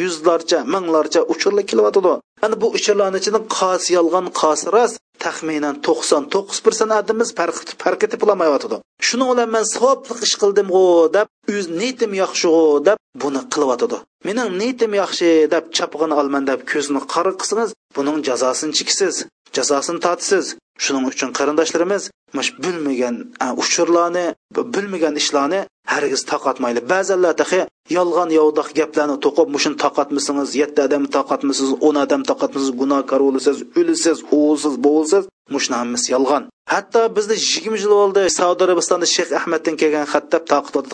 yuzlarcha 0.00 0.58
minglarcha 0.74 1.20
uchurlar 1.32 1.64
kelyotidi 1.70 2.12
ana 2.44 2.56
bu 2.62 2.66
uchurlarni 2.78 3.18
ichidan 3.22 3.44
qosi 3.58 3.90
yolg'on 3.98 4.26
qosi 4.40 4.66
rost 4.76 4.96
taxminan 5.24 5.74
to'qson 5.86 6.22
to'qqiz 6.34 6.58
persent 6.66 6.92
adimiz 7.00 7.28
farqi 7.84 8.06
topolmayotidi 8.12 8.76
shuning 9.08 9.28
bilan 9.32 9.50
man 9.56 9.64
savobli 9.74 10.14
ish 10.26 10.36
qildimg'u 10.42 10.84
deb 11.16 11.26
o'z 11.54 11.66
niyatim 11.80 12.12
yaxshig'u 12.22 12.62
deb 12.88 12.98
buni 13.22 13.42
qilyotidi 13.54 13.98
mening 14.26 14.48
niyatim 14.60 14.92
yaxshi 15.02 15.28
deb 15.54 15.64
chapg'ini 15.76 16.14
olman 16.20 16.44
deb 16.50 16.60
ko'zni 16.72 17.00
qora 17.14 17.32
qilsangiz 17.40 17.70
buning 17.96 18.18
jazosini 18.28 18.72
chekisiz 18.78 19.14
jazosini 19.56 20.00
tortisiz 20.06 20.46
shuning 20.84 21.04
uchun 21.12 21.30
qarindoshlarimiz 21.38 22.02
mush 22.36 22.50
bilmagan 22.64 23.14
uchurlarni 23.62 24.26
bilmagan 24.74 25.14
ishlarni 25.22 25.60
hargiz 25.92 26.22
taqatmayli 26.32 26.80
ba'zanlar 26.92 27.34
tahi 27.42 27.60
yolg'on 27.96 28.30
yovdoq 28.38 28.68
gaplarni 28.78 29.16
to'qib 29.24 29.48
mushuni 29.54 29.76
taqatmasangiz 29.84 30.50
yetti 30.62 30.80
odam 30.86 31.04
taqatmasiz 31.16 31.70
o'n 31.86 31.96
odam 32.04 32.22
taqatmasiz 32.30 32.70
gunohkor 32.80 33.20
bo'lasiz 33.26 33.56
o'lisiz 33.80 34.18
o'g'ilsiz 34.36 34.74
bo'g'ilsiz. 34.86 35.24
Mushuni 35.54 35.76
hammasi 35.80 36.08
yolg'on. 36.14 36.42
Hatto 36.72 37.00
bizni 37.16 37.36
yigirma 37.50 37.78
yil 37.82 37.92
bo'ldi 38.00 38.22
saudiya 38.38 38.64
arabistonda 38.68 39.06
shayx 39.14 39.30
ahmaddan 39.40 39.74
kelgan 39.80 40.06
xat 40.12 40.24
deb 40.34 40.44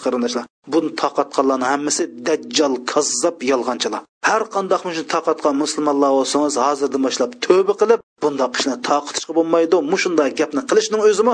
qarindoshlar. 0.05 0.45
Buni 0.73 0.91
taqatganlarni 1.03 1.67
hammasi 1.73 2.03
dajjal 2.29 2.75
kazzab 2.93 3.37
yolg'onchilar. 3.53 4.03
Har 4.29 4.43
qandoq 4.55 4.83
mushuni 4.89 5.09
taqatgan 5.17 5.55
musulmonlar 5.63 6.11
bo'lsangiz 6.19 6.55
hozirdan 6.67 7.03
boshlab 7.07 7.31
tövba 7.47 7.75
qilib 7.81 8.01
bundoq 8.44 8.52
ishni 8.60 8.76
taqitishga 8.90 9.32
bo'lmaydi 9.38 9.78
mushunday 9.92 10.30
gapni 10.40 10.62
qilishning 10.70 11.02
o'zimi 11.08 11.34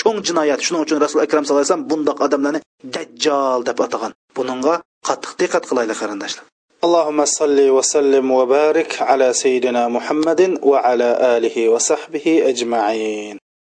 cho'ng 0.00 0.18
jinoyat 0.26 0.60
shuning 0.66 0.82
uchun 0.86 0.98
rasul 1.04 1.20
akram 1.26 1.42
sallallohu 1.44 1.64
alayhi 1.64 1.72
vasallam 1.72 1.88
bundoq 1.90 2.18
odamlarni 2.26 2.60
dajjal 2.94 3.60
deb 3.68 3.78
atagan 3.86 4.12
buningga 4.36 4.74
qattiq 5.08 5.32
diqqat 5.40 5.64
qilaylik 5.70 5.98
qarindoshlar 6.02 6.46
اللهم 6.86 7.24
صل 7.24 7.58
وسلم 7.76 8.30
وبارك 8.30 9.02
على 9.02 9.32
سيدنا 9.32 9.88
محمد 9.88 10.40
وعلى 10.62 11.08
اله 11.36 11.68
وصحبه 11.68 12.26
اجمعين 12.50 13.36